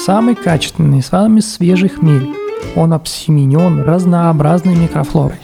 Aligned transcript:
самый 0.00 0.34
качественный, 0.34 1.02
самый 1.02 1.42
свежий 1.42 1.88
хмель. 1.88 2.28
Он 2.74 2.92
обсеменен 2.92 3.82
разнообразной 3.82 4.74
микрофлорой. 4.74 5.38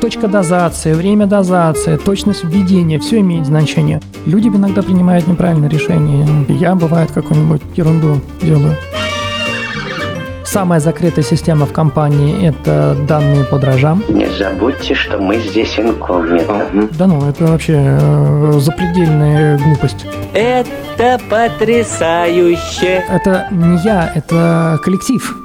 Точка 0.00 0.28
дозации, 0.28 0.94
время 0.94 1.26
дозации, 1.26 1.96
точность 1.96 2.44
введения– 2.44 2.98
все 3.00 3.20
имеет 3.20 3.46
значение. 3.46 4.00
Люди 4.26 4.48
иногда 4.48 4.82
принимают 4.82 5.26
неправильное 5.26 5.68
решение. 5.68 6.26
Я, 6.48 6.74
бывает, 6.74 7.10
какую-нибудь 7.12 7.62
ерунду 7.76 8.20
делаю. 8.40 8.76
Самая 10.50 10.80
закрытая 10.80 11.24
система 11.24 11.66
в 11.66 11.74
компании– 11.74 12.48
это 12.48 12.96
данные 13.06 13.44
по 13.44 13.58
дрожжам. 13.58 14.02
Не 14.08 14.30
забудьте, 14.30 14.94
что 14.94 15.18
мы 15.18 15.36
здесь 15.36 15.78
инкогнито. 15.78 16.88
Да 16.98 17.06
ну, 17.06 17.28
это 17.28 17.44
вообще 17.44 17.74
э, 17.76 18.52
запредельная 18.58 19.58
глупость. 19.58 20.06
Это 20.32 21.20
потрясающе! 21.28 23.04
Это 23.10 23.48
не 23.50 23.76
я, 23.84 24.10
это 24.14 24.80
коллектив. 24.82 25.36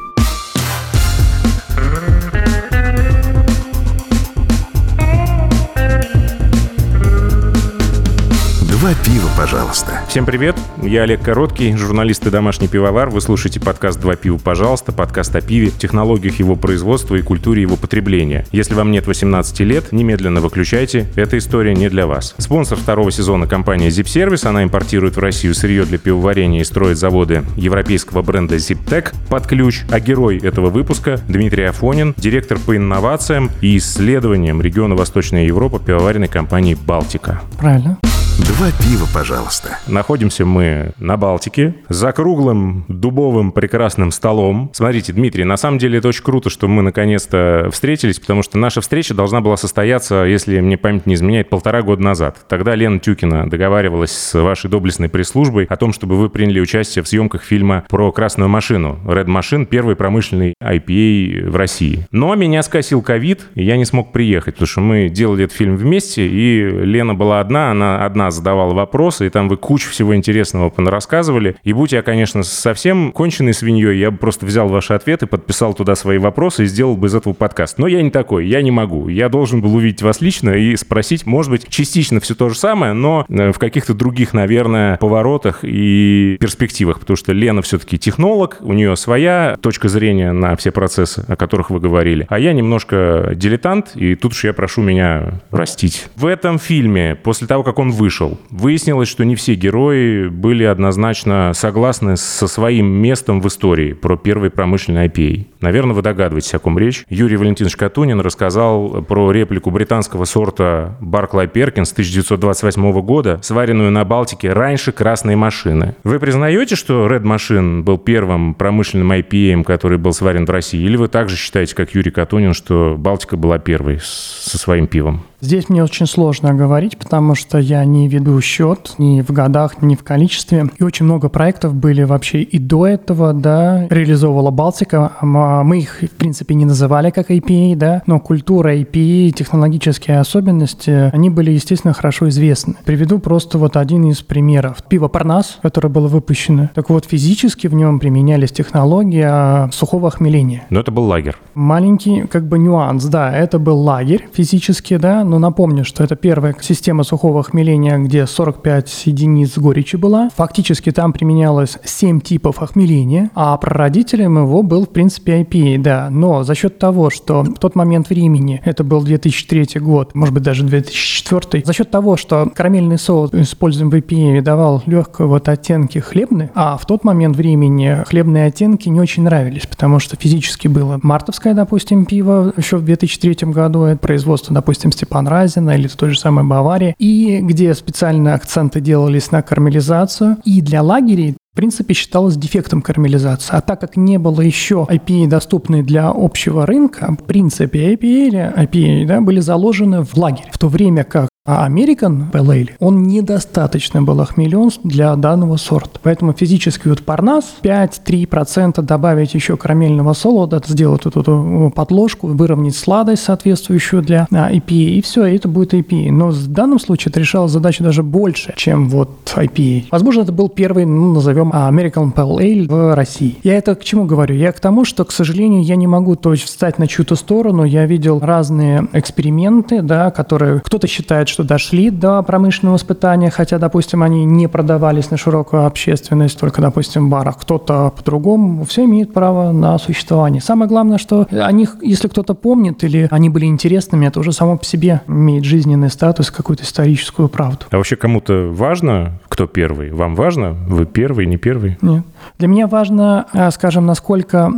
Два 8.84 8.96
пива, 8.96 9.30
пожалуйста. 9.38 10.02
Всем 10.10 10.26
привет, 10.26 10.58
я 10.82 11.04
Олег 11.04 11.22
Короткий, 11.22 11.74
журналист 11.74 12.28
и 12.28 12.30
домашний 12.30 12.68
пивовар. 12.68 13.10
Вы 13.10 13.22
слушаете 13.22 13.62
подкаст 13.62 13.98
«Два 14.02 14.18
пива, 14.18 14.38
пожалуйста», 14.38 14.91
подкаст 14.91 15.34
о 15.38 15.40
пиве, 15.40 15.72
технологиях 15.72 16.40
его 16.40 16.58
производства 16.58 17.16
и 17.16 17.22
культуре 17.22 17.62
его 17.62 17.77
потребления. 17.77 18.46
Если 18.52 18.74
вам 18.74 18.91
нет 18.91 19.08
18 19.08 19.58
лет, 19.62 19.94
немедленно 19.94 20.41
выключайте, 20.41 21.08
эта 21.16 21.38
история 21.38 21.74
не 21.74 21.88
для 21.88 22.08
вас. 22.08 22.36
Спонсор 22.40 22.77
второго 22.77 23.10
сезона 23.10 23.48
компания 23.48 23.88
Zip 23.88 24.04
Service, 24.04 24.46
она 24.46 24.64
импортирует 24.66 25.16
в 25.16 25.20
Россию 25.20 25.55
сырье 25.55 25.86
для 25.86 25.98
пивоварения 25.98 26.60
и 26.60 26.66
строит 26.66 26.98
заводы 26.98 27.46
европейского 27.55 28.22
бренда 28.22 28.58
ZipTech 28.58 29.16
под 29.30 29.48
ключ, 29.48 29.84
а 29.91 30.02
герой 30.02 30.40
этого 30.40 30.70
выпуска 30.70 31.22
Дмитрий 31.30 31.63
Афонин, 31.63 32.13
директор 32.18 32.60
по 32.60 32.76
инновациям 32.76 33.50
и 33.62 33.77
исследованиям 33.77 34.62
региона 34.62 34.96
Восточная 34.96 35.46
Европа 35.46 35.79
пивоваренной 35.79 36.27
компании 36.27 36.76
«Балтика». 36.85 37.41
Правильно. 37.57 37.98
Два 38.39 38.71
пива, 38.79 39.05
пожалуйста. 39.13 39.77
Находимся 39.87 40.43
мы 40.43 40.93
на 40.98 41.17
Балтике, 41.17 41.76
за 41.87 42.12
круглым 42.12 42.84
дубовым 42.87 43.51
прекрасным 43.51 44.09
столом. 44.09 44.71
Смотрите, 44.73 45.13
Дмитрий, 45.13 45.43
на 45.43 45.55
самом 45.55 45.77
деле 45.77 45.99
это 45.99 46.07
очень 46.07 46.23
круто, 46.23 46.49
что 46.49 46.67
мы 46.67 46.81
наконец-то 46.81 47.70
встретились, 47.71 48.20
потому 48.20 48.41
что 48.41 48.57
наша 48.57 48.81
встреча 48.81 49.13
должна 49.13 49.39
была 49.39 49.55
состояться, 49.55 50.23
если 50.23 50.59
мне 50.61 50.77
память 50.77 51.05
не 51.05 51.13
изменяет, 51.13 51.49
полтора 51.49 51.84
года 51.84 52.01
назад. 52.01 52.37
Тогда 52.49 52.73
Лена 52.73 52.99
Тюкина 52.99 53.48
договаривалась 53.48 54.11
с 54.11 54.41
вашей 54.41 54.67
доблестной 54.67 55.09
пресс-службой 55.09 55.65
о 55.65 55.76
том, 55.76 55.93
чтобы 55.93 56.17
вы 56.17 56.29
приняли 56.29 56.59
участие 56.59 57.04
в 57.04 57.07
съемках 57.07 57.43
фильма 57.43 57.85
про 57.87 58.11
красную 58.11 58.49
машину. 58.49 58.99
Red 59.05 59.26
Machine, 59.26 59.67
первый 59.67 59.95
промышленный 59.95 60.55
IPA 60.59 61.51
в 61.51 61.55
России. 61.55 62.07
Но 62.09 62.34
меня 62.34 62.63
скосил 62.63 63.04
ковид, 63.04 63.41
и 63.54 63.63
я 63.63 63.77
не 63.77 63.85
смог 63.85 64.11
приехать, 64.11 64.56
потому 64.56 64.67
что 64.67 64.81
мы 64.81 65.09
делали 65.09 65.45
этот 65.45 65.56
фильм 65.56 65.78
вместе, 65.78 66.28
и 66.28 66.67
Лена 66.67 67.13
была 67.13 67.39
одна, 67.39 67.69
она 67.69 68.03
одна 68.03 68.22
задавала 68.31 68.74
вопросы, 68.74 69.28
и 69.28 69.29
там 69.29 69.50
вы 69.50 69.57
кучу 69.57 69.90
всего 69.90 70.16
интересного 70.16 70.72
рассказывали. 70.78 71.56
И 71.63 71.74
будь 71.74 71.91
я, 71.91 72.02
конечно, 72.02 72.44
совсем 72.44 73.12
конченой 73.12 73.53
свиньей, 73.53 73.97
я 74.00 74.12
бы 74.12 74.18
просто 74.18 74.46
взял 74.46 74.68
ваши 74.68 74.94
ответы, 74.94 75.28
подписал 75.28 75.74
туда 75.74 75.96
свои 75.96 76.18
вопросы 76.18 76.63
и 76.63 76.68
сделал 76.68 76.96
бы 76.96 77.07
из 77.07 77.16
этого 77.16 77.34
подкаст. 77.34 77.78
Но 77.78 77.88
я 77.88 78.01
не 78.01 78.12
такой, 78.12 78.47
я 78.47 78.62
не 78.62 78.72
могу. 78.72 79.09
Я 79.09 79.29
должен 79.29 79.62
был 79.62 79.75
увидеть 79.75 80.01
вас 80.01 80.22
лично 80.22 80.51
и 80.51 80.75
спросить, 80.75 81.25
может 81.25 81.51
быть, 81.51 81.68
частично 81.69 82.19
все 82.19 82.35
то 82.35 82.50
же 82.50 82.56
самое, 82.56 82.94
но 82.94 83.25
э, 83.28 83.51
в 83.51 83.59
каких-то 83.59 83.94
других, 83.94 84.34
наверное, 84.34 84.97
поворотах 84.97 85.59
и 85.63 86.38
перспективах, 86.40 87.00
потому 87.00 87.18
что 87.18 87.34
Лена 87.34 87.62
все-таки 87.62 87.97
технолог, 87.97 88.57
у 88.62 88.74
нее 88.74 88.96
своя 88.96 89.57
точка 89.62 89.90
зрения 89.90 90.31
на 90.31 90.56
все 90.56 90.72
процессы, 90.72 91.25
о 91.28 91.35
которых 91.35 91.69
вы 91.69 91.79
говорили, 91.79 92.25
а 92.29 92.40
я 92.40 92.53
немножко 92.53 93.31
дилетант, 93.35 93.96
и 93.96 94.16
тут 94.16 94.34
уж 94.34 94.44
я 94.44 94.53
прошу 94.53 94.81
меня 94.81 95.41
простить. 95.50 96.07
В 96.16 96.25
этом 96.25 96.59
фильме, 96.59 97.16
после 97.16 97.47
того, 97.47 97.63
как 97.63 97.79
он 97.79 97.91
вышел, 97.91 98.12
выяснилось, 98.50 99.07
что 99.07 99.25
не 99.25 99.35
все 99.35 99.56
герои 99.56 100.28
были 100.28 100.63
однозначно 100.63 101.51
согласны 101.53 102.18
со 102.18 102.47
своим 102.47 102.88
местом 102.88 103.41
в 103.41 103.47
истории 103.47 103.94
про 103.94 104.18
первый 104.18 104.50
промышленный 104.50 105.07
IPA. 105.07 105.46
Наверное, 105.62 105.94
вы 105.94 106.01
догадываетесь, 106.01 106.53
о 106.53 106.59
ком 106.59 106.78
речь. 106.78 107.06
Юрий 107.09 107.38
Валентинович 107.38 107.75
Катунин 107.75 108.19
рассказал 108.19 109.03
про 109.03 109.31
реплику 109.31 109.72
британского 109.72 110.25
сорта 110.25 110.97
Барклай 111.00 111.47
Перкинс 111.47 111.91
1928 111.91 113.02
года, 113.02 113.40
сваренную 113.41 113.91
на 113.91 114.03
Балтике 114.06 114.53
раньше 114.53 114.91
красной 114.91 115.35
машины. 115.35 115.96
Вы 116.03 116.19
признаете, 116.19 116.75
что 116.75 117.07
Red 117.07 117.23
Machine 117.23 117.81
был 117.84 117.97
первым 117.97 118.53
промышленным 118.53 119.12
IPA, 119.12 119.63
который 119.63 119.97
был 119.97 120.13
сварен 120.13 120.46
в 120.46 120.50
России? 120.50 120.81
Или 120.81 120.97
вы 120.97 121.07
также 121.07 121.35
считаете, 121.35 121.75
как 121.75 121.94
Юрий 121.96 122.12
Катунин, 122.12 122.53
что 122.53 122.96
Балтика 122.97 123.38
была 123.38 123.59
первой 123.59 124.00
со 124.02 124.57
своим 124.57 124.88
пивом? 124.88 125.23
Здесь 125.44 125.68
мне 125.68 125.84
очень 125.84 126.07
сложно 126.07 126.53
говорить, 126.53 126.97
потому 126.97 127.35
что 127.35 127.57
я 127.57 127.84
не 127.84 128.03
веду 128.08 128.40
счет 128.41 128.96
ни 128.97 129.22
в 129.22 129.31
годах, 129.31 129.81
ни 129.81 129.96
в 129.96 130.03
количестве. 130.03 130.69
И 130.78 130.84
очень 130.84 131.06
много 131.06 131.30
проектов 131.30 131.74
были 131.74 132.03
вообще 132.03 132.41
и 132.41 132.59
до 132.59 132.88
этого, 132.88 133.34
да, 133.34 133.88
реализовывала 133.90 134.52
Балтика. 134.52 135.14
Мы 135.22 135.80
их, 135.80 136.02
в 136.02 136.16
принципе, 136.16 136.56
не 136.56 136.66
называли 136.66 137.09
как 137.09 137.31
IPA, 137.31 137.75
да, 137.75 138.03
но 138.06 138.19
культура 138.19 138.75
IPA, 138.75 139.31
технологические 139.31 140.19
особенности, 140.19 141.09
они 141.14 141.30
были, 141.30 141.52
естественно, 141.52 141.94
хорошо 141.94 142.30
известны. 142.30 142.75
Приведу 142.86 143.19
просто 143.19 143.58
вот 143.58 143.78
один 143.78 144.06
из 144.09 144.22
примеров. 144.22 144.84
Пиво 144.88 145.08
Парнас, 145.08 145.59
которое 145.62 145.90
было 145.90 146.08
выпущено. 146.08 146.70
Так 146.74 146.90
вот, 146.90 147.06
физически 147.06 147.68
в 147.68 147.74
нем 147.74 148.00
применялись 148.00 148.52
технологии 148.52 149.24
а, 149.25 149.70
сухого 149.72 150.08
охмеления. 150.08 150.64
Но 150.70 150.80
это 150.80 150.91
был 150.91 151.03
лагерь. 151.06 151.35
Маленький, 151.53 152.28
как 152.28 152.47
бы, 152.47 152.59
нюанс, 152.59 153.06
да, 153.06 153.31
это 153.31 153.59
был 153.59 153.80
лагерь 153.80 154.28
физически, 154.34 154.97
да, 154.97 155.24
но 155.24 155.40
напомню, 155.40 155.85
что 155.85 156.03
это 156.03 156.16
первая 156.16 156.56
система 156.62 157.03
сухого 157.03 157.41
охмеления, 157.41 157.92
где 157.97 158.27
45 158.27 159.03
единиц 159.05 159.57
горечи 159.57 159.95
была. 159.95 160.29
Фактически 160.35 160.91
там 160.91 161.13
применялось 161.13 161.77
7 161.83 162.21
типов 162.21 162.61
охмеления, 162.61 163.31
а 163.35 163.57
прародителем 163.57 164.37
его 164.37 164.63
был, 164.63 164.85
в 164.85 164.89
принципе, 164.89 165.41
IPA, 165.41 165.77
да. 165.79 166.09
Но 166.09 166.43
за 166.43 166.55
счет 166.55 166.79
того, 166.79 167.09
что 167.09 167.43
в 167.43 167.59
тот 167.59 167.75
момент 167.75 168.09
времени, 168.09 168.61
это 168.65 168.83
был 168.83 169.01
2003 169.01 169.79
год, 169.79 170.15
может 170.15 170.33
быть, 170.33 170.43
даже 170.43 170.63
2004, 170.63 171.63
за 171.65 171.73
счет 171.73 171.89
того, 171.89 172.17
что 172.17 172.51
карамельный 172.53 172.97
соус, 172.97 173.31
используемый 173.33 174.01
в 174.01 174.03
IPA, 174.03 174.41
давал 174.41 174.83
легкие 174.85 175.27
вот 175.27 175.49
оттенки 175.49 175.99
хлебные, 175.99 176.51
а 176.55 176.77
в 176.77 176.85
тот 176.85 177.03
момент 177.03 177.35
времени 177.35 178.03
хлебные 178.07 178.45
оттенки 178.45 178.89
не 178.89 178.99
очень 178.99 179.23
нравились, 179.23 179.65
потому 179.67 179.99
что 179.99 180.15
физически 180.15 180.67
было 180.67 180.99
мартовское, 181.01 181.53
допустим, 181.53 182.05
пиво 182.05 182.53
еще 182.57 182.77
в 182.77 182.85
2003 182.85 183.51
году, 183.51 183.83
это 183.83 183.99
производство, 183.99 184.53
допустим, 184.53 184.91
Степан 184.91 185.27
Разина 185.27 185.71
или 185.71 185.87
той 185.87 186.11
же 186.11 186.19
самой 186.19 186.45
Баварии, 186.45 186.95
и 186.97 187.39
где 187.41 187.73
специально 187.83 188.33
акценты 188.33 188.81
делались 188.81 189.31
на 189.31 189.41
кармелизацию. 189.41 190.38
И 190.45 190.61
для 190.61 190.81
лагерей 190.81 191.35
в 191.53 191.55
принципе, 191.55 191.94
считалось 191.94 192.35
дефектом 192.35 192.81
кармелизации. 192.81 193.55
А 193.55 193.61
так 193.61 193.79
как 193.79 193.95
не 193.95 194.17
было 194.17 194.41
еще 194.41 194.88
IPA, 194.89 195.27
доступной 195.27 195.83
для 195.83 196.09
общего 196.09 196.66
рынка, 196.66 197.16
в 197.16 197.25
принципе, 197.25 197.93
IPA 197.93 198.27
или 198.27 198.53
IPA 198.57 199.05
да, 199.05 199.22
были 199.22 199.39
заложены 199.39 200.03
в 200.03 200.17
лагерь. 200.17 200.49
В 200.51 200.57
то 200.57 200.67
время 200.67 201.03
как 201.03 201.29
а 201.45 201.67
American 201.67 202.31
Pale 202.31 202.45
Ale, 202.47 202.69
он 202.79 203.03
недостаточно 203.03 204.01
был 204.01 204.21
охмелен 204.21 204.71
для 204.85 205.13
данного 205.17 205.57
сорта. 205.57 205.99
Поэтому 206.01 206.31
физически 206.31 206.87
вот 206.87 207.03
парнас 207.03 207.55
5-3% 207.61 208.81
добавить 208.81 209.33
еще 209.33 209.57
карамельного 209.57 210.13
солода, 210.13 210.61
сделать 210.65 211.03
вот 211.03 211.17
эту 211.17 211.73
подложку, 211.75 212.27
выровнять 212.27 212.77
сладость 212.77 213.23
соответствующую 213.23 214.01
для 214.03 214.25
IPA, 214.31 214.73
и 214.73 215.01
все, 215.01 215.25
это 215.25 215.49
будет 215.49 215.73
IPA. 215.73 216.11
Но 216.11 216.29
в 216.29 216.47
данном 216.47 216.79
случае 216.79 217.09
это 217.09 217.19
решало 217.19 217.49
задачу 217.49 217.83
даже 217.83 218.03
больше, 218.03 218.53
чем 218.55 218.87
вот 218.87 219.09
IPA. 219.35 219.87
Возможно, 219.91 220.21
это 220.21 220.31
был 220.31 220.47
первый, 220.47 220.85
ну, 220.85 221.13
назовем 221.13 221.51
American 221.51 222.13
Pale 222.13 222.37
Ale 222.37 222.67
в 222.69 222.95
России. 222.95 223.37
Я 223.43 223.55
это 223.57 223.75
к 223.75 223.84
чему 223.84 224.05
говорю? 224.05 224.35
Я 224.35 224.53
к 224.53 224.61
тому, 224.61 224.85
что, 224.85 225.03
к 225.03 225.11
сожалению, 225.11 225.61
я 225.63 225.75
не 225.75 225.87
могу 225.87 226.16
то 226.16 226.31
есть 226.31 226.46
встать 226.46 226.79
на 226.79 226.87
чью-то 226.87 227.16
сторону. 227.16 227.66
Я 227.66 227.85
видел 227.85 228.19
разные 228.19 228.87
эксперименты, 228.93 229.81
да, 229.81 230.09
которые 230.09 230.61
кто-то 230.61 230.87
считает, 230.87 231.33
что 231.34 231.44
дошли 231.44 231.90
до 231.90 232.22
промышленного 232.22 232.78
испытания, 232.78 233.32
хотя, 233.32 233.58
допустим, 233.58 234.03
они 234.03 234.24
не 234.24 234.47
продавались 234.47 235.09
на 235.09 235.18
широкую 235.18 235.66
общественность, 235.66 236.40
только, 236.40 236.62
допустим, 236.62 237.08
в 237.08 237.09
барах. 237.09 237.38
Кто-то 237.40 237.91
по-другому. 237.97 238.64
Все 238.66 238.85
имеют 238.85 239.14
право 239.14 239.52
на 239.52 239.78
существование. 239.80 240.41
Самое 240.41 240.70
главное, 240.70 241.00
что 241.00 241.28
о 241.32 241.52
них, 241.52 241.78
если 241.82 242.08
кто-то 242.08 242.35
помнит 242.35 242.84
или 242.84 243.08
они 243.09 243.30
были 243.30 243.46
интересными, 243.46 244.06
это 244.06 244.20
уже 244.20 244.32
само 244.32 244.58
по 244.58 244.64
себе 244.64 245.02
имеет 245.08 245.44
жизненный 245.44 245.90
статус, 245.90 246.30
какую-то 246.30 246.64
историческую 246.64 247.30
правду. 247.30 247.66
А 247.72 247.78
вообще 247.78 247.96
кому-то 247.96 248.52
важно, 248.52 249.20
кто 249.28 249.47
первый? 249.47 249.91
Вам 249.91 250.16
важно? 250.16 250.56
Вы 250.68 250.85
первый, 250.85 251.26
не 251.26 251.38
первый? 251.38 251.78
Нет. 251.82 252.03
Для 252.37 252.47
меня 252.47 252.67
важно, 252.67 253.25
а, 253.34 253.52
скажем, 253.52 253.85
насколько 253.85 254.49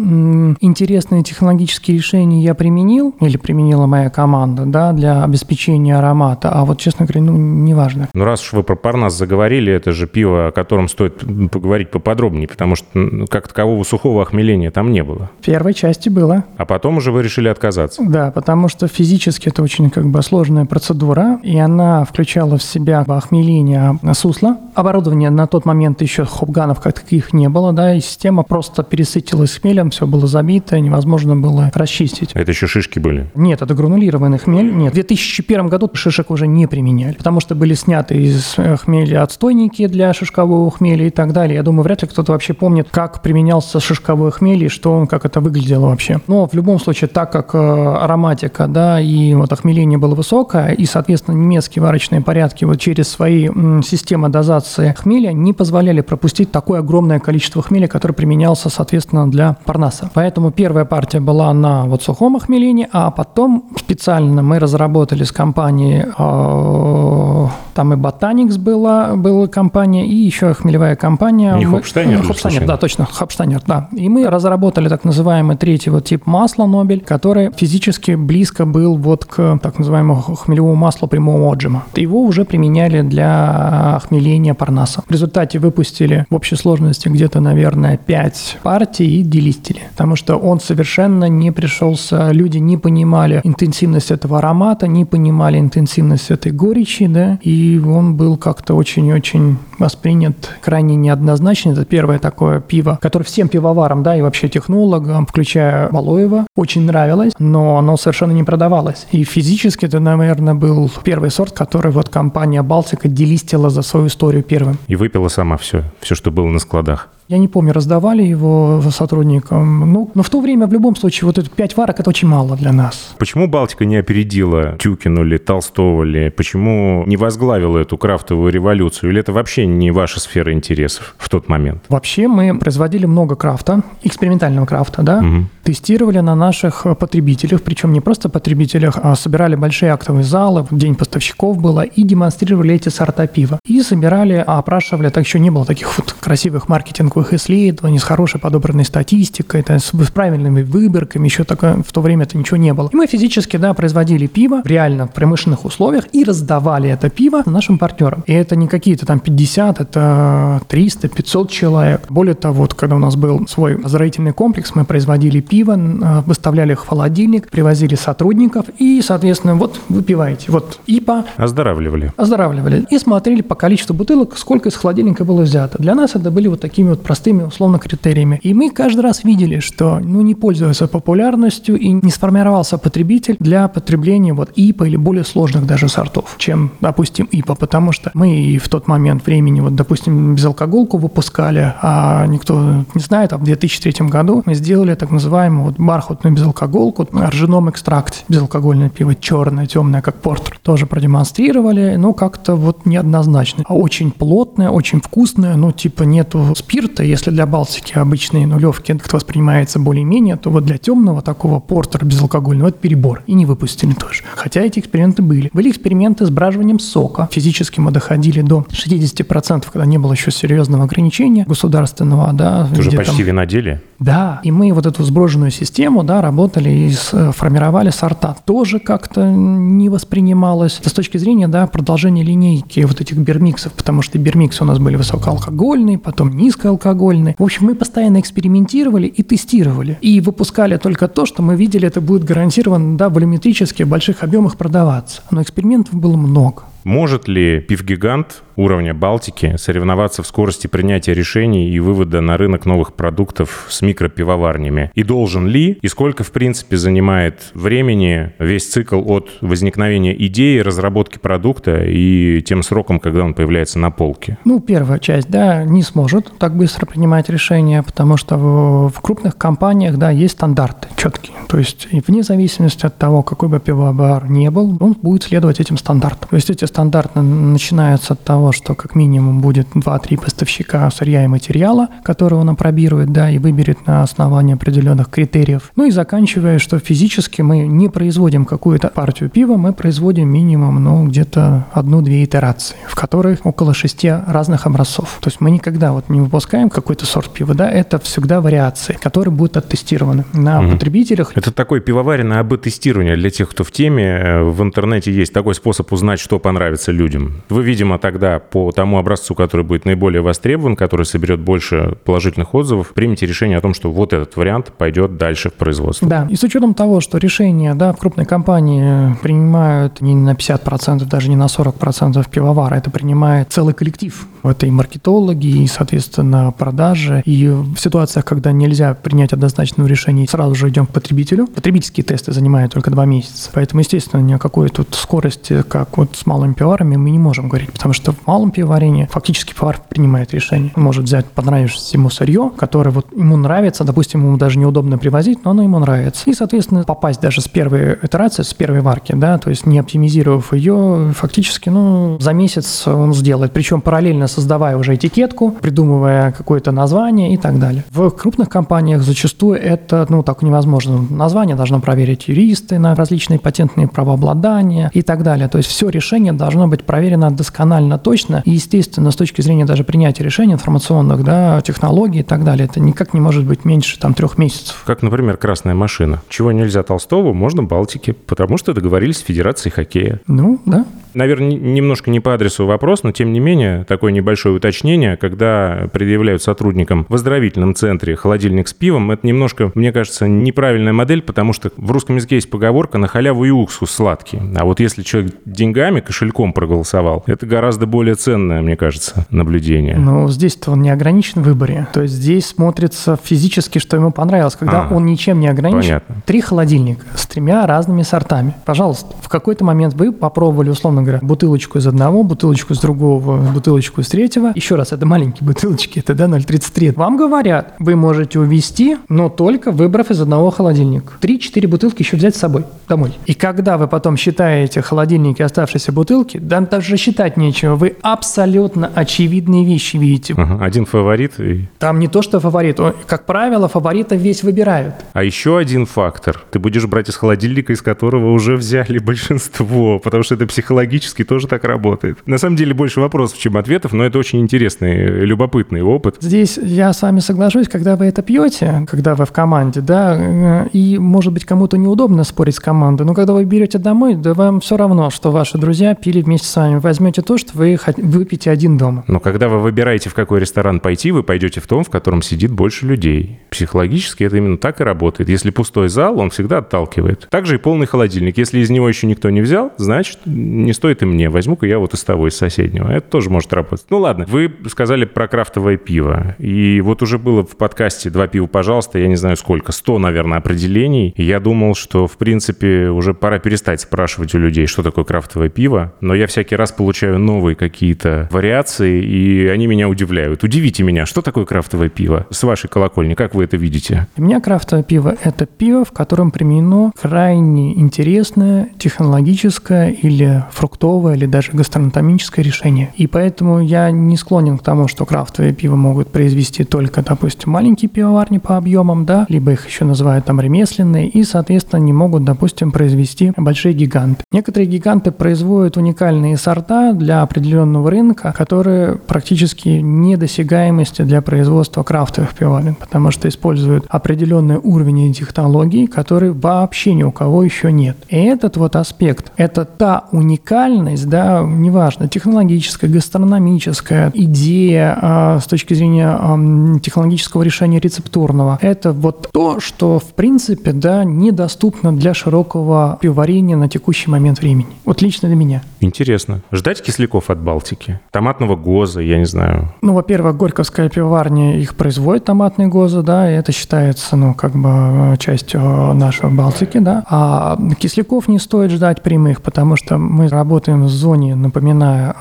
интересные 0.62 1.24
технологические 1.24 1.98
решения 1.98 2.42
я 2.42 2.54
применил 2.56 3.16
или 3.20 3.38
применила 3.38 3.86
моя 3.86 4.10
команда 4.10 4.66
да, 4.66 4.92
для 4.92 5.24
обеспечения 5.24 5.98
аромата. 5.98 6.50
А 6.50 6.66
вот, 6.66 6.80
честно 6.80 7.06
говоря, 7.06 7.22
ну, 7.22 7.34
не 7.38 7.74
важно. 7.74 8.10
Ну, 8.14 8.24
раз 8.24 8.42
уж 8.42 8.54
вы 8.54 8.64
про 8.64 8.76
Парнас 8.76 9.18
заговорили, 9.18 9.72
это 9.74 9.92
же 9.92 10.08
пиво, 10.08 10.48
о 10.48 10.52
котором 10.52 10.88
стоит 10.88 11.24
поговорить 11.52 11.92
поподробнее, 11.92 12.48
потому 12.48 12.76
что 12.76 12.88
как 13.30 13.48
такового 13.48 13.84
сухого 13.84 14.22
охмеления 14.22 14.72
там 14.72 14.92
не 14.92 15.04
было. 15.04 15.30
В 15.42 15.46
первой 15.46 15.74
части 15.74 16.10
было. 16.10 16.44
А 16.58 16.66
потом 16.66 16.98
уже 16.98 17.12
вы 17.12 17.24
решили 17.24 17.48
отказаться. 17.48 18.02
Да, 18.06 18.32
потому 18.32 18.68
что 18.68 18.88
физически 18.88 19.50
это 19.50 19.64
очень 19.64 19.90
как 19.90 20.06
бы 20.06 20.22
сложная 20.22 20.66
процедура, 20.66 21.40
и 21.44 21.58
она 21.58 22.06
включала 22.06 22.58
в 22.58 22.64
себя 22.64 23.02
охмеление 23.08 24.00
сусла. 24.14 24.58
Оборудование 24.74 25.30
на 25.30 25.48
тот 25.48 25.66
момент 25.66 26.02
еще 26.02 26.26
хопганов 26.26 26.82
как 26.82 27.00
таких 27.00 27.34
не 27.34 27.50
было, 27.50 27.55
да, 27.72 27.96
и 27.96 28.00
система 28.00 28.44
просто 28.44 28.84
пересытилась 28.84 29.58
хмелем, 29.58 29.90
все 29.90 30.08
было 30.08 30.28
забито, 30.28 30.80
невозможно 30.80 31.36
было 31.36 31.72
расчистить. 31.74 32.32
Это 32.34 32.52
еще 32.52 32.68
шишки 32.68 33.00
были. 33.00 33.30
Нет, 33.36 33.62
это 33.62 33.74
гранулированный 33.74 34.38
хмель. 34.38 34.74
Нет, 34.74 34.92
в 34.92 34.96
2001 34.96 35.68
году 35.68 35.90
шишек 35.94 36.32
уже 36.32 36.48
не 36.48 36.68
применяли, 36.68 37.14
потому 37.14 37.40
что 37.40 37.56
были 37.56 37.74
сняты 37.74 38.16
из 38.16 38.56
э, 38.58 38.78
хмеля 38.78 39.24
отстойники 39.24 39.88
для 39.88 40.14
шишкового 40.14 40.70
хмеля 40.72 41.08
и 41.08 41.10
так 41.10 41.34
далее. 41.34 41.56
Я 41.56 41.64
думаю, 41.64 41.84
вряд 41.84 42.02
ли 42.02 42.08
кто-то 42.08 42.32
вообще 42.32 42.54
помнит, 42.54 42.88
как 42.92 43.22
применялся 43.22 43.80
шишковой 43.80 44.32
хмель 44.32 44.64
и 44.66 44.70
что 44.70 44.92
он, 44.94 45.08
как 45.08 45.26
это 45.26 45.40
выглядело 45.40 45.88
вообще. 45.88 46.20
Но 46.28 46.48
в 46.48 46.54
любом 46.54 46.80
случае, 46.80 47.08
так 47.08 47.32
как 47.32 47.56
э, 47.56 47.58
ароматика, 47.58 48.68
да, 48.68 49.00
и 49.00 49.34
вот 49.34 49.52
охмеление 49.52 49.98
было 49.98 50.16
высокое, 50.16 50.72
и, 50.72 50.86
соответственно, 50.86 51.36
немецкие 51.36 51.82
варочные 51.84 52.22
порядки 52.22 52.66
вот 52.66 52.80
через 52.80 53.08
свои 53.08 53.48
м, 53.48 53.84
системы 53.84 54.30
дозации 54.30 54.94
хмеля 54.98 55.32
не 55.32 55.54
позволяли 55.54 56.02
пропустить 56.02 56.52
такое 56.52 56.80
огромное 56.80 57.20
количество 57.20 57.45
хмеля, 57.54 57.88
который 57.88 58.14
применялся, 58.14 58.70
соответственно, 58.70 59.30
для 59.30 59.58
парнаса. 59.66 60.10
Поэтому 60.14 60.52
первая 60.52 60.86
партия 60.86 61.20
была 61.20 61.54
на 61.54 61.86
вот 61.86 62.04
сухом 62.04 62.36
охмелении, 62.36 62.88
а 62.92 63.12
потом 63.12 63.66
специально 63.78 64.42
мы 64.42 64.60
разработали 64.60 65.24
с 65.24 65.32
компанией, 65.32 66.06
э, 66.18 67.48
там 67.74 67.94
и 67.94 67.98
Botanix 67.98 68.58
была, 68.58 69.16
была 69.16 69.48
компания, 69.48 70.08
и 70.08 70.16
еще 70.16 70.54
хмелевая 70.54 70.96
компания. 70.96 71.56
Не 71.58 71.66
Мы- 71.66 71.78
Хопштайнер 71.78 72.24
Хопштайнер, 72.24 72.66
да, 72.66 72.78
точно, 72.78 73.06
Хопштайнер, 73.06 73.62
да. 73.68 73.90
И 73.92 74.10
мы 74.10 74.28
разработали 74.30 74.90
так 74.90 75.04
называемый 75.04 75.58
третий 75.58 75.90
вот 75.90 76.06
тип 76.06 76.26
масла 76.26 76.66
Нобель, 76.66 77.02
который 77.02 77.52
физически 77.56 78.16
близко 78.16 78.66
был 78.66 78.98
вот 78.98 79.26
к 79.26 79.60
так 79.62 79.78
называемому 79.80 80.22
хмелевому 80.22 80.76
маслу 80.76 81.08
прямого 81.08 81.52
отжима. 81.52 81.84
Его 81.96 82.22
уже 82.22 82.46
применяли 82.46 83.02
для 83.02 84.00
хмеления 84.08 84.54
парнаса. 84.54 85.04
В 85.08 85.12
результате 85.12 85.60
выпустили 85.60 86.26
в 86.30 86.36
общей 86.36 86.56
сложности 86.56 87.10
где-то, 87.10 87.35
наверное, 87.40 87.98
5 87.98 88.60
партий 88.64 89.20
и 89.20 89.24
делистили. 89.24 89.82
Потому 89.92 90.16
что 90.16 90.36
он 90.36 90.60
совершенно 90.60 91.30
не 91.30 91.52
пришелся, 91.52 92.32
люди 92.32 92.58
не 92.58 92.78
понимали 92.78 93.42
интенсивность 93.44 94.12
этого 94.12 94.40
аромата, 94.40 94.88
не 94.88 95.06
понимали 95.06 95.60
интенсивность 95.60 96.32
этой 96.32 96.52
горечи, 96.52 97.08
да, 97.08 97.40
и 97.42 97.80
он 97.86 98.16
был 98.16 98.38
как-то 98.38 98.76
очень-очень 98.76 99.58
воспринят 99.80 100.36
крайне 100.62 100.96
неоднозначно. 100.96 101.72
Это 101.72 101.86
первое 101.86 102.20
такое 102.20 102.60
пиво, 102.62 102.98
которое 103.02 103.26
всем 103.26 103.48
пивоварам, 103.48 104.04
да, 104.04 104.16
и 104.16 104.22
вообще 104.22 104.50
технологам, 104.50 105.26
включая 105.26 105.90
Балоева, 105.90 106.48
очень 106.56 106.86
нравилось, 106.86 107.34
но 107.40 107.78
оно 107.78 107.98
совершенно 107.98 108.32
не 108.32 108.44
продавалось. 108.44 109.08
И 109.12 109.24
физически 109.24 109.86
это, 109.86 110.00
наверное, 110.00 110.54
был 110.54 110.92
первый 111.04 111.32
сорт, 111.32 111.54
который 111.54 111.92
вот 111.92 112.10
компания 112.10 112.62
Балтика 112.62 113.08
делистила 113.08 113.70
за 113.70 113.82
свою 113.82 114.08
историю 114.08 114.44
первым. 114.44 114.78
И 114.88 114.96
выпила 114.96 115.28
сама 115.28 115.58
все, 115.58 115.84
все, 116.00 116.16
что 116.16 116.32
было 116.32 116.48
на 116.48 116.60
складах. 116.60 117.10
Я 117.28 117.40
не 117.40 117.48
помню, 117.48 117.74
раздавали 117.74 118.22
его 118.22 118.84
сотрудникам. 118.92 119.92
Ну, 119.92 120.12
но 120.14 120.22
в 120.22 120.30
то 120.30 120.42
время, 120.42 120.68
в 120.68 120.74
любом 120.74 120.96
случае, 120.96 121.26
вот 121.26 121.38
это 121.40 121.50
пять 121.50 121.76
варок– 121.76 122.00
это 122.00 122.10
очень 122.10 122.28
мало 122.28 122.56
для 122.56 122.72
нас. 122.72 123.16
Почему 123.18 123.48
Балтика 123.48 123.84
не 123.86 123.96
опередила 123.98 124.76
Тюкину 124.78 125.24
ли, 125.24 125.38
Толстого 125.40 126.04
ли? 126.04 126.30
Почему 126.30 127.04
не 127.08 127.18
возглавила 127.18 127.80
эту 127.80 127.98
крафтовую 127.98 128.52
революцию? 128.52 129.10
Или 129.10 129.22
это 129.22 129.32
вообще 129.34 129.66
не 129.66 129.90
ваша 129.90 130.20
сфера 130.20 130.54
интересов 130.54 131.16
в 131.18 131.30
тот 131.30 131.48
момент? 131.50 131.84
Вообще 131.90 132.28
мы 132.28 132.58
производили 132.60 133.08
много 133.08 133.36
крафта, 133.36 133.82
экспериментального 134.04 134.66
крафта, 134.68 135.02
да, 135.02 135.22
Мгм. 135.22 135.50
тестировали 135.64 136.20
на 136.20 136.36
наших 136.36 136.86
потребителях, 137.00 137.64
причем 137.64 137.92
не 137.92 138.02
просто 138.02 138.30
потребителях, 138.30 139.00
а 139.02 139.16
собирали 139.16 139.56
большие 139.56 139.92
актовые 139.94 140.24
залы, 140.24 140.68
день 140.70 140.94
поставщиков 140.94 141.58
было, 141.60 141.82
и 141.82 142.04
демонстрировали 142.04 142.76
эти 142.76 142.90
сорта 142.90 143.26
пива. 143.26 143.60
И 143.66 143.82
собирали, 143.82 144.44
а 144.46 144.60
опрашивали, 144.60 145.10
так 145.10 145.26
еще 145.26 145.40
не 145.40 145.50
было 145.50 145.66
таких 145.66 145.98
вот 145.98 146.14
красивых 146.20 146.70
маркетинговых 147.16 147.34
исследований 147.34 148.00
с 148.00 148.04
хорошей 148.04 148.40
подобранной 148.40 148.86
статистикой, 148.86 149.62
это 149.62 149.80
с 149.80 149.92
с 149.96 150.12
правильными 150.12 150.62
выборками, 150.62 151.26
еще 151.26 151.44
такое, 151.44 151.78
в 151.88 151.92
то 151.92 152.02
время 152.02 152.24
это 152.24 152.38
ничего 152.38 152.58
не 152.58 152.74
было. 152.74 152.90
И 152.92 152.96
мы 152.96 153.08
физически, 153.08 153.58
да, 153.58 153.74
производили 153.74 154.28
пиво 154.28 154.62
реально 154.66 155.08
в 155.08 155.14
промышленных 155.14 155.66
условиях 155.66 156.06
и 156.14 156.24
раздавали 156.24 156.90
это 156.90 157.10
пиво 157.10 157.44
нашим 157.46 157.78
партнерам. 157.78 158.24
И 158.28 158.34
это 158.34 158.56
не 158.56 158.68
какие-то 158.68 159.06
там 159.06 159.20
50, 159.20 159.80
это 159.82 160.62
300, 160.68 161.08
500 161.10 161.50
человек. 161.52 162.02
Более 162.10 162.36
того, 162.36 162.54
вот 162.56 162.74
когда 162.74 162.96
у 162.96 163.00
нас 163.00 163.16
был 163.16 163.48
свой 163.48 163.76
оздоровительный 163.76 164.34
комплекс, 164.34 164.76
мы 164.76 164.86
производили 164.86 165.40
пиво, 165.42 165.76
э, 165.76 166.22
выставляли 166.26 166.74
их 166.74 166.84
в 166.84 166.88
холодильник, 166.88 167.50
привозили 167.50 167.96
сотрудников 167.96 168.66
и, 168.80 169.02
соответственно, 169.02 169.56
вот 169.56 169.80
выпиваете. 169.90 170.52
Вот 170.52 170.80
ИПА, 170.88 171.26
Оздоравливали. 171.38 172.12
оздоравливали 172.18 172.86
и 172.90 172.98
смотрели 173.00 173.42
по 173.42 173.56
количеству 173.56 173.94
бутылок, 173.96 174.38
сколько 174.38 174.70
из 174.70 174.76
холодильника 174.76 175.24
было 175.26 175.42
взято. 175.42 175.78
Для 175.80 175.96
нас 175.96 176.16
это 176.16 176.32
были 176.32 176.48
вот 176.48 176.62
такими 176.62 176.90
вот 176.90 177.02
простыми 177.06 177.44
условно 177.44 177.78
критериями. 177.78 178.40
И 178.42 178.54
мы 178.54 178.72
каждый 178.72 179.02
раз 179.02 179.24
видели, 179.24 179.60
что 179.60 180.00
ну, 180.00 180.22
не 180.22 180.34
пользуется 180.34 180.88
популярностью 180.88 181.78
и 181.78 181.92
не 181.92 182.10
сформировался 182.10 182.80
потребитель 182.80 183.36
для 183.40 183.68
потребления 183.68 184.34
вот 184.34 184.50
ИПА 184.56 184.86
или 184.86 184.98
более 184.98 185.24
сложных 185.24 185.68
даже 185.68 185.88
сортов, 185.88 186.36
чем, 186.38 186.72
допустим, 186.82 187.28
ИПА, 187.32 187.56
потому 187.56 187.92
что 187.92 188.10
мы 188.16 188.36
и 188.36 188.58
в 188.58 188.68
тот 188.70 188.88
момент 188.88 189.26
времени, 189.26 189.62
вот, 189.62 189.76
допустим, 189.76 190.34
безалкогольку 190.36 190.98
выпускали, 190.98 191.74
а 191.82 192.26
никто 192.26 192.86
не 192.96 193.02
знает, 193.02 193.34
а 193.34 193.38
в 193.38 193.44
2003 193.44 194.08
году 194.08 194.42
мы 194.46 194.56
сделали 194.56 194.96
так 194.96 195.12
называемую 195.12 195.66
вот 195.66 195.76
бархатную 195.78 196.36
безалкогольку, 196.36 197.08
ржаном 197.14 197.70
экстракте, 197.70 198.24
безалкогольное 198.28 198.90
пиво, 198.90 199.14
черное, 199.14 199.68
темное, 199.68 200.02
как 200.02 200.16
портер, 200.16 200.60
тоже 200.64 200.88
продемонстрировали, 200.88 201.96
но 201.98 202.14
как-то 202.14 202.56
вот 202.56 202.86
неоднозначно. 202.86 203.64
А 203.68 203.76
очень 203.76 204.12
плотное, 204.12 204.70
очень 204.70 205.02
вкусное, 205.02 205.56
ну, 205.56 205.72
типа 205.72 206.04
нету 206.04 206.54
спирта, 206.56 206.95
если 207.04 207.32
для 207.32 207.46
Балтики 207.46 207.94
обычные 207.94 208.48
нулевки 208.48 208.94
как-то 208.94 209.18
воспринимается 209.18 209.80
более-менее, 209.80 210.36
то 210.38 210.50
вот 210.50 210.66
для 210.66 210.78
темного 210.78 211.22
такого 211.22 211.60
портера 211.60 212.06
безалкогольного 212.06 212.70
это 212.70 212.78
перебор. 212.78 213.24
И 213.28 213.34
не 213.34 213.46
выпустили 213.46 213.94
тоже. 213.94 214.24
Хотя 214.36 214.62
эти 214.62 214.80
эксперименты 214.80 215.22
были. 215.22 215.50
Были 215.54 215.70
эксперименты 215.70 216.26
с 216.26 216.30
браживанием 216.30 216.80
сока. 216.80 217.30
Физически 217.32 217.80
мы 217.80 217.92
доходили 217.92 218.42
до 218.42 218.66
60%, 218.72 219.66
когда 219.72 219.86
не 219.86 219.98
было 219.98 220.14
еще 220.14 220.32
серьезного 220.32 220.84
ограничения 220.84 221.46
государственного, 221.46 222.32
да. 222.34 222.68
Это 222.72 222.80
уже 222.80 222.92
почти 222.92 223.18
там- 223.18 223.26
виноделие. 223.26 223.82
Да, 224.06 224.40
и 224.44 224.52
мы 224.52 224.72
вот 224.72 224.86
эту 224.86 225.04
сброженную 225.04 225.52
систему, 225.52 226.04
да, 226.04 226.22
работали 226.22 226.70
и 226.70 226.92
с- 226.92 227.32
формировали 227.32 227.90
сорта. 227.90 228.36
Тоже 228.46 228.80
как-то 228.80 229.32
не 229.32 229.90
воспринималось 229.90 230.80
с 230.84 230.92
точки 230.92 231.18
зрения, 231.18 231.48
да, 231.48 231.66
продолжения 231.66 232.24
линейки 232.24 232.82
вот 232.82 233.02
этих 233.02 233.18
бермиксов, 233.18 233.74
потому 233.74 234.04
что 234.04 234.20
бермиксы 234.20 234.64
у 234.64 234.68
нас 234.68 234.78
были 234.78 234.96
высокоалкогольные, 234.96 235.98
потом 235.98 236.32
низкоалкогольные. 236.38 237.36
В 237.40 237.44
общем, 237.44 237.66
мы 237.66 237.76
постоянно 237.76 238.20
экспериментировали 238.20 239.08
и 239.08 239.24
тестировали. 239.24 239.98
И 240.02 240.22
выпускали 240.22 240.78
только 240.78 241.08
то, 241.08 241.26
что 241.26 241.42
мы 241.42 241.56
видели, 241.56 241.88
это 241.88 242.00
будет 242.00 242.24
гарантированно, 242.24 242.98
да, 242.98 243.10
волюметрически 243.10 243.84
в 243.84 243.88
больших 243.88 244.24
объемах 244.24 244.56
продаваться. 244.56 245.24
Но 245.32 245.42
экспериментов 245.42 245.96
было 245.96 246.16
много. 246.16 246.64
Может 246.86 247.28
ли 247.28 247.62
пивгигант 247.62 248.44
уровня 248.56 248.94
Балтики 248.94 249.56
соревноваться 249.58 250.22
в 250.22 250.28
скорости 250.28 250.68
принятия 250.68 251.16
решений 251.16 251.72
и 251.72 251.80
вывода 251.80 252.22
на 252.22 252.38
рынок 252.38 252.68
новых 252.68 252.94
продуктов 252.94 253.66
с 253.70 253.82
микропивоварнями? 253.82 254.92
И 254.94 255.02
должен 255.02 255.48
ли? 255.48 255.80
И 255.82 255.88
сколько, 255.88 256.24
в 256.24 256.32
принципе, 256.32 256.78
занимает 256.78 257.52
времени 257.56 258.34
весь 258.38 258.68
цикл 258.68 259.02
от 259.12 259.32
возникновения 259.42 260.16
идеи, 260.28 260.60
разработки 260.60 261.18
продукта 261.18 261.84
и 261.84 262.44
тем 262.44 262.62
сроком, 262.62 263.00
когда 263.00 263.24
он 263.24 263.34
появляется 263.34 263.80
на 263.80 263.90
полке? 263.90 264.38
Ну, 264.46 264.60
первая 264.60 265.00
часть, 265.00 265.28
да, 265.28 265.64
не 265.64 265.82
сможет 265.82 266.38
так 266.38 266.56
быстро 266.56 266.86
принимать 266.86 267.30
решения, 267.30 267.82
потому 267.82 268.16
что 268.16 268.38
в, 268.38 269.02
крупных 269.02 269.40
компаниях, 269.40 269.98
да, 269.98 270.12
есть 270.12 270.36
стандарты 270.36 270.88
четкие. 270.98 271.36
То 271.48 271.58
есть, 271.58 271.88
вне 272.08 272.22
зависимости 272.22 272.86
от 272.86 272.96
того, 273.00 273.24
какой 273.24 273.50
бы 273.50 273.60
пивовар 273.60 274.30
не 274.30 274.52
был, 274.52 274.78
он 274.80 274.94
будет 274.94 275.24
следовать 275.24 275.60
этим 275.60 275.78
стандартам. 275.78 276.30
То 276.30 276.36
есть, 276.36 276.52
эти 276.52 276.66
стандартно 276.76 277.22
начинается 277.22 278.14
от 278.14 278.24
того, 278.26 278.52
что 278.52 278.76
как 278.76 278.96
минимум 278.96 279.40
будет 279.40 279.68
2-3 279.76 280.22
поставщика 280.22 280.92
сырья 280.92 281.24
и 281.24 281.28
материала, 281.28 281.88
которые 282.04 282.42
он 282.42 282.50
опробирует, 282.50 283.14
да, 283.14 283.30
и 283.30 283.38
выберет 283.38 283.88
на 283.88 284.04
основании 284.04 284.56
определенных 284.56 285.10
критериев. 285.10 285.72
Ну 285.78 285.86
и 285.86 285.92
заканчивая, 285.92 286.60
что 286.60 286.78
физически 286.80 287.42
мы 287.42 287.60
не 287.60 287.88
производим 287.88 288.44
какую-то 288.44 288.90
партию 288.90 289.30
пива, 289.30 289.56
мы 289.56 289.72
производим 289.72 290.28
минимум, 290.28 290.84
ну, 290.84 291.08
где-то 291.08 291.66
одну-две 291.72 292.26
итерации, 292.26 292.76
в 292.90 292.96
которых 292.96 293.46
около 293.46 293.74
шести 293.74 294.12
разных 294.28 294.66
образцов. 294.66 295.20
То 295.22 295.30
есть 295.30 295.40
мы 295.40 295.52
никогда 295.52 295.94
вот 295.94 296.10
не 296.10 296.20
выпускаем 296.20 296.70
какой-то 296.70 297.06
сорт 297.06 297.32
пива, 297.32 297.54
да, 297.54 297.72
это 297.72 298.00
всегда 298.00 298.42
вариации, 298.42 298.98
которые 299.02 299.34
будут 299.34 299.56
оттестированы 299.56 300.26
на 300.34 300.60
угу. 300.60 300.72
потребителях. 300.72 301.32
Это 301.36 301.54
такой 301.54 301.80
пивоваренное 301.80 302.42
АБ-тестирование 302.42 303.16
для 303.16 303.30
тех, 303.30 303.50
кто 303.50 303.64
в 303.64 303.72
теме. 303.72 304.04
Э, 304.04 304.44
в 304.44 304.62
интернете 304.62 305.14
есть 305.14 305.32
такой 305.32 305.56
способ 305.56 305.94
узнать, 305.94 306.20
что 306.20 306.38
понравится 306.66 306.92
людям. 306.92 307.44
Вы, 307.50 307.64
видимо, 307.64 308.00
тогда 308.00 308.40
по 308.40 308.72
тому 308.72 308.98
образцу, 308.98 309.36
который 309.36 309.64
будет 309.64 309.86
наиболее 309.86 310.22
востребован, 310.22 310.76
который 310.76 311.06
соберет 311.06 311.40
больше 311.40 311.96
положительных 312.06 312.56
отзывов, 312.56 312.94
примите 312.96 313.28
решение 313.28 313.60
о 313.60 313.62
том, 313.62 313.76
что 313.76 313.92
вот 313.92 314.14
этот 314.14 314.36
вариант 314.36 314.72
пойдет 314.76 315.18
дальше 315.18 315.50
в 315.50 315.54
производство. 315.54 316.08
Да, 316.08 316.28
и 316.28 316.36
с 316.36 316.44
учетом 316.44 316.74
того, 316.74 317.02
что 317.02 317.20
решения 317.20 317.76
да, 317.76 317.94
в 317.94 317.98
крупной 317.98 318.26
компании 318.26 319.16
принимают 319.22 320.02
не 320.02 320.16
на 320.16 320.34
50%, 320.34 321.06
даже 321.06 321.30
не 321.30 321.36
на 321.36 321.46
40% 321.46 322.28
пивовара, 322.32 322.76
это 322.76 322.90
принимает 322.90 323.52
целый 323.52 323.76
коллектив. 323.76 324.26
Это 324.44 324.66
и 324.66 324.72
маркетологи, 324.72 325.64
и, 325.64 325.68
соответственно, 325.68 326.52
продажи. 326.52 327.22
И 327.26 327.48
в 327.48 327.78
ситуациях, 327.78 328.26
когда 328.26 328.52
нельзя 328.52 328.94
принять 328.96 329.34
однозначное 329.34 329.86
решение, 329.88 330.28
сразу 330.28 330.56
же 330.56 330.70
идем 330.70 330.88
к 330.88 330.90
потребителю. 330.90 331.48
Потребительские 331.48 332.04
тесты 332.04 332.32
занимают 332.32 332.74
только 332.74 332.90
два 332.90 333.06
месяца. 333.06 333.50
Поэтому, 333.54 333.82
естественно, 333.82 334.22
ни 334.22 334.34
о 334.34 334.40
какой 334.40 334.70
тут 334.70 334.96
скорости, 334.96 335.64
как 335.68 335.98
вот 335.98 336.16
с 336.16 336.26
малыми 336.26 336.55
пиварами, 336.56 336.96
мы 336.96 337.12
не 337.12 337.20
можем 337.20 337.50
говорить, 337.50 337.72
потому 337.72 337.94
что 337.94 338.14
в 338.14 338.26
малом 338.26 338.52
пивоварении 338.52 339.08
фактически 339.12 339.54
пивовар 339.54 339.80
принимает 339.88 340.34
решение. 340.34 340.72
Он 340.76 340.84
может 340.84 341.04
взять 341.04 341.26
понравившееся 341.26 341.98
ему 341.98 342.10
сырье, 342.10 342.52
которое 342.56 342.92
вот 342.92 343.08
ему 343.16 343.38
нравится, 343.38 343.84
допустим, 343.84 344.22
ему 344.22 344.38
даже 344.38 344.58
неудобно 344.58 344.98
привозить, 344.98 345.44
но 345.44 345.52
оно 345.52 345.64
ему 345.64 345.80
нравится. 345.80 346.30
И, 346.30 346.34
соответственно, 346.34 346.84
попасть 346.84 347.22
даже 347.22 347.42
с 347.42 347.48
первой 347.48 347.98
итерации, 348.02 348.44
с 348.44 348.54
первой 348.54 348.82
варки, 348.82 349.14
да, 349.14 349.38
то 349.38 349.50
есть 349.50 349.66
не 349.66 349.80
оптимизировав 349.80 350.54
ее, 350.54 351.12
фактически, 351.16 351.70
ну, 351.70 352.18
за 352.20 352.34
месяц 352.34 352.88
он 352.88 353.14
сделает. 353.14 353.52
Причем 353.52 353.82
параллельно 353.82 354.28
создавая 354.28 354.78
уже 354.78 354.96
этикетку, 354.96 355.52
придумывая 355.52 356.32
какое-то 356.32 356.72
название 356.72 357.34
и 357.34 357.38
так 357.38 357.60
далее. 357.60 357.84
В 357.92 358.10
крупных 358.10 358.50
компаниях 358.50 359.02
зачастую 359.02 359.60
это, 359.62 360.06
ну, 360.10 360.24
так 360.24 360.42
невозможно. 360.42 361.06
Название 361.10 361.56
должно 361.56 361.80
проверить 361.80 362.28
юристы 362.28 362.80
на 362.80 362.96
различные 362.96 363.40
патентные 363.40 363.88
правообладания 363.88 364.90
и 364.94 365.02
так 365.02 365.24
далее. 365.24 365.48
То 365.48 365.58
есть 365.58 365.70
все 365.70 365.90
решение 365.90 366.34
должно 366.34 366.45
быть 366.68 366.84
проверено 366.84 367.32
досконально 367.32 367.98
точно. 367.98 368.42
И, 368.46 368.52
естественно, 368.52 369.12
с 369.12 369.16
точки 369.16 369.42
зрения 369.42 369.66
даже 369.66 369.84
принятия 369.84 370.24
решений 370.24 370.54
информационных, 370.54 371.24
да, 371.24 371.62
технологий 371.62 372.20
и 372.20 372.24
так 372.24 372.44
далее, 372.44 372.66
это 372.66 372.80
никак 372.80 373.14
не 373.14 373.20
может 373.20 373.46
быть 373.46 373.66
меньше 373.66 374.00
там 374.00 374.14
трех 374.14 374.38
месяцев. 374.38 374.84
Как, 374.86 375.02
например, 375.02 375.38
красная 375.38 375.76
машина. 375.76 376.22
Чего 376.30 376.52
нельзя 376.52 376.84
Толстову, 376.84 377.34
можно 377.34 377.64
Балтике, 377.64 378.14
потому 378.14 378.58
что 378.58 378.74
договорились 378.74 379.18
с 379.18 379.22
Федерацией 379.22 379.72
хоккея. 379.74 380.22
Ну, 380.28 380.62
да. 380.66 380.86
Наверное, 381.16 381.54
немножко 381.54 382.12
не 382.12 382.20
по 382.20 382.34
адресу 382.34 382.66
вопрос, 382.66 383.04
но 383.04 383.12
тем 383.12 383.32
не 383.32 383.40
менее, 383.40 383.86
такое 383.86 384.12
небольшое 384.12 384.56
уточнение, 384.56 385.16
когда 385.16 385.88
предъявляют 385.94 386.44
сотрудникам 386.44 387.06
в 387.08 387.16
оздоровительном 387.16 387.74
центре 387.74 388.18
холодильник 388.18 388.68
с 388.68 388.74
пивом, 388.74 389.12
это 389.12 389.26
немножко, 389.26 389.72
мне 389.76 389.94
кажется, 389.94 390.28
неправильная 390.28 390.92
модель, 390.92 391.22
потому 391.22 391.54
что 391.54 391.72
в 391.78 391.90
русском 391.92 392.18
языке 392.18 392.36
есть 392.36 392.50
поговорка 392.50 392.98
«на 392.98 393.08
халяву 393.08 393.46
и 393.46 393.50
уксус 393.50 393.92
сладкий». 393.92 394.42
А 394.56 394.66
вот 394.66 394.82
если 394.82 395.04
человек 395.04 395.34
деньгами, 395.46 396.02
кошельком 396.02 396.52
проголосовал, 396.52 397.24
это 397.28 397.46
гораздо 397.46 397.86
более 397.86 398.16
ценное, 398.16 398.62
мне 398.62 398.76
кажется, 398.76 399.26
наблюдение. 399.30 399.96
Ну, 399.96 400.28
здесь-то 400.28 400.72
он 400.72 400.82
не 400.82 400.90
ограничен 400.90 401.42
в 401.42 401.46
выборе. 401.46 401.88
То 401.94 402.02
есть 402.02 402.14
здесь 402.14 402.48
смотрится 402.48 403.18
физически, 403.24 403.80
что 403.80 403.96
ему 403.96 404.12
понравилось, 404.12 404.58
когда 404.58 404.88
а, 404.90 404.94
он 404.94 405.06
ничем 405.06 405.40
не 405.40 405.48
ограничен. 405.48 405.82
Понятно. 405.82 406.16
Три 406.26 406.42
холодильника 406.42 407.06
с 407.16 407.26
тремя 407.26 407.66
разными 407.66 408.02
сортами. 408.02 408.54
Пожалуйста, 408.66 409.16
в 409.22 409.30
какой-то 409.30 409.64
момент 409.64 409.94
вы 409.94 410.12
попробовали, 410.12 410.70
условно 410.70 411.05
говоря, 411.06 411.20
бутылочку 411.22 411.78
из 411.78 411.88
одного, 411.88 412.24
бутылочку 412.24 412.74
из 412.74 412.80
другого, 412.80 413.38
бутылочку 413.38 414.02
из 414.02 414.10
третьего. 414.10 414.52
Еще 414.56 414.76
раз, 414.76 414.92
это 414.92 415.06
маленькие 415.06 415.48
бутылочки, 415.48 416.00
это 416.00 416.14
да, 416.14 416.26
0,33. 416.26 416.94
Вам 416.96 417.18
говорят, 417.18 417.76
вы 417.80 417.96
можете 417.96 418.40
увезти, 418.40 418.98
но 419.10 419.30
только 419.30 419.72
выбрав 419.72 420.12
из 420.12 420.22
одного 420.22 420.52
холодильника. 420.52 421.14
Три-четыре 421.20 421.68
бутылки 421.68 422.02
еще 422.02 422.18
взять 422.18 422.36
с 422.36 422.40
собой 422.40 422.66
домой. 422.88 423.14
И 423.26 423.34
когда 423.34 423.78
вы 423.78 423.88
потом 423.88 424.18
считаете 424.18 424.82
холодильники 424.82 425.42
оставшиеся 425.42 425.92
бутылки, 425.92 426.38
да 426.38 426.60
даже 426.62 426.98
считать 426.98 427.38
нечего, 427.38 427.76
вы 427.76 427.96
абсолютно 428.02 428.92
очевидные 428.94 429.66
вещи 429.66 429.98
видите. 429.98 430.34
Ага, 430.38 430.64
один 430.64 430.86
фаворит. 430.86 431.40
И... 431.40 431.68
Там 431.80 432.00
не 432.00 432.08
то, 432.08 432.22
что 432.22 432.40
фаворит. 432.40 432.80
Как 433.08 433.26
правило, 433.26 433.68
фаворита 433.68 434.16
весь 434.16 434.44
выбирают. 434.44 434.96
А 435.14 435.24
еще 435.24 435.58
один 435.58 435.86
фактор. 435.86 436.44
Ты 436.52 436.60
будешь 436.60 436.86
брать 436.86 437.10
из 437.10 437.16
холодильника, 437.16 437.74
из 437.74 437.82
которого 437.82 438.32
уже 438.32 438.56
взяли 438.56 438.98
большинство, 439.06 440.00
потому 440.00 440.24
что 440.24 440.36
это 440.36 440.48
психологически 440.48 440.95
психологически 440.96 441.24
тоже 441.24 441.48
так 441.48 441.64
работает. 441.64 442.18
На 442.26 442.38
самом 442.38 442.56
деле 442.56 442.74
больше 442.74 443.00
вопросов, 443.00 443.38
чем 443.38 443.58
ответов, 443.58 443.94
но 443.94 444.04
это 444.04 444.18
очень 444.18 444.40
интересный, 444.40 445.26
любопытный 445.26 445.82
опыт. 445.82 446.18
Здесь 446.22 446.58
я 446.58 446.94
с 446.94 447.02
вами 447.02 447.20
соглашусь, 447.20 447.68
когда 447.68 447.96
вы 447.96 448.06
это 448.06 448.22
пьете, 448.22 448.86
когда 448.90 449.16
вы 449.16 449.26
в 449.26 449.32
команде, 449.32 449.82
да, 449.82 450.16
э, 450.18 450.68
и, 450.74 450.98
может 450.98 451.34
быть, 451.34 451.46
кому-то 451.46 451.78
неудобно 451.78 452.24
спорить 452.24 452.56
с 452.56 452.60
командой, 452.60 453.04
но 453.04 453.14
когда 453.14 453.34
вы 453.34 453.46
берете 453.46 453.78
домой, 453.78 454.16
да 454.16 454.34
вам 454.34 454.60
все 454.62 454.78
равно, 454.78 455.10
что 455.10 455.32
ваши 455.32 455.58
друзья 455.58 455.96
пили 455.96 456.22
вместе 456.22 456.48
с 456.48 456.56
вами. 456.56 456.80
Возьмете 456.80 457.22
то, 457.22 457.38
что 457.38 457.52
вы 457.58 457.78
выпьете 457.98 458.52
один 458.52 458.78
дома. 458.78 459.04
Но 459.08 459.20
когда 459.20 459.48
вы 459.50 459.60
выбираете, 459.60 460.10
в 460.10 460.14
какой 460.14 460.40
ресторан 460.40 460.80
пойти, 460.80 461.12
вы 461.12 461.24
пойдете 461.24 461.60
в 461.60 461.68
том, 461.68 461.84
в 461.84 461.90
котором 461.90 462.22
сидит 462.22 462.52
больше 462.52 462.86
людей. 462.86 463.40
Психологически 463.50 464.24
это 464.24 464.38
именно 464.38 464.58
так 464.58 464.82
и 464.82 464.84
работает. 464.84 465.30
Если 465.30 465.50
пустой 465.50 465.90
зал, 465.90 466.20
он 466.20 466.30
всегда 466.30 466.60
отталкивает. 466.60 467.28
Также 467.30 467.56
и 467.56 467.58
полный 467.58 467.86
холодильник. 467.86 468.38
Если 468.38 468.60
из 468.60 468.70
него 468.70 468.88
еще 468.88 469.08
никто 469.08 469.30
не 469.30 469.42
взял, 469.42 469.72
значит, 469.78 470.20
не 470.26 470.74
стоит 470.76 471.02
и 471.02 471.06
мне. 471.06 471.30
Возьму-ка 471.30 471.66
я 471.66 471.80
вот 471.80 471.94
из 471.94 472.04
того, 472.04 472.28
из 472.28 472.38
соседнего. 472.38 472.92
Это 472.92 473.10
тоже 473.10 473.30
может 473.30 473.52
работать. 473.54 473.88
Ну 473.90 474.00
ладно, 474.00 474.26
вы 474.28 474.54
сказали 474.68 475.06
про 475.06 475.28
крафтовое 475.28 475.78
пиво. 475.78 476.36
И 476.38 476.82
вот 476.82 477.02
уже 477.02 477.18
было 477.18 477.44
в 477.44 477.58
подкасте 477.58 478.10
«Два 478.10 478.28
пива, 478.28 478.46
пожалуйста», 478.46 479.00
я 479.00 479.08
не 479.08 479.16
знаю 479.16 479.38
сколько, 479.38 479.72
100, 479.72 480.00
наверное, 480.00 480.38
определений. 480.38 481.14
И 481.18 481.24
я 481.24 481.40
думал, 481.40 481.76
что, 481.76 482.08
в 482.08 482.18
принципе, 482.18 482.90
уже 482.90 483.14
пора 483.14 483.40
перестать 483.40 483.82
спрашивать 483.82 484.36
у 484.36 484.40
людей, 484.40 484.68
что 484.68 484.84
такое 484.84 485.06
крафтовое 485.06 485.50
пиво. 485.50 485.94
Но 486.02 486.14
я 486.14 486.28
всякий 486.28 486.56
раз 486.56 486.72
получаю 486.72 487.20
новые 487.20 487.56
какие-то 487.56 488.28
вариации, 488.32 489.04
и 489.04 489.48
они 489.48 489.68
меня 489.68 489.90
удивляют. 489.90 490.44
Удивите 490.44 490.84
меня, 490.84 491.06
что 491.06 491.22
такое 491.22 491.46
крафтовое 491.46 491.90
пиво? 491.90 492.28
С 492.30 492.44
вашей 492.44 492.70
колокольни, 492.70 493.14
как 493.14 493.34
вы 493.34 493.46
это 493.46 493.58
видите? 493.58 494.08
Для 494.16 494.26
меня 494.26 494.42
крафтовое 494.42 494.84
пиво– 494.84 495.16
это 495.24 495.46
пиво, 495.46 495.86
в 495.86 495.92
котором 495.92 496.32
применено 496.32 496.92
крайне 497.00 497.80
интересное 497.80 498.70
технологическое 498.78 499.92
или 499.92 500.44
фруктовое 500.66 501.14
или 501.14 501.28
даже 501.28 501.52
гастрономическое 501.52 502.44
решение. 502.44 502.92
И 502.96 503.06
поэтому 503.06 503.60
я 503.60 503.92
не 503.92 504.18
склонен 504.18 504.58
к 504.58 504.64
тому, 504.64 504.88
что 504.88 505.06
крафтовое 505.06 505.54
пиво 505.54 505.76
могут 505.76 506.08
произвести 506.08 506.64
только, 506.64 507.04
допустим, 507.04 507.52
маленькие 507.52 507.88
пивоварни 507.88 508.40
по 508.40 508.58
объемам, 508.58 509.06
да, 509.06 509.28
либо 509.30 509.52
их 509.52 509.68
еще 509.68 509.86
называют 509.86 510.26
там 510.26 510.42
ремесленные, 510.42 511.08
и, 511.08 511.24
соответственно, 511.24 511.82
не 511.82 511.94
могут, 511.94 512.24
допустим, 512.24 512.72
произвести 512.72 513.32
большие 513.38 513.76
гиганты. 513.76 514.24
Некоторые 514.32 514.68
гиганты 514.68 515.12
производят 515.12 515.78
уникальные 515.78 516.36
сорта 516.38 516.94
для 516.94 517.22
определенного 517.22 517.92
рынка, 517.92 518.34
которые 518.36 518.96
практически 518.96 519.70
недосягаемости 519.70 521.04
для 521.04 521.22
производства 521.22 521.84
крафтовых 521.84 522.34
пивоварен, 522.34 522.74
потому 522.74 523.12
что 523.12 523.28
используют 523.28 523.86
определенный 523.88 524.58
уровень 524.58 525.14
технологий, 525.14 525.86
который 525.86 526.32
вообще 526.32 526.96
ни 526.96 527.04
у 527.04 527.12
кого 527.12 527.44
еще 527.44 527.72
нет. 527.72 527.98
И 528.10 528.16
этот 528.16 528.58
вот 528.58 528.76
аспект, 528.76 529.32
это 529.38 529.66
та 529.66 530.06
уникальность, 530.12 530.55
уникальность, 530.56 531.08
да, 531.10 531.42
неважно, 531.44 532.08
технологическая, 532.08 532.88
гастрономическая 532.88 534.12
идея 534.14 534.98
а, 535.02 535.40
с 535.40 535.46
точки 535.48 535.74
зрения 535.74 536.08
а, 536.08 536.80
технологического 536.80 537.44
решения 537.44 537.80
рецептурного, 537.80 538.58
это 538.62 538.92
вот 538.92 539.30
то, 539.32 539.60
что, 539.60 540.00
в 540.00 540.14
принципе, 540.14 540.72
да, 540.72 541.04
недоступно 541.04 541.96
для 541.96 542.14
широкого 542.14 542.98
пивоварения 543.02 543.58
на 543.58 543.70
текущий 543.70 544.10
момент 544.10 544.40
времени. 544.40 544.68
Вот 544.86 545.02
лично 545.02 545.28
для 545.28 545.36
меня. 545.36 545.62
Интересно. 545.82 546.42
Ждать 546.52 546.82
кисляков 546.82 547.30
от 547.30 547.40
Балтики? 547.40 548.00
Томатного 548.12 548.56
гоза, 548.56 549.02
я 549.02 549.18
не 549.18 549.26
знаю. 549.26 549.74
Ну, 549.82 549.94
во-первых, 549.94 550.38
Горьковская 550.38 550.90
пивоварня 550.90 551.60
их 551.60 551.76
производит, 551.76 552.26
томатный 552.26 552.68
гоза, 552.68 553.02
да, 553.02 553.16
да, 553.16 553.30
это 553.30 553.52
считается, 553.52 554.16
ну, 554.16 554.34
как 554.34 554.52
бы 554.52 555.16
частью 555.20 555.62
нашего 555.94 556.30
Балтики, 556.30 556.80
да. 556.80 557.04
А 557.10 557.58
кисляков 557.80 558.28
не 558.28 558.40
стоит 558.40 558.72
ждать 558.72 559.02
прямых, 559.04 559.42
потому 559.42 559.78
что 559.78 559.98
мы 559.98 560.28
работаем 560.28 560.45
в 560.46 560.90
зоне, 560.90 561.36
напоминаю, 561.36 562.16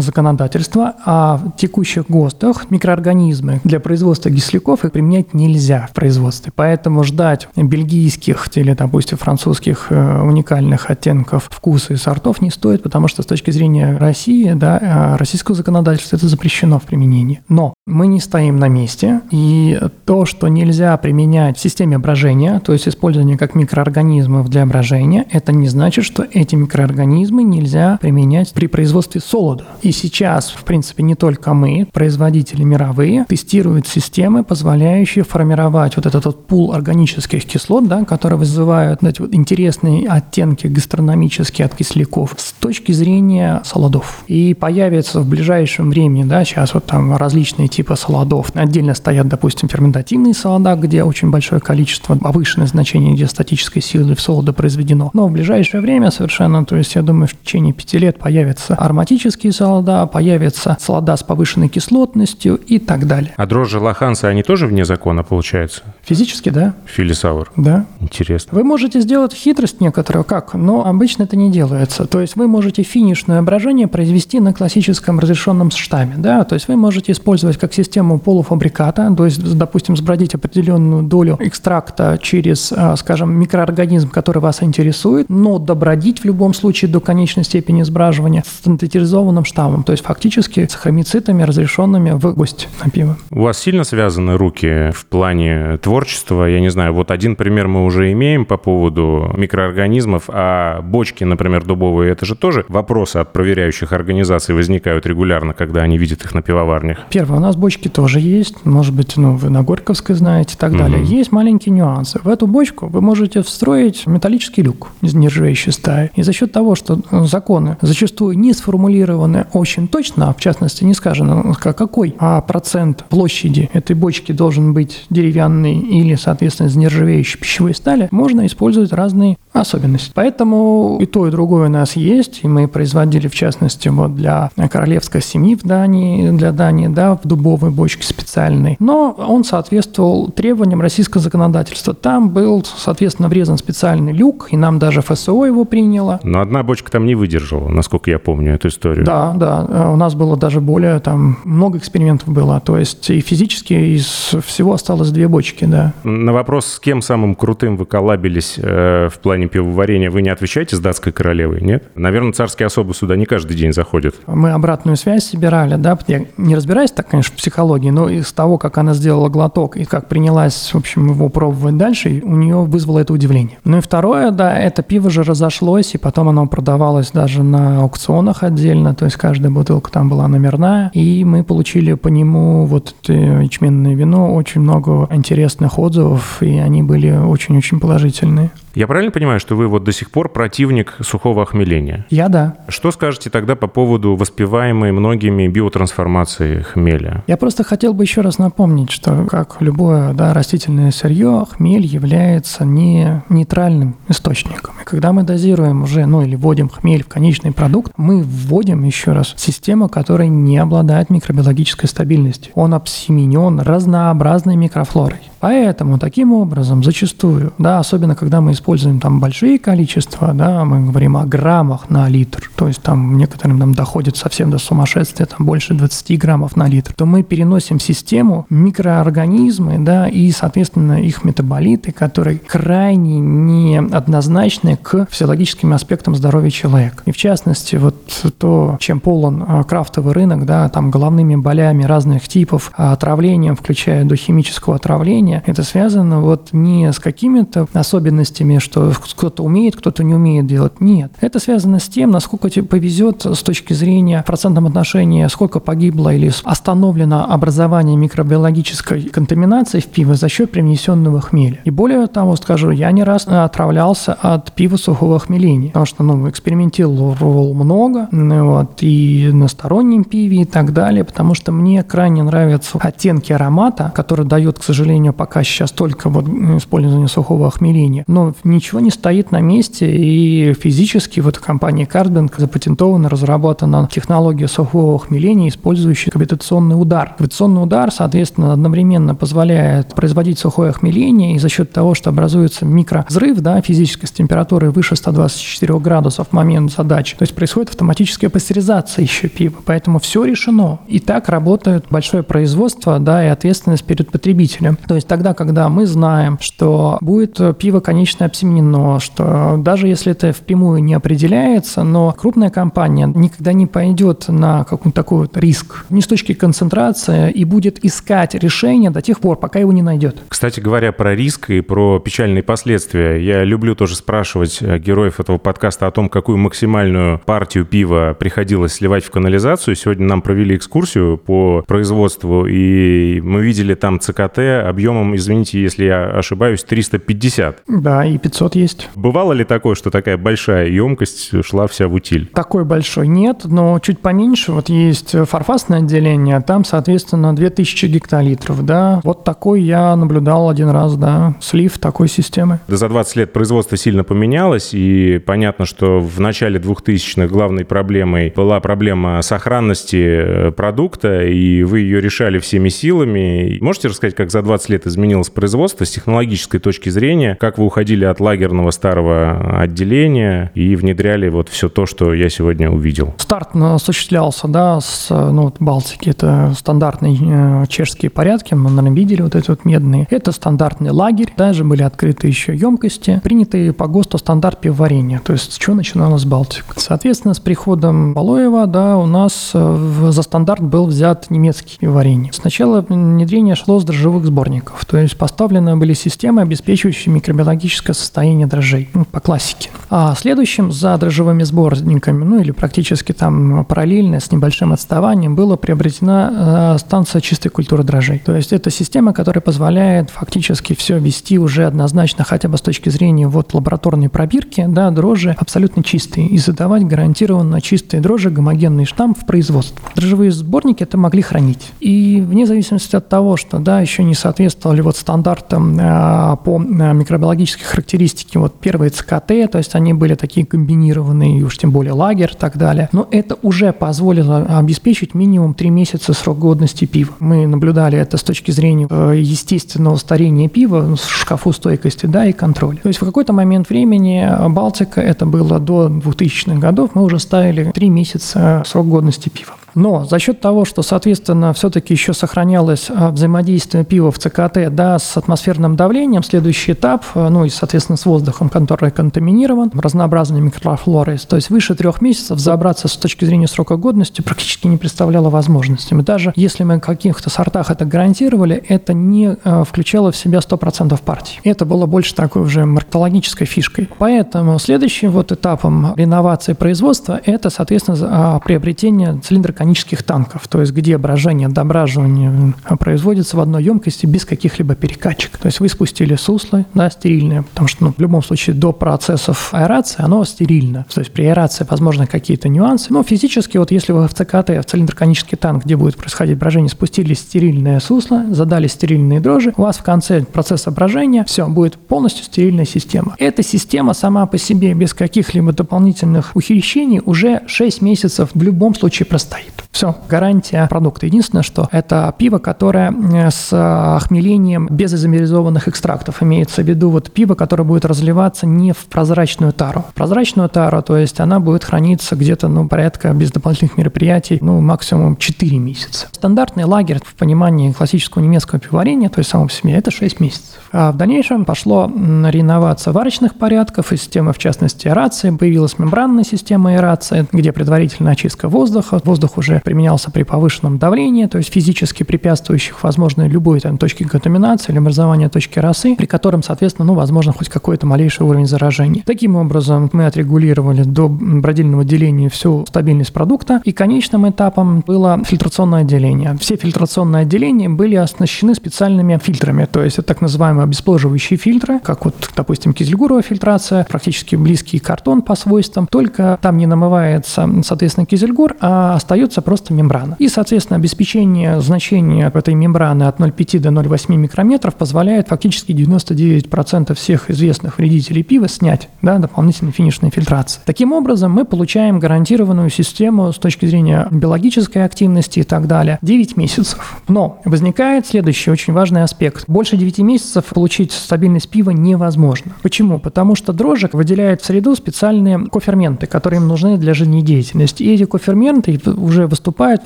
законодательства, 0.00 0.94
а 1.04 1.36
в 1.36 1.56
текущих 1.56 2.04
ГОСТах 2.08 2.70
микроорганизмы 2.70 3.60
для 3.64 3.80
производства 3.80 4.30
кисляков 4.30 4.84
их 4.84 4.92
применять 4.92 5.34
нельзя 5.34 5.88
в 5.90 5.94
производстве. 5.94 6.52
Поэтому 6.54 7.04
ждать 7.04 7.48
бельгийских 7.56 8.48
или, 8.56 8.74
допустим, 8.74 9.18
французских 9.18 9.86
э, 9.90 10.22
уникальных 10.22 10.90
оттенков 10.90 11.48
вкуса 11.50 11.94
и 11.94 11.96
сортов 11.96 12.40
не 12.40 12.50
стоит, 12.50 12.82
потому 12.82 13.08
что 13.08 13.22
с 13.22 13.26
точки 13.26 13.50
зрения 13.50 13.96
России, 13.96 14.52
да, 14.52 14.78
э, 14.80 15.16
российского 15.16 15.56
законодательства 15.56 16.16
это 16.16 16.28
запрещено 16.28 16.78
в 16.78 16.82
применении. 16.82 17.40
Но 17.48 17.74
мы 17.86 18.06
не 18.06 18.20
стоим 18.20 18.58
на 18.58 18.68
месте, 18.68 19.20
и 19.30 19.78
то, 20.04 20.24
что 20.24 20.48
нельзя 20.48 20.96
применять 20.96 21.56
в 21.56 21.60
системе 21.60 21.98
брожения, 21.98 22.60
то 22.60 22.72
есть 22.72 22.88
использование 22.88 23.38
как 23.38 23.54
микроорганизмов 23.54 24.48
для 24.48 24.66
брожения, 24.66 25.26
это 25.30 25.52
не 25.52 25.68
значит, 25.68 26.04
что 26.04 26.26
эти 26.30 26.54
микроорганизмы 26.54 27.42
нельзя 27.42 27.69
применять 28.00 28.52
при 28.52 28.66
производстве 28.66 29.20
солода. 29.20 29.64
И 29.82 29.92
сейчас, 29.92 30.50
в 30.50 30.64
принципе, 30.64 31.02
не 31.02 31.14
только 31.14 31.54
мы, 31.54 31.86
производители 31.92 32.62
мировые, 32.64 33.24
тестируют 33.28 33.86
системы, 33.86 34.44
позволяющие 34.44 35.24
формировать 35.24 35.96
вот 35.96 36.06
этот 36.06 36.24
вот 36.24 36.46
пул 36.46 36.72
органических 36.72 37.44
кислот, 37.44 37.88
да, 37.88 38.04
которые 38.04 38.38
вызывают 38.38 39.02
эти 39.02 39.20
вот 39.20 39.34
интересные 39.34 40.08
оттенки 40.08 40.66
гастрономические 40.66 41.66
от 41.66 41.74
кисляков 41.74 42.34
с 42.36 42.52
точки 42.52 42.92
зрения 42.92 43.62
солодов. 43.64 44.24
И 44.26 44.54
появится 44.54 45.20
в 45.20 45.28
ближайшем 45.28 45.90
времени, 45.90 46.24
да, 46.24 46.44
сейчас 46.44 46.74
вот 46.74 46.86
там 46.86 47.16
различные 47.16 47.68
типа 47.68 47.96
солодов. 47.96 48.50
Отдельно 48.54 48.94
стоят, 48.94 49.28
допустим, 49.28 49.68
ферментативные 49.68 50.34
солода, 50.34 50.74
где 50.76 51.04
очень 51.04 51.30
большое 51.30 51.60
количество, 51.60 52.14
повышенное 52.14 52.66
значение 52.66 53.16
диастатической 53.16 53.82
силы 53.82 54.14
в 54.14 54.20
солода 54.20 54.52
произведено. 54.52 55.10
Но 55.12 55.26
в 55.26 55.32
ближайшее 55.32 55.80
время 55.80 56.10
совершенно, 56.10 56.64
то 56.64 56.76
есть 56.76 56.94
я 56.94 57.02
думаю, 57.02 57.28
в 57.28 57.36
течение 57.36 57.59
пяти 57.72 57.98
лет 57.98 58.18
появятся 58.18 58.74
ароматические 58.74 59.52
солода, 59.52 60.06
появятся 60.06 60.76
солода 60.80 61.16
с 61.16 61.22
повышенной 61.22 61.68
кислотностью 61.68 62.56
и 62.56 62.78
так 62.78 63.06
далее. 63.06 63.34
А 63.36 63.46
дрожжи 63.46 63.78
лоханцы, 63.78 64.24
они 64.24 64.42
тоже 64.42 64.66
вне 64.66 64.84
закона, 64.84 65.22
получается? 65.22 65.82
Физически, 66.02 66.48
да. 66.48 66.74
Филисаур? 66.86 67.52
Да. 67.56 67.86
Интересно. 68.00 68.56
Вы 68.56 68.64
можете 68.64 69.00
сделать 69.00 69.32
хитрость 69.32 69.80
некоторую, 69.80 70.24
как? 70.24 70.54
Но 70.54 70.86
обычно 70.86 71.24
это 71.24 71.36
не 71.36 71.50
делается. 71.50 72.06
То 72.06 72.20
есть 72.20 72.36
вы 72.36 72.48
можете 72.48 72.82
финишное 72.82 73.42
брожение 73.42 73.86
произвести 73.88 74.40
на 74.40 74.52
классическом 74.52 75.18
разрешенном 75.18 75.70
штамме, 75.70 76.14
да, 76.16 76.44
то 76.44 76.54
есть 76.54 76.68
вы 76.68 76.76
можете 76.76 77.12
использовать 77.12 77.56
как 77.56 77.74
систему 77.74 78.18
полуфабриката, 78.18 79.12
то 79.16 79.24
есть, 79.24 79.56
допустим, 79.56 79.96
сбродить 79.96 80.34
определенную 80.34 81.02
долю 81.02 81.36
экстракта 81.40 82.18
через, 82.20 82.72
а, 82.74 82.96
скажем, 82.96 83.32
микроорганизм, 83.32 84.10
который 84.10 84.38
вас 84.38 84.62
интересует, 84.62 85.28
но 85.28 85.58
добродить 85.58 86.20
в 86.20 86.24
любом 86.24 86.54
случае 86.54 86.90
до 86.90 87.00
конечной 87.00 87.44
степени 87.50 87.82
сбраживания 87.82 88.44
с 88.46 88.64
синтетизованным 88.64 89.44
штаммом, 89.44 89.82
то 89.82 89.90
есть 89.92 90.04
фактически 90.04 90.66
с 90.66 90.74
хромицитами, 90.74 91.42
разрешенными 91.42 92.12
в 92.12 92.34
гость 92.34 92.68
на 92.82 92.90
пиво. 92.90 93.16
У 93.30 93.42
вас 93.42 93.58
сильно 93.58 93.82
связаны 93.82 94.36
руки 94.36 94.92
в 94.92 95.04
плане 95.06 95.76
творчества? 95.78 96.44
Я 96.44 96.60
не 96.60 96.70
знаю, 96.70 96.94
вот 96.94 97.10
один 97.10 97.34
пример 97.34 97.66
мы 97.66 97.84
уже 97.84 98.12
имеем 98.12 98.44
по 98.44 98.56
поводу 98.56 99.34
микроорганизмов, 99.36 100.24
а 100.28 100.80
бочки, 100.80 101.24
например, 101.24 101.64
дубовые, 101.64 102.12
это 102.12 102.24
же 102.24 102.36
тоже 102.36 102.64
вопросы 102.68 103.16
от 103.16 103.32
проверяющих 103.32 103.92
организаций 103.92 104.54
возникают 104.54 105.04
регулярно, 105.06 105.52
когда 105.52 105.82
они 105.82 105.98
видят 105.98 106.22
их 106.22 106.34
на 106.34 106.42
пивоварнях. 106.42 106.98
Первое, 107.10 107.38
у 107.38 107.42
нас 107.42 107.56
бочки 107.56 107.88
тоже 107.88 108.20
есть, 108.20 108.64
может 108.64 108.94
быть, 108.94 109.16
ну, 109.16 109.34
вы 109.34 109.50
на 109.50 109.64
Горьковской 109.64 110.14
знаете 110.14 110.54
и 110.54 110.58
так 110.58 110.76
далее. 110.76 111.02
Угу. 111.02 111.10
Есть 111.10 111.32
маленькие 111.32 111.74
нюансы. 111.74 112.20
В 112.22 112.28
эту 112.28 112.46
бочку 112.46 112.86
вы 112.86 113.00
можете 113.00 113.42
встроить 113.42 114.06
металлический 114.06 114.62
люк 114.62 114.90
из 115.02 115.14
нержавеющей 115.14 115.72
стали. 115.72 116.12
И 116.14 116.22
за 116.22 116.32
счет 116.32 116.52
того, 116.52 116.76
что 116.76 117.00
э, 117.10 117.24
законы 117.40 117.78
зачастую 117.80 118.38
не 118.38 118.52
сформулированы 118.52 119.46
очень 119.54 119.88
точно, 119.88 120.28
а 120.28 120.34
в 120.34 120.40
частности 120.40 120.84
не 120.84 120.92
сказано, 120.92 121.54
какой 121.54 122.14
а 122.18 122.42
процент 122.42 123.04
площади 123.08 123.70
этой 123.72 123.96
бочки 123.96 124.32
должен 124.32 124.74
быть 124.74 125.06
деревянный 125.08 125.78
или, 125.78 126.16
соответственно, 126.16 126.68
из 126.68 126.76
нержавеющей 126.76 127.38
пищевой 127.38 127.74
стали, 127.74 128.08
можно 128.10 128.44
использовать 128.44 128.92
разные 128.92 129.38
особенности. 129.52 130.12
Поэтому 130.14 130.98
и 131.00 131.06
то, 131.06 131.26
и 131.26 131.30
другое 131.30 131.68
у 131.68 131.70
нас 131.70 131.96
есть, 131.96 132.40
и 132.42 132.48
мы 132.48 132.68
производили, 132.68 133.26
в 133.26 133.34
частности, 133.34 133.88
вот 133.88 134.14
для 134.14 134.50
королевской 134.70 135.22
семьи 135.22 135.54
в 135.54 135.62
Дании, 135.62 136.30
для 136.30 136.52
Дании, 136.52 136.88
да, 136.88 137.16
в 137.16 137.26
дубовой 137.26 137.70
бочке 137.70 138.04
специальной. 138.04 138.76
Но 138.80 139.12
он 139.12 139.44
соответствовал 139.44 140.28
требованиям 140.28 140.82
российского 140.82 141.22
законодательства. 141.22 141.94
Там 141.94 142.28
был, 142.28 142.64
соответственно, 142.64 143.28
врезан 143.28 143.56
специальный 143.56 144.12
люк, 144.12 144.48
и 144.50 144.56
нам 144.56 144.78
даже 144.78 145.00
ФСО 145.00 145.46
его 145.46 145.64
приняло. 145.64 146.20
Но 146.22 146.40
одна 146.40 146.62
бочка 146.62 146.90
там 146.90 147.06
не 147.06 147.14
выдержала, 147.30 147.68
насколько 147.68 148.10
я 148.10 148.18
помню 148.18 148.54
эту 148.54 148.68
историю. 148.68 149.04
Да, 149.04 149.32
да. 149.34 149.90
У 149.90 149.96
нас 149.96 150.14
было 150.14 150.36
даже 150.36 150.60
более, 150.60 150.98
там, 150.98 151.38
много 151.44 151.78
экспериментов 151.78 152.28
было. 152.28 152.60
То 152.60 152.76
есть 152.76 153.08
и 153.10 153.20
физически 153.20 153.74
из 153.74 154.34
всего 154.44 154.74
осталось 154.74 155.10
две 155.10 155.28
бочки, 155.28 155.64
да. 155.64 155.92
На 156.02 156.32
вопрос, 156.32 156.66
с 156.66 156.80
кем 156.80 157.02
самым 157.02 157.34
крутым 157.34 157.76
вы 157.76 157.86
коллабились 157.86 158.58
э, 158.58 159.08
в 159.12 159.18
плане 159.20 159.46
пивоварения, 159.46 160.10
вы 160.10 160.22
не 160.22 160.30
отвечаете 160.30 160.76
с 160.76 160.80
датской 160.80 161.12
королевой, 161.12 161.60
нет? 161.60 161.84
Наверное, 161.94 162.32
царские 162.32 162.66
особы 162.66 162.94
сюда 162.94 163.16
не 163.16 163.26
каждый 163.26 163.56
день 163.56 163.72
заходят. 163.72 164.16
Мы 164.26 164.50
обратную 164.50 164.96
связь 164.96 165.24
собирали, 165.24 165.76
да. 165.76 165.96
Я 166.08 166.24
не 166.36 166.56
разбираюсь 166.56 166.90
так, 166.90 167.08
конечно, 167.08 167.34
в 167.34 167.36
психологии, 167.36 167.90
но 167.90 168.08
из 168.08 168.32
того, 168.32 168.58
как 168.58 168.78
она 168.78 168.94
сделала 168.94 169.28
глоток 169.28 169.76
и 169.76 169.84
как 169.84 170.08
принялась, 170.08 170.70
в 170.72 170.76
общем, 170.76 171.08
его 171.10 171.28
пробовать 171.28 171.76
дальше, 171.76 172.22
у 172.24 172.34
нее 172.36 172.56
вызвало 172.56 172.98
это 172.98 173.12
удивление. 173.12 173.58
Ну 173.64 173.78
и 173.78 173.80
второе, 173.80 174.30
да, 174.30 174.58
это 174.58 174.82
пиво 174.82 175.10
же 175.10 175.22
разошлось, 175.22 175.94
и 175.94 175.98
потом 175.98 176.28
оно 176.28 176.46
продавалось 176.46 177.09
даже 177.12 177.42
на 177.42 177.80
аукционах 177.82 178.42
отдельно, 178.42 178.94
то 178.94 179.04
есть 179.04 179.16
каждая 179.16 179.50
бутылка 179.50 179.90
там 179.90 180.08
была 180.08 180.28
номерная, 180.28 180.90
и 180.94 181.24
мы 181.24 181.44
получили 181.44 181.94
по 181.94 182.08
нему 182.08 182.66
вот 182.66 182.94
ячменное 183.08 183.94
вино, 183.94 184.34
очень 184.34 184.60
много 184.60 185.08
интересных 185.10 185.78
отзывов, 185.78 186.42
и 186.42 186.58
они 186.58 186.82
были 186.82 187.10
очень-очень 187.10 187.80
положительные. 187.80 188.50
Я 188.74 188.86
правильно 188.86 189.10
понимаю, 189.10 189.40
что 189.40 189.56
вы 189.56 189.66
вот 189.66 189.82
до 189.82 189.92
сих 189.92 190.10
пор 190.10 190.28
противник 190.28 190.94
сухого 191.00 191.42
охмеления? 191.42 192.06
Я 192.08 192.28
да. 192.28 192.56
Что 192.68 192.92
скажете 192.92 193.28
тогда 193.28 193.56
по 193.56 193.66
поводу 193.66 194.14
воспеваемой 194.14 194.92
многими 194.92 195.48
биотрансформации 195.48 196.62
хмеля? 196.62 197.24
Я 197.26 197.36
просто 197.36 197.64
хотел 197.64 197.94
бы 197.94 198.04
еще 198.04 198.20
раз 198.20 198.38
напомнить, 198.38 198.90
что 198.90 199.26
как 199.28 199.56
любое 199.60 200.12
да, 200.12 200.32
растительное 200.32 200.92
сырье, 200.92 201.46
хмель 201.50 201.84
является 201.84 202.64
не 202.64 203.22
нейтральным 203.28 203.96
источником. 204.08 204.74
И 204.80 204.84
когда 204.84 205.12
мы 205.12 205.24
дозируем 205.24 205.82
уже, 205.82 206.06
ну 206.06 206.22
или 206.22 206.36
вводим 206.36 206.68
хмель 206.68 207.02
в 207.02 207.08
конечный 207.08 207.52
продукт, 207.52 207.92
мы 207.96 208.22
вводим 208.22 208.84
еще 208.84 209.12
раз 209.12 209.34
систему, 209.36 209.88
которая 209.88 210.28
не 210.28 210.58
обладает 210.58 211.10
микробиологической 211.10 211.88
стабильностью. 211.88 212.52
Он 212.54 212.74
обсеменен 212.74 213.58
разнообразной 213.60 214.54
микрофлорой. 214.54 215.18
Поэтому 215.40 215.98
таким 215.98 216.32
образом 216.34 216.84
зачастую, 216.84 217.52
да, 217.56 217.78
особенно 217.78 218.14
когда 218.14 218.40
мы 218.40 218.52
используем 218.60 219.00
там 219.00 219.20
большие 219.20 219.58
количества, 219.58 220.32
да, 220.34 220.64
мы 220.66 220.84
говорим 220.84 221.16
о 221.16 221.24
граммах 221.24 221.88
на 221.88 222.08
литр, 222.08 222.50
то 222.56 222.68
есть 222.68 222.82
там 222.82 223.16
некоторым 223.16 223.58
нам 223.58 223.74
доходит 223.74 224.16
совсем 224.18 224.50
до 224.50 224.58
сумасшествия, 224.58 225.26
там 225.26 225.46
больше 225.46 225.72
20 225.72 226.18
граммов 226.18 226.56
на 226.56 226.68
литр, 226.68 226.92
то 226.92 227.06
мы 227.06 227.22
переносим 227.22 227.78
в 227.78 227.82
систему 227.82 228.46
микроорганизмы, 228.50 229.78
да, 229.78 230.08
и, 230.08 230.30
соответственно, 230.30 231.00
их 231.00 231.24
метаболиты, 231.24 231.90
которые 231.90 232.38
крайне 232.38 233.18
неоднозначны 233.18 234.76
к 234.76 235.06
физиологическим 235.10 235.72
аспектам 235.72 236.14
здоровья 236.14 236.50
человека. 236.50 237.02
И 237.06 237.12
в 237.12 237.16
частности, 237.16 237.76
вот 237.76 237.96
то, 238.38 238.76
чем 238.78 239.00
полон 239.00 239.44
а, 239.46 239.62
крафтовый 239.64 240.12
рынок, 240.12 240.44
да, 240.44 240.68
там 240.68 240.90
головными 240.90 241.36
болями 241.36 241.84
разных 241.84 242.28
типов, 242.28 242.72
а, 242.76 242.92
отравлением, 242.92 243.56
включая 243.56 244.04
до 244.04 244.16
химического 244.16 244.76
отравления, 244.76 245.42
это 245.46 245.62
связано 245.62 246.20
вот 246.20 246.50
не 246.52 246.92
с 246.92 246.98
какими-то 246.98 247.66
особенностями 247.72 248.49
вещами, 248.50 248.58
что 248.58 248.92
кто-то 249.16 249.42
умеет, 249.42 249.76
кто-то 249.76 250.02
не 250.02 250.14
умеет 250.14 250.46
делать. 250.46 250.80
Нет. 250.80 251.12
Это 251.20 251.38
связано 251.38 251.78
с 251.78 251.88
тем, 251.88 252.10
насколько 252.10 252.50
тебе 252.50 252.64
повезет 252.64 253.24
с 253.24 253.42
точки 253.42 253.72
зрения 253.72 254.22
в 254.22 254.26
процентном 254.26 254.66
отношении, 254.66 255.26
сколько 255.28 255.60
погибло 255.60 256.14
или 256.14 256.30
остановлено 256.44 257.26
образование 257.30 257.96
микробиологической 257.96 259.02
контаминации 259.02 259.80
в 259.80 259.86
пиво 259.86 260.14
за 260.14 260.28
счет 260.28 260.50
привнесенного 260.50 261.20
хмеля. 261.20 261.58
И 261.64 261.70
более 261.70 262.06
того, 262.06 262.36
скажу, 262.36 262.70
я 262.70 262.90
не 262.92 263.04
раз 263.04 263.26
отравлялся 263.26 264.14
от 264.14 264.52
пива 264.52 264.76
сухого 264.76 265.18
хмеления, 265.18 265.68
потому 265.68 265.86
что 265.86 266.02
ну, 266.02 266.28
экспериментировал 266.28 267.54
много, 267.54 268.08
ну, 268.10 268.50
вот, 268.50 268.78
и 268.80 269.30
на 269.32 269.48
стороннем 269.48 270.04
пиве 270.04 270.42
и 270.42 270.44
так 270.44 270.72
далее, 270.72 271.04
потому 271.04 271.34
что 271.34 271.52
мне 271.52 271.82
крайне 271.82 272.22
нравятся 272.22 272.78
оттенки 272.78 273.32
аромата, 273.32 273.92
которые 273.94 274.26
дает, 274.26 274.58
к 274.58 274.62
сожалению, 274.62 275.12
пока 275.12 275.42
сейчас 275.42 275.70
только 275.70 276.08
вот 276.08 276.28
использование 276.28 277.08
сухого 277.08 277.46
охмеления. 277.46 278.04
Но 278.06 278.32
ничего 278.44 278.80
не 278.80 278.90
стоит 278.90 279.30
на 279.32 279.40
месте, 279.40 279.90
и 279.90 280.54
физически 280.54 281.20
вот 281.20 281.38
компания 281.38 281.88
Cardbank 281.90 282.34
запатентована, 282.36 283.08
разработана 283.08 283.88
технология 283.90 284.48
сухого 284.48 284.96
охмеления, 284.96 285.48
использующая 285.48 286.12
гравитационный 286.12 286.80
удар. 286.80 287.14
Гравитационный 287.18 287.62
удар, 287.62 287.92
соответственно, 287.92 288.52
одновременно 288.52 289.14
позволяет 289.14 289.94
производить 289.94 290.38
сухое 290.38 290.70
охмеление, 290.70 291.34
и 291.34 291.38
за 291.38 291.48
счет 291.48 291.72
того, 291.72 291.94
что 291.94 292.10
образуется 292.10 292.64
микровзрыв, 292.64 293.40
да, 293.40 293.60
физической 293.60 294.06
с 294.06 294.12
температурой 294.12 294.70
выше 294.70 294.96
124 294.96 295.78
градусов 295.78 296.28
в 296.28 296.32
момент 296.32 296.72
задачи, 296.72 297.16
то 297.16 297.22
есть 297.22 297.34
происходит 297.34 297.70
автоматическая 297.70 298.30
пастеризация 298.30 299.02
еще 299.02 299.28
пива. 299.28 299.56
Поэтому 299.64 299.98
все 299.98 300.24
решено. 300.24 300.78
И 300.88 301.00
так 301.00 301.28
работает 301.28 301.86
большое 301.90 302.22
производство, 302.22 302.98
да, 302.98 303.24
и 303.24 303.28
ответственность 303.28 303.84
перед 303.84 304.10
потребителем. 304.10 304.78
То 304.86 304.94
есть 304.94 305.06
тогда, 305.06 305.34
когда 305.34 305.68
мы 305.68 305.86
знаем, 305.86 306.38
что 306.40 306.98
будет 307.00 307.40
пиво 307.58 307.80
конечно 307.80 308.29
обсеменено, 308.30 308.98
что 309.00 309.56
даже 309.58 309.88
если 309.88 310.12
это 310.12 310.32
впрямую 310.32 310.82
не 310.82 310.94
определяется, 310.94 311.82
но 311.82 312.12
крупная 312.12 312.50
компания 312.50 313.06
никогда 313.06 313.52
не 313.52 313.66
пойдет 313.66 314.28
на 314.28 314.64
какой-то 314.64 314.94
такой 314.94 315.18
вот 315.20 315.36
риск, 315.36 315.84
не 315.90 316.00
с 316.00 316.06
точки 316.06 316.34
концентрации, 316.34 317.30
и 317.30 317.44
будет 317.44 317.84
искать 317.84 318.34
решение 318.34 318.90
до 318.90 319.02
тех 319.02 319.20
пор, 319.20 319.36
пока 319.36 319.58
его 319.58 319.72
не 319.72 319.82
найдет. 319.82 320.16
Кстати 320.28 320.60
говоря, 320.60 320.92
про 320.92 321.14
риск 321.14 321.50
и 321.50 321.60
про 321.60 321.98
печальные 321.98 322.42
последствия. 322.42 323.16
Я 323.16 323.44
люблю 323.44 323.74
тоже 323.74 323.96
спрашивать 323.96 324.58
э, 324.60 324.78
героев 324.78 325.20
этого 325.20 325.38
подкаста 325.38 325.86
о 325.86 325.90
том, 325.90 326.08
какую 326.08 326.38
максимальную 326.38 327.20
партию 327.24 327.64
пива 327.64 328.16
приходилось 328.18 328.74
сливать 328.74 329.04
в 329.04 329.10
канализацию. 329.10 329.74
Сегодня 329.74 330.06
нам 330.06 330.22
провели 330.22 330.56
экскурсию 330.56 331.18
по 331.18 331.62
производству, 331.66 332.46
и 332.46 333.20
мы 333.20 333.42
видели 333.42 333.74
там 333.74 334.00
ЦКТ 334.00 334.38
объемом, 334.66 335.16
извините, 335.16 335.60
если 335.60 335.84
я 335.84 336.10
ошибаюсь, 336.10 336.64
350. 336.64 337.62
Да, 337.68 338.04
и 338.04 338.18
500 338.20 338.54
есть. 338.54 338.88
Бывало 338.94 339.32
ли 339.32 339.44
такое, 339.44 339.74
что 339.74 339.90
такая 339.90 340.16
большая 340.16 340.68
емкость 340.68 341.44
шла 341.44 341.66
вся 341.66 341.88
в 341.88 341.94
утиль? 341.94 342.26
Такой 342.34 342.64
большой 342.64 343.08
нет, 343.08 343.42
но 343.44 343.78
чуть 343.80 344.00
поменьше. 344.00 344.52
Вот 344.52 344.68
есть 344.68 345.14
фарфасное 345.28 345.78
отделение, 345.78 346.40
там, 346.40 346.64
соответственно, 346.64 347.34
2000 347.34 347.86
гектолитров, 347.86 348.64
да. 348.64 349.00
Вот 349.04 349.24
такой 349.24 349.62
я 349.62 349.96
наблюдал 349.96 350.48
один 350.48 350.68
раз, 350.70 350.96
да, 350.96 351.34
слив 351.40 351.78
такой 351.78 352.08
системы. 352.08 352.60
За 352.68 352.88
20 352.88 353.16
лет 353.16 353.32
производство 353.32 353.76
сильно 353.76 354.04
поменялось, 354.04 354.70
и 354.72 355.18
понятно, 355.18 355.66
что 355.66 356.00
в 356.00 356.20
начале 356.20 356.58
2000-х 356.58 357.28
главной 357.28 357.64
проблемой 357.64 358.32
была 358.34 358.60
проблема 358.60 359.22
сохранности 359.22 359.96
э, 359.96 360.50
продукта, 360.52 361.24
и 361.24 361.62
вы 361.62 361.80
ее 361.80 362.00
решали 362.00 362.38
всеми 362.38 362.68
силами. 362.68 363.58
Можете 363.60 363.88
рассказать, 363.88 364.14
как 364.14 364.30
за 364.30 364.42
20 364.42 364.68
лет 364.70 364.86
изменилось 364.86 365.30
производство 365.30 365.84
с 365.84 365.90
технологической 365.90 366.60
точки 366.60 366.88
зрения, 366.88 367.36
как 367.40 367.58
вы 367.58 367.66
уходили 367.66 368.04
от 368.10 368.20
лагерного 368.20 368.70
старого 368.70 369.60
отделения 369.60 370.50
и 370.54 370.76
внедряли 370.76 371.28
вот 371.28 371.48
все 371.48 371.68
то, 371.68 371.86
что 371.86 372.14
я 372.14 372.28
сегодня 372.28 372.70
увидел? 372.70 373.14
Старт 373.18 373.50
осуществлялся, 373.54 374.48
да, 374.48 374.80
с 374.80 375.08
ну, 375.10 375.42
вот 375.42 375.56
Балтики. 375.58 376.10
Это 376.10 376.52
стандартные 376.56 377.18
э, 377.20 377.66
чешские 377.68 378.10
порядки, 378.10 378.54
мы, 378.54 378.70
наверное, 378.70 378.96
видели 378.96 379.22
вот 379.22 379.34
эти 379.34 379.50
вот 379.50 379.64
медные. 379.64 380.06
Это 380.10 380.32
стандартный 380.32 380.90
лагерь, 380.90 381.32
даже 381.36 381.64
были 381.64 381.82
открыты 381.82 382.26
еще 382.26 382.54
емкости, 382.54 383.20
принятые 383.22 383.72
по 383.72 383.86
ГОСТу 383.86 384.18
стандарт 384.18 384.60
пивоварения. 384.60 385.20
То 385.24 385.32
есть, 385.32 385.52
с 385.52 385.58
чего 385.58 385.76
начиналась 385.76 386.24
Балтика? 386.24 386.74
Соответственно, 386.76 387.34
с 387.34 387.40
приходом 387.40 388.14
Балоева, 388.14 388.66
да, 388.66 388.96
у 388.96 389.06
нас 389.06 389.50
э, 389.54 390.08
за 390.10 390.22
стандарт 390.22 390.62
был 390.62 390.86
взят 390.86 391.30
немецкий 391.30 391.78
пивоварение. 391.78 392.32
Сначала 392.32 392.84
внедрение 392.88 393.54
шло 393.54 393.80
с 393.80 393.84
дрожжевых 393.84 394.24
сборников, 394.24 394.84
то 394.84 394.98
есть 394.98 395.16
поставлены 395.16 395.76
были 395.76 395.94
системы, 395.94 396.42
обеспечивающие 396.42 397.12
микробиологическое 397.14 397.94
состояние 398.00 398.46
дрожжей, 398.46 398.88
ну, 398.94 399.04
по 399.04 399.20
классике. 399.20 399.70
А 399.88 400.14
следующим 400.14 400.72
за 400.72 400.96
дрожжевыми 400.96 401.42
сборниками, 401.42 402.24
ну 402.24 402.40
или 402.40 402.50
практически 402.52 403.12
там 403.12 403.64
параллельно 403.64 404.20
с 404.20 404.30
небольшим 404.32 404.72
отставанием, 404.72 405.34
была 405.34 405.56
приобретена 405.56 406.74
э, 406.74 406.78
станция 406.78 407.20
чистой 407.20 407.48
культуры 407.48 407.82
дрожжей. 407.82 408.18
То 408.18 408.34
есть 408.34 408.52
это 408.52 408.70
система, 408.70 409.12
которая 409.12 409.42
позволяет 409.42 410.10
фактически 410.10 410.74
все 410.74 410.98
вести 410.98 411.38
уже 411.38 411.66
однозначно, 411.66 412.24
хотя 412.24 412.48
бы 412.48 412.56
с 412.56 412.60
точки 412.60 412.88
зрения 412.88 413.28
вот 413.28 413.54
лабораторной 413.54 414.08
пробирки, 414.08 414.64
да, 414.68 414.90
дрожжи 414.90 415.34
абсолютно 415.38 415.82
чистые 415.82 416.28
и 416.28 416.38
задавать 416.38 416.84
гарантированно 416.84 417.60
чистые 417.60 418.00
дрожжи, 418.00 418.30
гомогенный 418.30 418.84
штамм 418.84 419.14
в 419.14 419.26
производство. 419.26 419.80
Дрожжевые 419.94 420.30
сборники 420.30 420.82
это 420.82 420.96
могли 420.96 421.22
хранить. 421.22 421.72
И 421.80 422.24
вне 422.26 422.46
зависимости 422.46 422.96
от 422.96 423.08
того, 423.08 423.36
что 423.36 423.58
да, 423.58 423.80
еще 423.80 424.04
не 424.04 424.14
соответствовали 424.14 424.80
вот 424.80 424.96
стандартам 424.96 425.78
э, 425.78 426.36
по 426.44 426.60
э, 426.60 426.92
микробиологической 426.94 427.66
характеристике, 427.66 427.89
вот 428.38 428.54
первые 428.60 428.90
ЦКТ, 428.90 429.50
то 429.50 429.58
есть 429.58 429.74
они 429.74 429.92
были 429.92 430.14
такие 430.14 430.46
комбинированные, 430.46 431.44
уж 431.44 431.58
тем 431.58 431.70
более 431.70 431.92
лагерь 431.92 432.30
и 432.32 432.38
так 432.38 432.56
далее. 432.56 432.88
Но 432.92 433.08
это 433.10 433.36
уже 433.42 433.72
позволило 433.72 434.58
обеспечить 434.58 435.14
минимум 435.14 435.54
3 435.54 435.70
месяца 435.70 436.12
срок 436.12 436.38
годности 436.38 436.84
пива. 436.84 437.14
Мы 437.20 437.46
наблюдали 437.46 437.98
это 437.98 438.16
с 438.16 438.22
точки 438.22 438.50
зрения 438.50 438.86
э, 438.90 439.14
естественного 439.16 439.96
старения 439.96 440.48
пива, 440.48 440.82
ну, 440.82 440.96
шкафу 440.96 441.52
стойкости, 441.52 442.06
да, 442.06 442.26
и 442.26 442.32
контроля. 442.32 442.78
То 442.82 442.88
есть 442.88 443.00
в 443.00 443.04
какой-то 443.04 443.32
момент 443.32 443.68
времени 443.68 444.28
Балтика, 444.48 445.00
это 445.00 445.26
было 445.26 445.58
до 445.58 445.88
2000-х 445.88 446.58
годов, 446.58 446.90
мы 446.94 447.02
уже 447.02 447.18
ставили 447.18 447.70
3 447.72 447.90
месяца 447.90 448.62
срок 448.66 448.88
годности 448.88 449.28
пива. 449.28 449.54
Но 449.74 450.04
за 450.04 450.18
счет 450.18 450.40
того, 450.40 450.64
что, 450.64 450.82
соответственно, 450.82 451.52
все-таки 451.52 451.94
еще 451.94 452.12
сохранялось 452.12 452.90
а, 452.90 453.10
взаимодействие 453.10 453.84
пива 453.84 454.10
в 454.10 454.18
ЦКТ 454.18 454.70
да, 454.70 454.98
с 454.98 455.16
атмосферным 455.16 455.76
давлением, 455.76 456.22
следующий 456.22 456.72
этап, 456.72 457.04
а, 457.14 457.28
ну 457.28 457.44
и, 457.44 457.48
соответственно, 457.48 457.96
с 457.96 458.06
воздухом, 458.06 458.48
который 458.48 458.90
контаминирован 458.90 459.70
разнообразными 459.74 460.46
микрофлорой, 460.46 461.18
то 461.18 461.36
есть 461.36 461.50
выше 461.50 461.74
трех 461.74 462.00
месяцев 462.00 462.38
забраться 462.38 462.88
с 462.88 462.96
точки 462.96 463.24
зрения 463.24 463.46
срока 463.46 463.76
годности 463.76 464.20
практически 464.20 464.66
не 464.66 464.76
представляло 464.76 465.30
возможности. 465.30 465.94
И 465.94 466.02
даже 466.02 466.32
если 466.36 466.64
мы 466.64 466.76
в 466.76 466.80
каких-то 466.80 467.30
сортах 467.30 467.70
это 467.70 467.84
гарантировали, 467.84 468.56
это 468.68 468.92
не 468.92 469.36
а, 469.44 469.64
включало 469.64 470.12
в 470.12 470.16
себя 470.16 470.38
100% 470.38 470.98
партий. 471.04 471.40
Это 471.44 471.64
было 471.64 471.86
больше 471.86 472.14
такой 472.14 472.42
уже 472.42 472.64
маркетологической 472.64 473.46
фишкой. 473.46 473.88
Поэтому 473.98 474.58
следующим 474.58 475.10
вот 475.10 475.32
этапом 475.32 475.94
реновации 475.96 476.52
производства 476.52 477.20
это, 477.24 477.50
соответственно, 477.50 478.40
приобретение 478.44 479.20
цилиндра 479.22 479.52
конических 479.60 480.02
танков, 480.02 480.48
то 480.48 480.62
есть 480.62 480.72
где 480.72 480.96
брожение, 480.96 481.50
дображивание 481.50 482.54
производится 482.78 483.36
в 483.36 483.40
одной 483.40 483.62
емкости 483.62 484.06
без 484.06 484.24
каких-либо 484.24 484.74
перекачек. 484.74 485.36
То 485.36 485.48
есть 485.48 485.60
вы 485.60 485.68
спустили 485.68 486.14
сусло, 486.14 486.64
да, 486.72 486.88
стерильное, 486.88 487.42
потому 487.42 487.68
что 487.68 487.84
ну, 487.84 487.92
в 487.94 488.00
любом 488.00 488.22
случае 488.22 488.56
до 488.56 488.72
процессов 488.72 489.50
аэрации 489.52 490.02
оно 490.02 490.24
стерильно. 490.24 490.86
То 490.90 491.02
есть 491.02 491.12
при 491.12 491.24
аэрации 491.24 491.66
возможны 491.68 492.06
какие-то 492.06 492.48
нюансы, 492.48 492.90
но 492.90 493.02
физически 493.02 493.58
вот 493.58 493.70
если 493.70 493.92
вы 493.92 494.08
в 494.08 494.14
ЦКТ, 494.14 494.48
в 494.48 494.64
цилиндр-конический 494.64 495.36
танк, 495.36 495.66
где 495.66 495.76
будет 495.76 495.98
происходить 495.98 496.38
брожение, 496.38 496.70
спустили 496.70 497.12
стерильное 497.12 497.80
сусло, 497.80 498.24
задали 498.30 498.66
стерильные 498.66 499.20
дрожжи, 499.20 499.52
у 499.58 499.60
вас 499.60 499.76
в 499.76 499.82
конце 499.82 500.22
процесса 500.22 500.70
брожения 500.70 501.24
все, 501.24 501.46
будет 501.46 501.76
полностью 501.76 502.24
стерильная 502.24 502.64
система. 502.64 503.14
Эта 503.18 503.42
система 503.42 503.92
сама 503.92 504.24
по 504.24 504.38
себе 504.38 504.72
без 504.72 504.94
каких-либо 504.94 505.52
дополнительных 505.52 506.34
ухищрений 506.34 507.02
уже 507.04 507.42
6 507.46 507.82
месяцев 507.82 508.30
в 508.32 508.42
любом 508.42 508.74
случае 508.74 509.04
простоит. 509.04 509.49
night. 509.58 509.69
Все, 509.72 509.96
гарантия 510.08 510.66
продукта. 510.68 511.06
Единственное, 511.06 511.42
что 511.42 511.68
это 511.70 512.12
пиво, 512.18 512.38
которое 512.38 512.92
э, 512.92 513.30
с 513.30 513.50
охмелением 513.96 514.66
без 514.68 514.92
изомеризованных 514.92 515.68
экстрактов. 515.68 516.22
Имеется 516.22 516.62
в 516.62 516.66
виду 516.66 516.90
вот 516.90 517.12
пиво, 517.12 517.34
которое 517.34 517.64
будет 517.64 517.84
разливаться 517.84 518.46
не 518.46 518.72
в 518.72 518.86
прозрачную 518.86 519.52
тару. 519.52 519.84
Прозрачную 519.94 520.48
тару, 520.48 520.82
то 520.82 520.96
есть 520.96 521.20
она 521.20 521.38
будет 521.38 521.64
храниться 521.64 522.16
где-то, 522.16 522.48
ну, 522.48 522.68
порядка 522.68 523.12
без 523.12 523.30
дополнительных 523.30 523.78
мероприятий, 523.78 524.38
ну, 524.40 524.60
максимум 524.60 525.16
4 525.16 525.58
месяца. 525.58 526.08
Стандартный 526.12 526.64
лагерь 526.64 527.00
в 527.04 527.14
понимании 527.14 527.72
классического 527.72 528.22
немецкого 528.22 528.58
пивоварения, 528.58 529.08
то 529.08 529.20
есть 529.20 529.30
само 529.30 529.46
по 529.46 529.52
себе, 529.52 529.74
это 529.74 529.90
6 529.90 530.20
месяцев. 530.20 530.60
А 530.72 530.92
в 530.92 530.96
дальнейшем 530.96 531.44
пошло 531.44 531.90
реновация 531.90 532.92
варочных 532.92 533.36
порядков 533.36 533.92
и 533.92 533.96
системы, 533.96 534.32
в 534.32 534.38
частности, 534.38 534.88
аэрации. 534.88 535.30
Появилась 535.30 535.78
мембранная 535.78 536.24
система 536.24 536.72
аэрации, 536.72 537.26
где 537.32 537.52
предварительная 537.52 538.12
очистка 538.12 538.48
воздуха. 538.48 539.00
Воздух 539.04 539.38
уже 539.38 539.59
применялся 539.60 540.10
при 540.10 540.22
повышенном 540.22 540.78
давлении, 540.78 541.26
то 541.26 541.38
есть 541.38 541.52
физически 541.52 542.02
препятствующих 542.02 542.82
возможной 542.82 543.28
любой 543.28 543.60
там, 543.60 543.78
точке 543.78 544.04
контаминации 544.04 544.72
или 544.72 544.78
образования 544.78 545.28
точки 545.28 545.58
росы, 545.58 545.94
при 545.96 546.06
котором, 546.06 546.42
соответственно, 546.42 546.86
ну, 546.86 546.94
возможно 546.94 547.32
хоть 547.32 547.48
какой-то 547.48 547.86
малейший 547.86 548.26
уровень 548.26 548.46
заражения. 548.46 549.02
Таким 549.04 549.36
образом, 549.36 549.90
мы 549.92 550.06
отрегулировали 550.06 550.82
до 550.82 551.08
бродильного 551.08 551.84
деления 551.84 552.28
всю 552.28 552.64
стабильность 552.66 553.12
продукта, 553.12 553.60
и 553.64 553.72
конечным 553.72 554.28
этапом 554.28 554.82
было 554.86 555.22
фильтрационное 555.24 555.82
отделение. 555.82 556.36
Все 556.40 556.56
фильтрационные 556.56 557.22
отделения 557.22 557.68
были 557.68 557.96
оснащены 557.96 558.54
специальными 558.54 559.18
фильтрами, 559.22 559.66
то 559.70 559.82
есть 559.82 559.98
это 559.98 560.08
так 560.08 560.20
называемые 560.20 560.64
обесплаживающие 560.64 561.38
фильтры, 561.38 561.78
как 561.80 562.04
вот, 562.04 562.14
допустим, 562.36 562.72
кизельгуровая 562.72 563.22
фильтрация, 563.22 563.84
практически 563.88 564.36
близкий 564.36 564.78
картон 564.78 565.22
по 565.22 565.34
свойствам, 565.34 565.86
только 565.86 566.38
там 566.42 566.56
не 566.56 566.66
намывается, 566.66 567.48
соответственно, 567.64 568.06
кизельгур, 568.06 568.56
а 568.60 568.94
остается 568.94 569.42
просто 569.50 569.74
мембрана. 569.74 570.14
И, 570.20 570.28
соответственно, 570.28 570.76
обеспечение 570.76 571.60
значения 571.60 572.30
этой 572.32 572.54
мембраны 572.54 573.02
от 573.02 573.18
0,5 573.18 573.58
до 573.58 573.70
0,8 573.70 574.16
микрометров 574.16 574.76
позволяет 574.76 575.26
фактически 575.26 575.72
99% 575.72 576.94
всех 576.94 577.30
известных 577.30 577.78
вредителей 577.78 578.22
пива 578.22 578.48
снять 578.48 578.88
да, 579.02 579.18
дополнительной 579.18 579.72
финишной 579.72 580.10
фильтрации. 580.10 580.60
Таким 580.64 580.92
образом, 580.92 581.32
мы 581.32 581.44
получаем 581.44 581.98
гарантированную 581.98 582.70
систему 582.70 583.32
с 583.32 583.38
точки 583.38 583.66
зрения 583.66 584.06
биологической 584.12 584.84
активности 584.84 585.40
и 585.40 585.42
так 585.42 585.66
далее 585.66 585.98
9 586.00 586.36
месяцев. 586.36 587.02
Но 587.08 587.40
возникает 587.44 588.06
следующий 588.06 588.52
очень 588.52 588.72
важный 588.72 589.02
аспект. 589.02 589.46
Больше 589.48 589.76
9 589.76 589.98
месяцев 589.98 590.44
получить 590.44 590.92
стабильность 590.92 591.48
пива 591.48 591.70
невозможно. 591.70 592.52
Почему? 592.62 593.00
Потому 593.00 593.34
что 593.34 593.52
дрожжик 593.52 593.94
выделяет 593.94 594.42
в 594.42 594.46
среду 594.46 594.76
специальные 594.76 595.48
коферменты, 595.50 596.06
которые 596.06 596.38
им 596.38 596.46
нужны 596.46 596.76
для 596.76 596.94
жизнедеятельности. 596.94 597.82
И 597.82 597.92
эти 597.92 598.04
коферменты 598.04 598.80
уже 598.86 599.26
выступают 599.40 599.80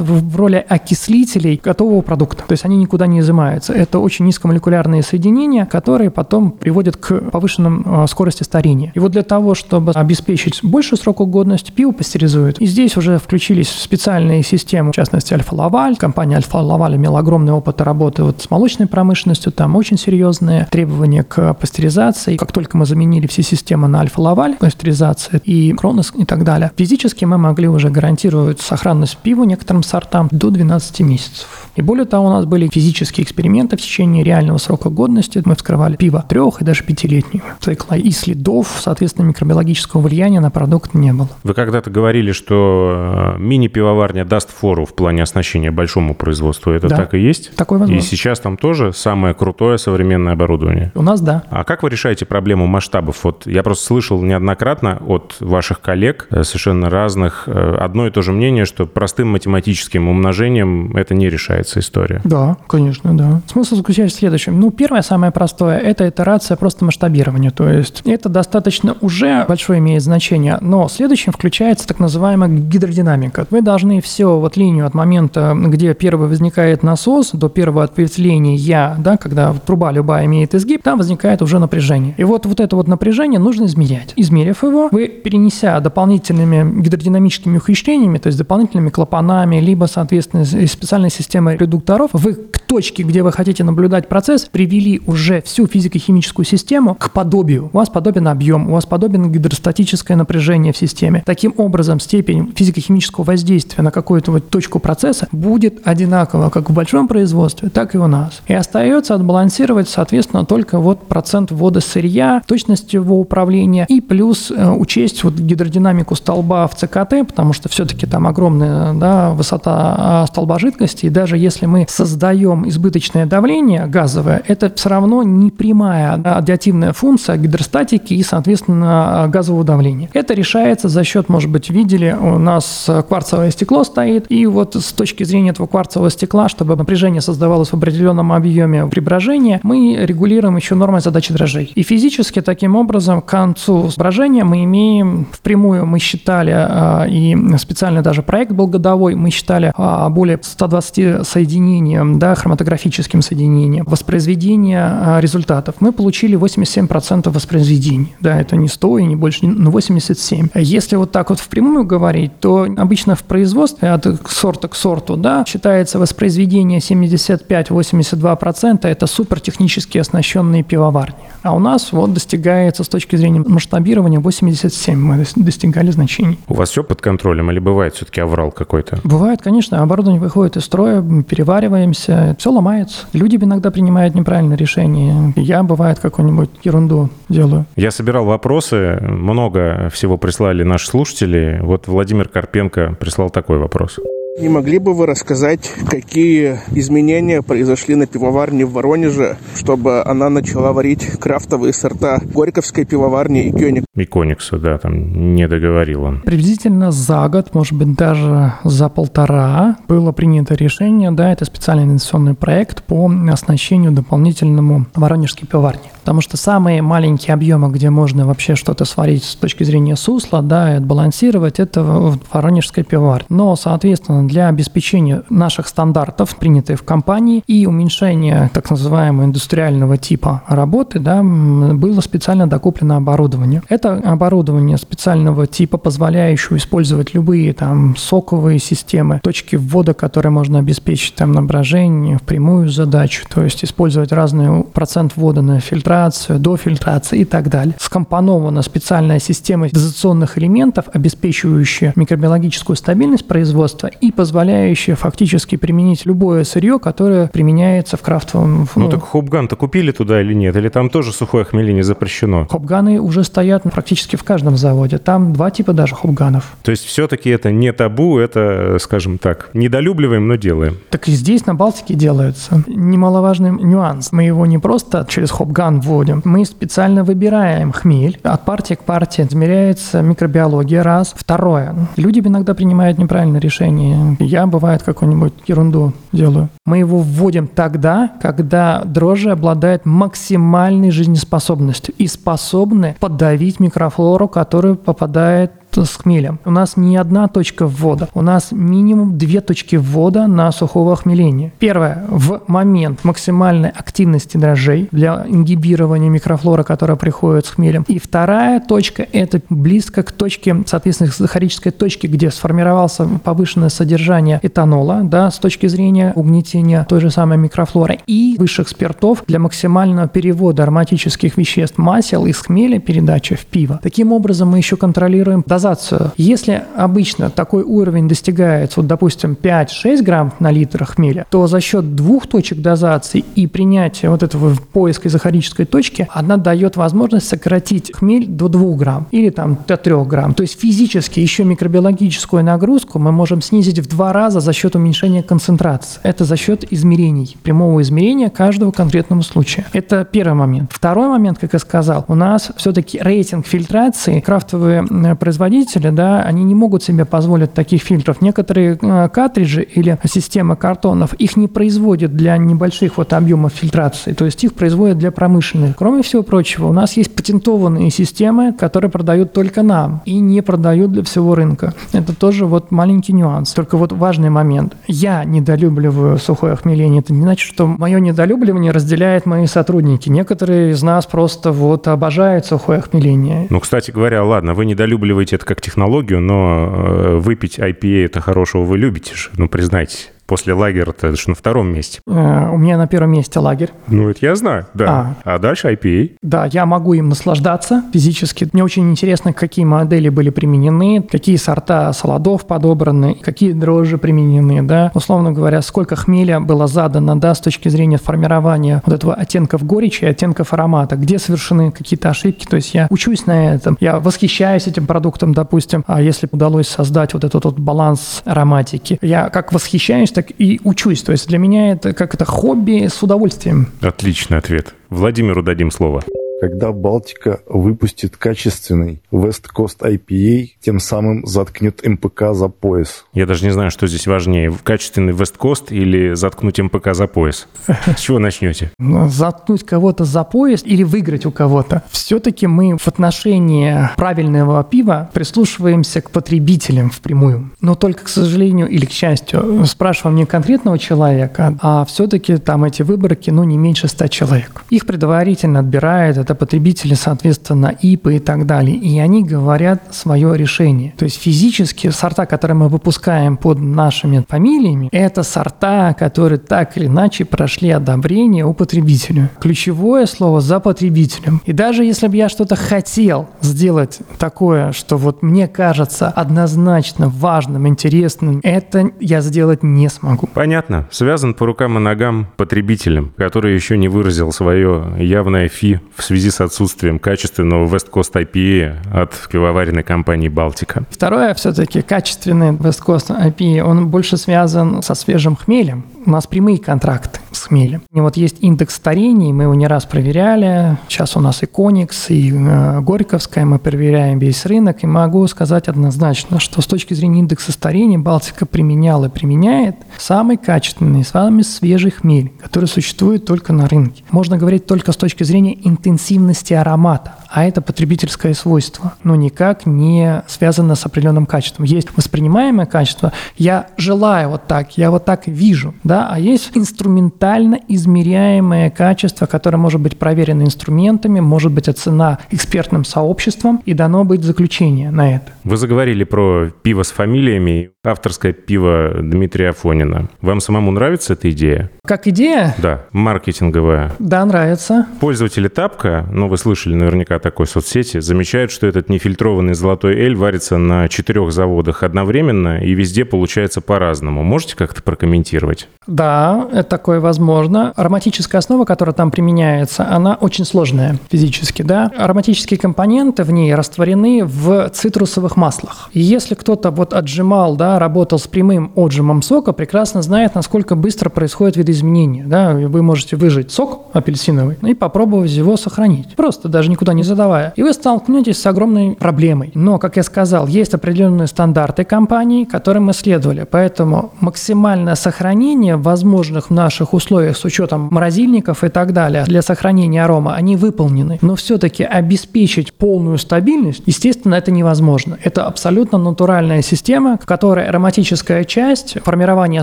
в 0.01 0.37
роли 0.37 0.65
окислителей 0.69 1.61
готового 1.63 2.01
продукта. 2.01 2.43
То 2.45 2.53
есть 2.53 2.65
они 2.65 2.77
никуда 2.77 3.07
не 3.07 3.21
изымаются. 3.21 3.73
Это 3.73 4.01
очень 4.01 4.25
низкомолекулярные 4.25 5.03
соединения, 5.03 5.65
которые 5.65 6.11
потом 6.11 6.51
приводят 6.51 6.97
к 6.97 7.31
повышенным 7.31 7.85
а, 7.87 8.07
скорости 8.09 8.43
старения. 8.43 8.91
И 8.95 8.99
вот 8.99 9.13
для 9.13 9.23
того, 9.23 9.55
чтобы 9.55 9.93
обеспечить 9.93 10.59
больший 10.65 10.99
срок 10.99 11.21
годности, 11.31 11.71
пиво 11.71 11.93
пастеризуют. 11.93 12.59
И 12.59 12.67
здесь 12.67 12.97
уже 12.97 13.19
включились 13.19 13.69
специальные 13.69 14.43
системы, 14.43 14.91
в 14.91 14.97
частности, 14.97 15.33
Альфа-Лаваль. 15.33 15.97
Компания 15.97 16.37
Альфа-Лаваль 16.37 16.97
имела 16.97 17.21
огромный 17.21 17.53
опыт 17.53 17.81
работы 17.81 18.25
вот 18.25 18.43
с 18.43 18.51
молочной 18.51 18.89
промышленностью. 18.89 19.53
Там 19.53 19.77
очень 19.77 19.97
серьезные 19.97 20.67
требования 20.69 21.23
к 21.23 21.55
пастеризации. 21.55 22.37
Как 22.37 22.51
только 22.51 22.77
мы 22.77 22.87
заменили 22.87 23.29
все 23.29 23.45
системы 23.45 23.87
на 23.87 24.01
Альфа-Лаваль, 24.01 24.57
пастеризация 24.57 25.41
и 25.45 25.73
Кронос 25.73 26.13
и 26.17 26.25
так 26.25 26.43
далее, 26.43 26.73
физически 26.77 27.25
мы 27.25 27.39
могли 27.39 27.69
уже 27.69 27.89
гарантировать 27.89 28.61
сохранность 28.61 29.19
пива 29.19 29.44
некоторым 29.45 29.83
сортам 29.83 30.29
до 30.31 30.51
12 30.51 31.01
месяцев. 31.01 31.67
И 31.77 31.83
более 31.83 32.05
того, 32.05 32.27
у 32.27 32.31
нас 32.31 32.45
были 32.45 32.69
физические 32.73 33.25
эксперименты 33.25 33.77
в 33.77 33.81
течение 33.81 34.23
реального 34.25 34.59
срока 34.59 34.89
годности. 34.91 35.43
Мы 35.45 35.55
вскрывали 35.57 35.97
пиво 35.97 36.25
трех 36.29 36.61
и 36.61 36.65
даже 36.65 36.85
пятилетнего 36.85 37.45
цикла. 37.61 37.95
И 37.95 38.11
следов, 38.11 38.69
соответственно, 38.81 39.27
микробиологического 39.27 40.01
влияния 40.01 40.41
на 40.41 40.51
продукт 40.51 40.95
не 40.95 41.13
было. 41.13 41.29
Вы 41.43 41.55
когда-то 41.55 41.91
говорили, 41.91 42.33
что 42.33 43.35
э, 43.37 43.39
мини-пивоварня 43.39 44.25
даст 44.25 44.51
фору 44.51 44.85
в 44.85 44.95
плане 44.95 45.23
оснащения 45.23 45.71
большому 45.73 46.15
производству. 46.15 46.71
Это 46.73 46.89
Да. 46.89 46.97
так 46.97 47.15
и 47.15 47.19
есть? 47.19 47.55
Такое 47.57 47.79
возможно. 47.79 48.01
И 48.01 48.05
сейчас 48.05 48.41
там 48.41 48.57
тоже 48.57 48.93
самое 48.93 49.35
крутое 49.35 49.79
современное 49.79 50.33
оборудование. 50.35 50.93
У 50.95 51.03
нас 51.03 51.21
да. 51.21 51.43
А 51.51 51.65
как 51.65 51.83
вы 51.83 51.91
решаете 51.91 52.25
проблему 52.27 52.67
масштабов? 52.67 53.25
Вот 53.25 53.47
я 53.47 53.63
просто 53.63 53.85
слышал 53.87 54.23
неоднократно 54.23 55.03
от 55.07 55.37
ваших 55.41 55.81
коллег 55.81 56.27
э, 56.31 56.45
совершенно 56.45 56.91
разных 56.91 57.45
э, 57.47 57.77
одно 57.81 58.07
и 58.07 58.11
то 58.11 58.23
же 58.23 58.33
мнение, 58.33 58.65
что 58.65 58.87
простым 58.87 59.29
математическим 59.35 60.09
умножением 60.09 60.97
это 60.97 61.15
не 61.15 61.29
решается 61.29 61.81
история. 61.81 62.21
Да, 62.25 62.57
конечно, 62.69 63.17
да. 63.17 63.41
Смысл 63.47 63.77
заключается 63.77 64.17
в 64.17 64.21
следующем. 64.21 64.61
Ну, 64.61 64.71
первое, 64.71 65.03
самое 65.03 65.33
простое, 65.33 65.79
это 65.79 66.09
итерация 66.09 66.57
просто 66.57 66.85
масштабирования. 66.85 67.51
То 67.51 67.69
есть 67.69 68.03
это 68.05 68.29
достаточно 68.29 68.97
уже 69.01 69.45
большое 69.49 69.81
имеет 69.81 70.03
значение, 70.03 70.59
но 70.61 70.89
следующим 70.89 71.33
включается 71.33 71.87
так 71.87 71.99
называемая 71.99 72.49
гидродинамика. 72.49 73.47
Вы 73.51 73.61
должны 73.61 74.01
все, 74.01 74.39
вот 74.39 74.57
линию 74.57 74.87
от 74.87 74.95
момента, 74.95 75.57
где 75.57 75.95
первый 75.95 76.29
возникает 76.29 76.83
насос, 76.83 77.33
до 77.33 77.49
первого 77.49 77.83
ответвления, 77.83 78.97
да, 78.99 79.17
когда 79.17 79.53
труба 79.53 79.91
любая 79.91 80.27
имеет 80.27 80.55
изгиб, 80.55 80.83
там 80.83 80.99
возникает 80.99 81.43
уже 81.43 81.59
напряжение. 81.59 82.15
И 82.17 82.25
вот, 82.25 82.47
вот 82.47 82.61
это 82.61 82.77
вот 82.77 82.87
напряжение 82.87 83.41
нужно 83.41 83.65
измерять. 83.65 84.13
Измерив 84.17 84.63
его, 84.63 84.89
вы, 84.93 85.09
перенеся 85.09 85.81
дополнительными 85.81 86.81
гидродинамическими 86.83 87.57
ухищрениями, 87.57 88.19
то 88.19 88.29
есть 88.29 88.39
дополнительными 88.39 88.91
клапанами, 88.91 89.24
либо, 89.61 89.87
соответственно, 89.87 90.45
специальной 90.45 91.11
системы 91.11 91.57
редукторов, 91.57 92.11
вы 92.13 92.35
к 92.35 92.59
точке, 92.61 93.03
где 93.03 93.23
вы 93.23 93.33
хотите 93.33 93.65
наблюдать 93.65 94.09
процесс, 94.09 94.49
привели 94.51 95.01
уже 95.07 95.43
всю 95.43 95.67
физико-химическую 95.67 96.45
систему 96.45 96.95
к 96.95 97.11
подобию. 97.11 97.71
У 97.73 97.77
вас 97.77 97.89
подобен 97.89 98.29
объем, 98.29 98.69
у 98.69 98.73
вас 98.73 98.87
подобен 98.87 99.31
гидростатическое 99.31 100.17
напряжение 100.17 100.73
в 100.73 100.77
системе. 100.77 101.23
Таким 101.27 101.55
образом, 101.57 102.01
степень 102.01 102.53
физико-химического 102.55 103.25
воздействия 103.25 103.83
на 103.83 103.91
какую-то 103.91 104.33
вот 104.33 104.49
точку 104.51 104.79
процесса 104.79 105.29
будет 105.33 105.87
одинакова 105.87 106.51
как 106.51 106.71
в 106.71 106.73
большом 106.73 107.09
производстве, 107.09 107.69
так 107.69 107.95
и 107.95 107.99
у 107.99 108.07
нас. 108.07 108.43
И 108.47 108.55
остается 108.55 109.15
отбалансировать, 109.15 109.89
соответственно, 109.89 110.45
только 110.45 110.79
вот 110.79 111.07
процент 111.07 111.51
ввода 111.51 111.81
сырья, 111.81 112.43
точность 112.47 112.93
его 112.93 113.21
управления 113.21 113.87
и 113.89 114.01
плюс 114.01 114.51
э, 114.51 114.71
учесть 114.71 115.25
вот 115.25 115.35
гидродинамику 115.35 116.15
столба 116.15 116.67
в 116.67 116.75
ЦКТ, 116.75 117.27
потому 117.27 117.53
что 117.53 117.69
все-таки 117.69 118.07
там 118.07 118.27
огромная 118.27 118.93
да, 118.95 119.14
высота 119.35 119.95
а, 119.97 120.27
столба 120.27 120.59
жидкости, 120.59 121.07
и 121.07 121.11
даже 121.11 121.39
если 121.39 121.67
мы 121.67 121.87
создаем 121.89 122.69
избыточное 122.69 123.27
давление 123.27 123.87
газовое, 123.87 124.43
это 124.47 124.73
все 124.75 124.89
равно 124.89 125.23
не 125.23 125.51
прямая 125.51 126.15
аддиативная 126.15 126.93
функция 126.93 127.37
гидростатики 127.37 128.15
и, 128.15 128.23
соответственно, 128.23 129.27
газового 129.29 129.65
давления. 129.65 130.09
Это 130.13 130.35
решается 130.35 130.89
за 130.89 131.05
счет, 131.05 131.29
может 131.29 131.51
быть, 131.51 131.71
видели, 131.71 132.17
у 132.19 132.39
нас 132.39 132.89
кварцевое 133.09 133.51
стекло 133.51 133.85
стоит, 133.85 134.27
и 134.31 134.47
вот 134.47 134.75
с 134.75 134.93
точки 134.93 135.25
зрения 135.25 135.51
этого 135.51 135.67
кварцевого 135.67 136.11
стекла, 136.11 136.49
чтобы 136.49 136.77
напряжение 136.77 137.21
создавалось 137.21 137.69
в 137.69 137.75
определенном 137.75 138.33
объеме 138.33 138.85
брожения, 139.05 139.61
мы 139.63 139.97
регулируем 140.01 140.57
еще 140.57 140.75
нормой 140.75 141.01
задачи 141.01 141.33
дрожжей. 141.33 141.71
И 141.75 141.83
физически 141.83 142.41
таким 142.41 142.75
образом 142.75 143.21
к 143.21 143.27
концу 143.27 143.91
брожения 143.97 144.45
мы 144.45 144.65
имеем 144.65 145.27
впрямую, 145.31 145.87
мы 145.87 145.99
считали, 145.99 146.53
а, 146.55 147.05
и 147.07 147.37
специально 147.59 148.03
даже 148.03 148.23
проект 148.23 148.53
был 148.53 148.67
годовой, 148.67 149.04
мы 149.13 149.31
считали 149.31 149.73
а, 149.77 150.09
более 150.09 150.39
120 150.41 151.27
соединением, 151.27 152.19
да, 152.19 152.35
хроматографическим 152.35 153.23
соединением, 153.23 153.85
воспроизведения 153.87 154.85
а, 154.85 155.21
результатов. 155.21 155.77
Мы 155.81 155.93
получили 155.93 156.39
87% 156.39 157.31
воспроизведений. 157.31 158.15
Да, 158.21 158.41
это 158.41 158.57
не 158.57 158.69
100 158.69 158.99
и 158.99 159.05
не 159.05 159.17
больше, 159.17 159.47
но 159.47 159.71
87. 159.71 160.49
Если 160.55 160.97
вот 160.97 161.13
так 161.13 161.31
вот 161.31 161.41
впрямую 161.41 161.85
говорить, 161.85 162.33
то 162.41 162.67
обычно 162.77 163.15
в 163.15 163.25
производстве 163.25 163.91
от 163.91 164.07
сорта 164.31 164.69
к 164.69 164.75
сорту, 164.75 165.17
да, 165.17 165.45
считается 165.47 165.99
воспроизведение 165.99 166.81
75-82%, 166.81 168.87
это 168.87 169.07
супертехнически 169.07 169.99
оснащенные 169.99 170.63
пивоварни. 170.63 171.15
А 171.43 171.55
у 171.55 171.59
нас 171.59 171.93
вот 171.93 172.13
достигается 172.13 172.85
с 172.85 172.89
точки 172.89 173.17
зрения 173.17 173.43
масштабирования 173.47 174.21
87 174.21 174.99
мы 174.99 175.17
дос- 175.17 175.33
достигали 175.37 175.91
значений. 175.91 176.39
У 176.49 176.55
вас 176.55 176.71
все 176.71 176.83
под 176.83 177.01
контролем 177.01 177.51
или 177.51 177.59
бывает 177.59 177.95
все-таки 177.95 178.21
аврал 178.21 178.51
какой-то? 178.51 178.84
Бывает, 179.05 179.41
конечно, 179.43 179.83
оборудование 179.83 180.21
выходит 180.21 180.57
из 180.57 180.65
строя, 180.65 181.01
мы 181.01 181.23
перевариваемся, 181.23 182.37
все 182.39 182.51
ломается. 182.51 183.07
Люди 183.13 183.37
иногда 183.37 183.71
принимают 183.71 184.15
неправильные 184.15 184.57
решения. 184.57 185.33
Я, 185.37 185.63
бывает, 185.63 185.99
какую-нибудь 185.99 186.51
ерунду 186.63 187.11
делаю. 187.29 187.67
Я 187.77 187.91
собирал 187.91 188.25
вопросы, 188.25 188.99
много 189.01 189.91
всего 189.93 190.17
прислали 190.17 190.63
наши 190.63 190.87
слушатели. 190.89 191.61
Вот 191.63 191.89
Владимир 191.89 192.29
Карпенко 192.29 192.97
прислал 192.99 193.31
такой 193.31 193.59
вопрос. 193.59 193.99
Не 194.37 194.49
могли 194.49 194.81
бы 194.81 194.95
вы 194.95 195.07
рассказать, 195.07 195.73
какие 195.89 196.59
изменения 196.73 197.41
произошли 197.41 197.95
на 197.95 198.09
пивоварне 198.09 198.67
в 198.67 198.73
Воронеже, 198.73 199.37
чтобы 199.55 200.03
она 200.03 200.29
начала 200.29 200.73
варить 200.73 201.07
крафтовые 201.21 201.73
сорта 201.73 202.19
Горьковской 202.21 202.85
пивоварни 202.85 203.45
и 203.45 203.53
Кёник? 203.53 203.85
И 203.95 204.05
Кониксу, 204.07 204.59
да, 204.59 204.79
там 204.79 205.37
не 205.37 205.47
договорил 205.47 206.03
он. 206.03 206.23
Приблизительно 206.23 206.91
за 206.91 207.29
год, 207.29 207.55
может 207.55 207.75
быть, 207.75 207.95
даже 207.95 208.55
за 208.65 208.89
полтора 208.89 209.77
было 209.87 210.11
принято 210.11 210.55
решение, 210.55 211.13
да, 211.13 211.31
это 211.31 211.45
специальный 211.45 211.85
инвестиционный 211.85 212.35
проект 212.35 212.83
по 212.83 213.09
оснащению 213.31 213.93
дополнительному 213.93 214.87
воронежской 214.97 215.47
пивоварни. 215.47 215.94
Потому 216.05 216.21
что 216.21 216.37
самые 216.37 216.83
маленькие 216.83 217.35
объемы, 217.35 217.71
где 217.73 217.91
можно 217.91 218.27
вообще 218.27 218.55
что-то 218.57 218.85
сварить 218.85 219.25
с 219.25 219.37
точки 219.37 219.65
зрения 219.65 219.97
сусла, 219.97 220.43
да, 220.43 220.75
и 220.75 220.77
отбалансировать, 220.77 221.59
это 221.59 221.83
в 221.83 222.19
воронежской. 222.31 222.85
Но, 223.31 223.57
соответственно, 223.57 224.29
для 224.29 224.49
обеспечения 224.49 225.23
наших 225.31 225.67
стандартов, 225.67 226.37
принятых 226.37 226.81
в 226.81 226.83
компании, 226.85 227.43
и 227.47 227.67
уменьшения 227.67 228.51
так 228.53 228.71
называемого 228.71 229.25
индустриального 229.25 229.97
типа 229.97 230.43
работы, 230.47 230.99
да, 230.99 231.23
было 231.23 232.01
специально 232.01 232.47
докуплено 232.47 232.97
оборудование. 232.97 233.63
Это 233.69 233.95
оборудование 233.95 234.77
специального 234.77 235.47
типа, 235.47 235.79
позволяющее 235.79 236.59
использовать 236.59 237.15
любые 237.15 237.55
там 237.55 237.97
соковые 237.97 238.59
системы, 238.59 239.21
точки 239.23 239.57
ввода, 239.57 239.95
которые 239.95 240.31
можно 240.31 240.59
обеспечить 240.59 241.15
там 241.15 241.33
на 241.33 241.43
брожение, 241.43 242.19
в 242.19 242.23
прямую 242.23 242.69
задачу, 242.69 243.25
то 243.33 243.43
есть 243.43 243.65
использовать 243.65 244.13
разный 244.13 244.63
процент 244.65 245.13
ввода 245.17 245.43
на 245.43 245.61
фильтрацию, 245.61 245.94
до 246.29 246.57
фильтрации 246.57 247.21
и 247.21 247.25
так 247.25 247.49
далее. 247.49 247.75
Скомпонована 247.79 248.63
специальная 248.63 249.19
система 249.19 249.69
дозационных 249.69 250.39
элементов, 250.39 250.87
обеспечивающая 250.93 251.93
микробиологическую 251.97 252.77
стабильность 252.77 253.27
производства 253.27 253.87
и 253.87 254.11
позволяющая 254.11 254.97
фактически 254.97 255.57
применить 255.57 256.07
любое 256.07 256.45
сырье, 256.45 256.79
которое 256.79 257.29
применяется 257.29 257.97
в 257.97 258.03
крафтовом... 258.03 258.69
Ну, 258.75 258.89
так 258.89 259.03
хопган-то 259.03 259.57
купили 259.57 259.93
туда 259.93 260.21
или 260.21 260.35
нет? 260.35 260.57
Или 260.57 260.69
там 260.69 260.91
тоже 260.91 261.13
сухое 261.13 261.45
хмеление 261.45 261.85
запрещено? 261.85 262.47
Хопганы 262.51 263.01
уже 263.01 263.25
стоят 263.25 263.63
практически 263.63 264.17
в 264.17 264.25
каждом 264.25 264.57
заводе. 264.57 264.99
Там 264.99 265.33
два 265.33 265.51
типа 265.51 265.73
даже 265.73 265.95
хопганов. 265.95 266.55
То 266.63 266.71
есть 266.71 266.85
все-таки 266.85 267.31
это 267.31 267.51
не 267.51 267.73
табу, 267.73 268.19
это, 268.19 268.79
скажем 268.81 269.19
так, 269.19 269.51
недолюбливаем, 269.55 270.27
но 270.29 270.37
делаем. 270.37 270.79
Так 270.91 271.09
и 271.09 271.13
здесь 271.13 271.47
на 271.47 271.55
Балтике 271.55 271.95
делается. 271.95 272.65
Немаловажный 272.67 273.51
нюанс. 273.51 274.13
Мы 274.13 274.25
его 274.25 274.47
не 274.47 274.59
просто 274.59 275.07
через 275.09 275.31
хопган 275.31 275.81
вводим, 275.85 276.23
мы 276.25 276.45
специально 276.45 277.05
выбираем 277.05 277.73
хмель. 277.73 278.19
От 278.23 278.45
партии 278.45 278.75
к 278.75 278.81
партии 278.85 279.23
измеряется 279.23 280.03
микробиология, 280.03 280.83
раз. 280.83 281.15
Второе. 281.17 281.75
Люди 281.97 282.21
иногда 282.21 282.55
принимают 282.55 282.99
неправильное 282.99 283.41
решение. 283.41 284.17
Я, 284.21 284.47
бывает, 284.47 284.83
какую-нибудь 284.83 285.33
ерунду 285.47 285.93
делаю. 286.13 286.49
Мы 286.65 286.79
его 286.79 286.99
вводим 286.99 287.47
тогда, 287.47 288.13
когда 288.21 288.83
дрожжи 288.85 289.31
обладают 289.31 289.85
максимальной 289.85 290.91
жизнеспособностью 290.91 291.95
и 291.99 292.07
способны 292.07 292.97
подавить 292.99 293.61
микрофлору, 293.61 294.29
которая 294.29 294.75
попадает 294.75 295.53
с 295.77 295.97
хмелем. 295.97 296.39
У 296.45 296.51
нас 296.51 296.77
не 296.77 296.97
одна 296.97 297.27
точка 297.27 297.67
ввода, 297.67 298.09
у 298.15 298.23
нас 298.23 298.53
минимум 298.53 299.19
две 299.19 299.41
точки 299.41 299.77
ввода 299.77 300.29
на 300.29 300.53
сухого 300.53 300.95
хмеления. 300.95 301.53
Первое, 301.59 302.05
в 302.09 302.43
момент 302.47 303.03
максимальной 303.03 303.71
активности 303.71 304.37
дрожжей 304.37 304.89
для 304.93 305.25
ингибирования 305.29 306.09
микрофлоры, 306.09 306.63
которая 306.63 306.97
приходит 306.97 307.47
с 307.47 307.51
хмелем. 307.51 307.85
И 307.89 307.99
вторая 307.99 308.61
точка– 308.61 309.07
это 309.13 309.41
близко 309.51 310.03
к 310.05 310.13
точке, 310.13 310.63
соответственно, 310.67 311.11
сахарической 311.11 311.73
точке, 311.73 312.07
где 312.07 312.31
сформировался 312.31 313.09
повышенное 313.25 313.69
содержание 313.69 314.39
этанола, 314.43 315.01
да, 315.03 315.31
с 315.31 315.39
точки 315.39 315.67
зрения 315.67 316.13
угнетения 316.15 316.87
той 316.89 317.01
же 317.01 317.11
самой 317.11 317.39
микрофлоры, 317.39 317.99
и 318.07 318.37
высших 318.39 318.69
спиртов 318.69 319.25
для 319.27 319.39
максимального 319.41 320.07
перевода 320.07 320.63
ароматических 320.63 321.37
веществ 321.37 321.79
масел 321.79 322.27
из 322.27 322.39
хмеля 322.39 322.79
передачи 322.79 323.35
в 323.35 323.45
пиво. 323.47 323.81
Таким 323.83 324.13
образом, 324.13 324.51
мы 324.51 324.59
еще 324.59 324.77
контролируем 324.77 325.43
дозацию 325.47 325.64
дозацию. 325.65 326.13
Если 326.17 326.63
обычно 326.77 327.31
такой 327.31 327.63
уровень 327.63 328.09
достигается, 328.09 328.81
вот, 328.81 328.87
допустим, 328.87 329.37
5-6 329.41 330.03
грамм 330.03 330.33
на 330.39 330.51
литр 330.51 330.85
хмеля, 330.85 331.27
то 331.31 331.47
за 331.47 331.61
счет 331.61 331.95
двух 331.95 332.27
точек 332.27 332.59
дозации 332.59 333.25
и 333.35 333.47
принятия 333.47 334.11
вот 334.11 334.23
этого 334.23 334.55
поиска 334.73 335.09
изохорической 335.09 335.65
точки, 335.65 336.07
она 336.13 336.37
дает 336.37 336.77
возможность 336.77 337.29
сократить 337.29 337.93
хмель 337.95 338.27
до 338.27 338.49
2 338.49 338.77
грамм 338.77 339.07
или 339.11 339.31
там 339.31 339.59
до 339.67 339.77
3 339.77 340.05
грамм. 340.05 340.35
То 340.35 340.43
есть 340.43 340.61
физически 340.61 341.21
еще 341.21 341.45
микробиологическую 341.45 342.45
нагрузку 342.45 342.99
мы 342.99 343.13
можем 343.13 343.41
снизить 343.41 343.79
в 343.79 343.89
два 343.89 344.13
раза 344.13 344.41
за 344.41 344.53
счет 344.53 344.77
уменьшения 344.77 345.23
концентрации. 345.23 346.01
Это 346.03 346.25
за 346.25 346.37
счет 346.37 346.65
измерений, 346.73 347.37
прямого 347.43 347.81
измерения 347.81 348.29
каждого 348.29 348.71
конкретного 348.71 349.23
случая. 349.23 349.65
Это 349.73 350.05
первый 350.05 350.35
момент. 350.35 350.71
Второй 350.73 351.09
момент, 351.09 351.39
как 351.39 351.53
я 351.55 351.59
сказал, 351.59 352.05
у 352.09 352.15
нас 352.15 352.51
все-таки 352.57 352.99
рейтинг 353.01 353.47
фильтрации 353.47 354.21
крафтовые 354.21 354.85
производители 355.19 355.54
производители, 355.55 355.91
да, 355.91 356.23
они 356.23 356.45
не 356.45 356.55
могут 356.55 356.83
себе 356.83 357.05
позволить 357.05 357.53
таких 357.53 357.83
фильтров. 357.83 358.21
Некоторые 358.21 358.79
э, 358.81 359.09
картриджи 359.09 359.63
или 359.63 359.99
системы 360.05 360.57
картонов, 360.57 361.15
их 361.15 361.37
не 361.37 361.49
производят 361.49 362.17
для 362.17 362.37
небольших 362.37 362.97
вот 362.99 363.13
объемов 363.13 363.53
фильтрации, 363.53 364.13
то 364.13 364.25
есть 364.25 364.43
их 364.45 364.55
производят 364.55 364.99
для 364.99 365.11
промышленных. 365.11 365.77
Кроме 365.77 366.03
всего 366.03 366.23
прочего, 366.23 366.67
у 366.67 366.73
нас 366.73 366.97
есть 366.97 367.15
патентованные 367.15 367.91
системы, 367.91 368.53
которые 368.53 368.91
продают 368.91 369.33
только 369.33 369.63
нам 369.63 370.03
и 370.05 370.19
не 370.19 370.43
продают 370.43 370.93
для 370.93 371.03
всего 371.03 371.35
рынка. 371.35 371.75
Это 371.93 372.15
тоже 372.15 372.47
вот 372.47 372.71
маленький 372.71 373.13
нюанс. 373.13 373.53
Только 373.53 373.77
вот 373.77 373.93
важный 373.93 374.31
момент. 374.31 374.77
Я 374.89 375.25
недолюбливаю 375.25 376.19
сухое 376.19 376.57
хмеление. 376.57 377.01
Это 377.01 377.13
не 377.13 377.23
значит, 377.23 377.47
что 377.47 377.67
мое 377.67 378.01
недолюбливание 378.01 378.73
разделяет 378.73 379.27
мои 379.27 379.47
сотрудники. 379.47 380.09
Некоторые 380.09 380.73
из 380.73 380.83
нас 380.83 381.07
просто 381.07 381.53
вот 381.53 381.89
обожают 381.89 382.47
сухое 382.47 382.81
хмеление. 382.81 383.47
Ну, 383.51 383.61
кстати 383.61 383.91
говоря, 383.91 384.25
ладно, 384.25 384.55
вы 384.55 384.67
недолюбливаете 384.67 385.37
это 385.37 385.44
как 385.45 385.61
технологию, 385.61 386.21
но 386.21 386.73
э, 386.73 387.17
выпить 387.17 387.59
IPA 387.59 388.07
это 388.07 388.21
хорошего 388.21 388.65
вы 388.65 388.79
любите 388.79 389.15
же, 389.15 389.31
ну 389.37 389.49
признайтесь. 389.49 390.14
После 390.35 390.53
лагеря 390.53 390.91
это 390.91 391.15
же 391.15 391.29
на 391.29 391.37
втором 391.37 391.73
месте. 391.73 392.01
Э, 392.09 392.49
у 392.51 392.57
меня 392.57 392.77
на 392.77 392.89
первом 392.89 393.13
месте 393.13 393.39
лагерь. 393.39 393.71
Ну, 393.87 394.09
это 394.09 394.27
я 394.27 394.35
знаю, 394.35 394.67
да. 394.75 395.15
А, 395.25 395.37
а 395.37 395.39
дальше 395.39 395.69
IPA. 395.73 396.17
Да, 396.23 396.47
я 396.47 396.67
могу 396.67 396.93
им 396.95 397.09
наслаждаться 397.09 397.85
физически. 397.93 398.49
Мне 398.53 398.65
очень 398.65 398.91
интересно, 398.91 399.33
какие 399.33 399.65
модели 399.65 400.09
были 400.09 400.31
применены, 400.31 401.03
какие 401.09 401.37
сорта 401.37 401.93
солодов 401.93 402.49
подобраны, 402.49 403.15
какие 403.15 403.53
дрожжи 403.53 403.97
применены, 403.97 404.65
да. 404.65 404.91
Условно 404.95 405.31
говоря, 405.31 405.63
сколько 405.63 405.95
хмеля 405.95 406.41
было 406.41 406.67
задано, 406.67 407.15
да, 407.15 407.33
с 407.33 407.39
точки 407.39 407.69
зрения 407.69 407.99
формирования 407.99 408.83
вот 408.85 408.93
этого 408.93 409.15
оттенков 409.15 409.65
горечи 409.65 410.03
и 410.03 410.09
оттенков 410.09 410.53
аромата, 410.53 410.97
где 410.97 411.21
совершены 411.21 411.71
какие-то 411.71 412.11
ошибки. 412.11 412.45
То 412.45 412.57
есть 412.57 412.75
я 412.75 412.89
учусь 412.91 413.27
на 413.27 413.55
этом, 413.55 413.77
я 413.79 414.01
восхищаюсь 414.01 414.67
этим 414.67 414.89
продуктом, 414.89 415.33
допустим, 415.33 415.85
а 415.87 416.03
если 416.03 416.29
удалось 416.33 416.67
создать 416.67 417.15
вот 417.15 417.23
этот 417.23 417.45
вот 417.45 417.61
баланс 417.61 418.23
ароматики. 418.25 418.99
Я 419.01 419.31
как 419.31 419.53
восхищаюсь, 419.53 420.11
так 420.11 420.24
и 420.39 420.61
учусь. 420.65 421.03
То 421.03 421.13
есть 421.13 421.29
для 421.29 421.39
меня 421.39 421.73
это 421.73 421.93
как 421.93 422.15
это 422.15 422.25
хобби 422.25 422.89
с 422.89 423.03
удовольствием. 423.03 423.69
Отличный 423.81 424.39
ответ. 424.39 424.75
Владимиру 424.91 425.43
дадим 425.43 425.71
слово 425.71 426.05
когда 426.41 426.73
Балтика 426.73 427.41
выпустит 427.47 428.17
качественный 428.17 429.03
West 429.13 429.45
Coast 429.55 429.79
IPA, 429.81 430.49
тем 430.61 430.81
самым 430.81 431.25
заткнет 431.27 431.87
МПК 431.87 432.33
за 432.33 432.49
пояс. 432.49 433.05
Я 433.13 433.27
даже 433.27 433.45
не 433.45 433.51
знаю, 433.51 433.71
что 433.71 433.87
здесь 433.87 434.07
важнее, 434.07 434.53
качественный 434.63 435.13
West 435.13 435.37
Coast 435.39 435.67
или 435.71 436.15
заткнуть 436.15 436.59
МПК 436.59 436.95
за 436.95 437.07
пояс. 437.07 437.47
С 437.67 438.01
чего 438.01 438.19
начнете? 438.19 438.71
Ну, 438.87 439.09
заткнуть 439.09 439.65
кого-то 439.65 440.05
за 440.05 440.25
пояс 440.25 440.63
или 440.65 440.83
выиграть 440.83 441.25
у 441.25 441.31
кого-то. 441.31 441.83
Все-таки 441.91 442.47
мы 442.47 442.77
в 442.77 442.87
отношении 442.87 443.89
правильного 443.97 444.63
пива 444.63 445.11
прислушиваемся 445.13 446.03
к 446.03 446.11
потребителям 446.11 446.91
впрямую. 446.91 447.51
Но 447.61 447.75
только, 447.75 448.05
к 448.05 448.09
сожалению 448.09 448.69
или 448.69 448.85
к 448.85 448.91
счастью, 448.91 449.65
спрашиваем 449.65 450.17
не 450.17 450.27
конкретного 450.27 450.79
человека, 450.79 451.57
а 451.63 451.85
все-таки 451.87 452.37
там 452.37 452.65
эти 452.65 452.83
выборки, 452.83 453.31
ну, 453.31 453.43
не 453.45 453.57
меньше 453.57 453.89
ста 453.89 454.09
человек. 454.09 454.65
Их 454.69 454.87
предварительно 454.87 455.61
отбирает 455.61 456.24
это 456.25 456.35
потребители, 456.35 456.95
соответственно, 456.95 457.67
ИПы 457.67 458.17
и 458.17 458.19
так 458.19 458.47
далее. 458.47 458.77
И 458.77 458.99
они 458.99 459.23
говорят 459.23 459.95
свое 459.95 460.37
решение. 460.37 460.95
То 460.97 461.05
есть 461.05 461.21
физически 461.21 461.91
сорта, 461.91 462.25
которые 462.27 462.57
мы 462.57 462.69
выпускаем 462.69 463.37
под 463.37 463.59
нашими 463.59 464.25
фамилиями, 464.27 464.89
это 464.91 465.23
сорта, 465.23 465.95
которые 465.95 466.39
так 466.39 466.77
или 466.77 466.87
иначе 466.87 467.25
прошли 467.25 467.71
одобрение 467.71 468.47
у 468.47 468.55
потребителя. 468.55 469.31
Ключевое 469.41 470.07
слово 470.07 470.41
за 470.41 470.61
потребителем. 470.61 471.43
И 471.45 471.53
даже 471.53 471.85
если 471.85 472.09
бы 472.09 472.17
я 472.17 472.29
что-то 472.29 472.57
хотел 472.57 473.29
сделать 473.43 473.99
такое, 474.19 474.73
что 474.73 474.97
вот 474.97 475.23
мне 475.23 475.47
кажется 475.47 476.09
однозначно 476.09 477.09
важным, 477.09 477.69
интересным, 477.69 478.41
это 478.43 478.91
я 478.99 479.21
сделать 479.21 479.63
не 479.63 479.89
смогу. 479.91 480.29
Понятно. 480.33 480.89
Связан 480.91 481.35
по 481.35 481.45
рукам 481.45 481.77
и 481.77 481.81
ногам 481.81 482.29
потребителем, 482.37 483.13
который 483.19 483.55
еще 483.55 483.77
не 483.77 483.89
выразил 483.89 484.33
свое 484.33 484.95
явное 484.99 485.49
фи 485.49 485.81
в 485.95 486.03
связи 486.03 486.14
связи 486.15 486.31
с 486.31 486.41
отсутствием 486.41 487.01
качественного 487.01 487.67
West 487.67 487.91
Coast 487.91 488.13
IPA 488.13 488.77
от 488.93 489.29
пивоваренной 489.29 489.83
компании 489.83 490.29
«Балтика». 490.29 490.85
Второе, 490.89 491.35
все-таки 491.35 491.83
качественный 491.83 492.51
West 492.51 492.83
Coast 492.87 493.11
IPA, 493.11 493.63
он 493.63 493.89
больше 493.89 494.17
связан 494.17 494.81
со 494.85 494.95
свежим 494.95 495.35
хмелем. 495.35 495.85
У 496.07 496.11
нас 496.11 496.27
прямые 496.27 496.59
контракты 496.59 497.21
с 497.33 497.45
хмелем. 497.45 497.83
И 497.91 498.01
вот 498.01 498.17
есть 498.17 498.37
индекс 498.41 498.75
старений, 498.77 499.33
мы 499.33 499.45
его 499.45 499.55
не 499.55 499.67
раз 499.67 499.87
проверяли. 499.87 500.77
Сейчас 500.89 501.17
у 501.17 501.21
нас 501.21 501.43
и 501.43 501.47
Коникс, 501.47 502.11
и 502.11 502.33
э, 502.33 502.81
Горьковская, 502.81 503.45
мы 503.45 503.59
проверяем 503.59 504.19
весь 504.19 504.45
рынок. 504.45 504.85
И 504.85 504.87
могу 504.87 505.27
сказать 505.27 505.69
однозначно, 505.69 506.41
что 506.41 506.61
с 506.61 506.67
точки 506.67 506.95
зрения 506.95 507.21
индекса 507.21 507.53
старения 507.53 507.99
Балтика 507.99 508.45
применяла 508.45 509.07
и 509.07 509.09
применяет 509.09 509.77
самый 509.97 510.37
качественный, 510.37 511.05
самый 511.05 511.45
свежий 511.45 511.91
хмель, 511.91 512.33
который 512.43 512.67
существует 512.67 513.25
только 513.25 513.53
на 513.53 513.67
рынке. 513.67 514.05
Можно 514.11 514.37
говорить 514.37 514.67
только 514.67 514.93
с 514.93 514.97
точки 514.97 515.25
зрения 515.25 515.57
интенсивности 515.67 516.53
аромата 516.53 517.15
а 517.35 517.45
это 517.47 517.61
потребительское 517.61 518.33
свойство, 518.33 518.95
но 519.03 519.17
никак 519.17 519.67
не 519.67 520.23
связано 520.29 520.77
с 520.77 520.87
определенным 520.87 521.27
качеством. 521.27 521.65
Есть 521.65 521.89
воспринимаемое 521.97 522.65
качество, 522.65 523.13
я 523.37 523.67
желаю 523.77 524.29
вот 524.29 524.47
так, 524.47 524.79
я 524.79 524.93
вот 524.93 525.05
так 525.05 525.27
вижу, 525.27 525.75
да, 525.83 526.09
а 526.09 526.21
есть 526.21 526.53
инструментально 526.55 527.59
измеряемое 527.67 528.71
качество, 528.71 529.27
которое 529.27 529.57
может 529.57 529.81
быть 529.81 529.99
проверено 529.99 530.43
инструментами, 530.45 531.19
может 531.19 531.51
быть 531.51 531.69
оцена 531.69 532.21
экспертным 532.31 532.85
сообществом, 532.85 533.61
и 533.67 533.75
дано 533.75 534.05
быть 534.05 534.23
заключение 534.23 534.93
на 534.93 535.17
это. 535.17 535.33
Вы 535.43 535.57
заговорили 535.57 536.05
про 536.05 536.51
пиво 536.63 536.85
с 536.85 536.93
фамилиями. 536.93 537.74
Авторское 537.85 538.33
пиво 538.33 538.95
Дмитрия 538.99 539.51
Афонина. 539.51 540.09
Вам 540.23 540.41
самому 540.41 540.71
нравится 540.71 541.13
эта 541.13 541.31
идея? 541.31 541.71
Как 541.87 542.07
идея? 542.07 542.55
Да, 542.57 542.85
маркетинговая. 542.93 543.93
Да, 543.99 544.25
нравится. 544.25 544.87
Пользователи 545.01 545.49
Тапка, 545.49 546.07
ну 546.11 546.29
вы 546.29 546.39
слышали 546.39 546.75
наверняка 546.75 547.19
такой 547.19 547.47
соцсети, 547.47 548.01
замечают, 548.01 548.51
что 548.51 548.67
этот 548.67 548.89
нефильтрованный 548.89 549.53
золотой 549.53 549.97
эль 549.97 550.17
варится 550.17 550.57
на 550.57 550.89
четырех 550.89 551.31
заводах 551.31 551.83
одновременно 551.83 552.59
и 552.59 552.73
везде 552.73 553.05
получается 553.05 553.61
по-разному. 553.61 554.23
Можете 554.23 554.57
как-то 554.57 554.83
прокомментировать? 554.83 555.69
Да, 555.87 556.49
это 556.53 556.65
такое 556.65 557.01
возможно. 557.01 557.73
Ароматическая 557.77 558.39
основа, 558.39 558.65
которая 558.65 558.95
там 558.95 559.11
применяется, 559.11 559.87
она 559.87 560.15
очень 560.15 560.47
сложная 560.47 560.99
физически, 561.11 561.61
да. 561.61 561.91
Ароматические 561.99 562.59
компоненты 562.59 563.25
в 563.25 563.31
ней 563.31 563.55
растворены 563.55 564.25
в 564.25 564.71
цитрусовых 564.71 565.37
маслах. 565.37 565.91
И 565.93 566.01
если 566.01 566.35
кто-то 566.35 566.71
вот 566.71 566.95
отжимал, 566.95 567.57
да, 567.57 567.74
работал 567.79 568.19
с 568.19 568.27
прямым 568.27 568.73
отжимом 568.77 569.23
сока, 569.23 569.53
прекрасно 569.53 570.03
знает, 570.03 570.35
насколько 570.35 570.75
быстро 570.77 571.11
происходит 571.11 571.57
видоизменение, 571.57 572.25
да. 572.25 572.55
Вы 572.55 572.83
можете 572.83 573.17
выжать 573.17 573.51
сок 573.51 573.87
апельсиновый 573.93 574.57
и 574.63 574.75
попробовать 574.75 575.31
его 575.31 575.57
сохранить, 575.57 576.15
просто 576.17 576.49
даже 576.49 576.71
никуда 576.71 576.93
не 576.93 577.03
задавая. 577.03 577.53
И 577.57 577.63
вы 577.63 577.73
столкнетесь 577.73 578.41
с 578.41 578.47
огромной 578.47 578.97
проблемой. 578.97 579.51
Но, 579.55 579.79
как 579.79 579.97
я 579.97 580.03
сказал, 580.03 580.47
есть 580.47 580.75
определенные 580.75 581.27
стандарты 581.27 581.85
компании, 581.85 582.45
которым 582.45 582.85
мы 582.85 582.93
следовали. 582.93 583.47
Поэтому 583.51 584.13
максимальное 584.21 584.95
сохранение 584.95 585.77
возможных 585.77 586.51
в 586.51 586.55
наших 586.55 586.95
условиях 586.95 587.37
с 587.37 587.45
учетом 587.45 587.89
морозильников 587.91 588.65
и 588.65 588.69
так 588.69 588.93
далее 588.93 589.25
для 589.25 589.43
сохранения 589.43 590.05
арома, 590.05 590.35
они 590.35 590.57
выполнены. 590.57 591.19
Но 591.23 591.37
все-таки 591.37 591.85
обеспечить 591.85 592.73
полную 592.73 593.19
стабильность, 593.19 593.83
естественно, 593.87 594.35
это 594.35 594.51
невозможно. 594.51 595.19
Это 595.23 595.47
абсолютно 595.47 595.99
натуральная 595.99 596.63
система, 596.63 597.19
в 597.21 597.27
которой 597.65 597.69
ароматическая 597.69 598.45
часть 598.45 598.97
формирования 599.05 599.63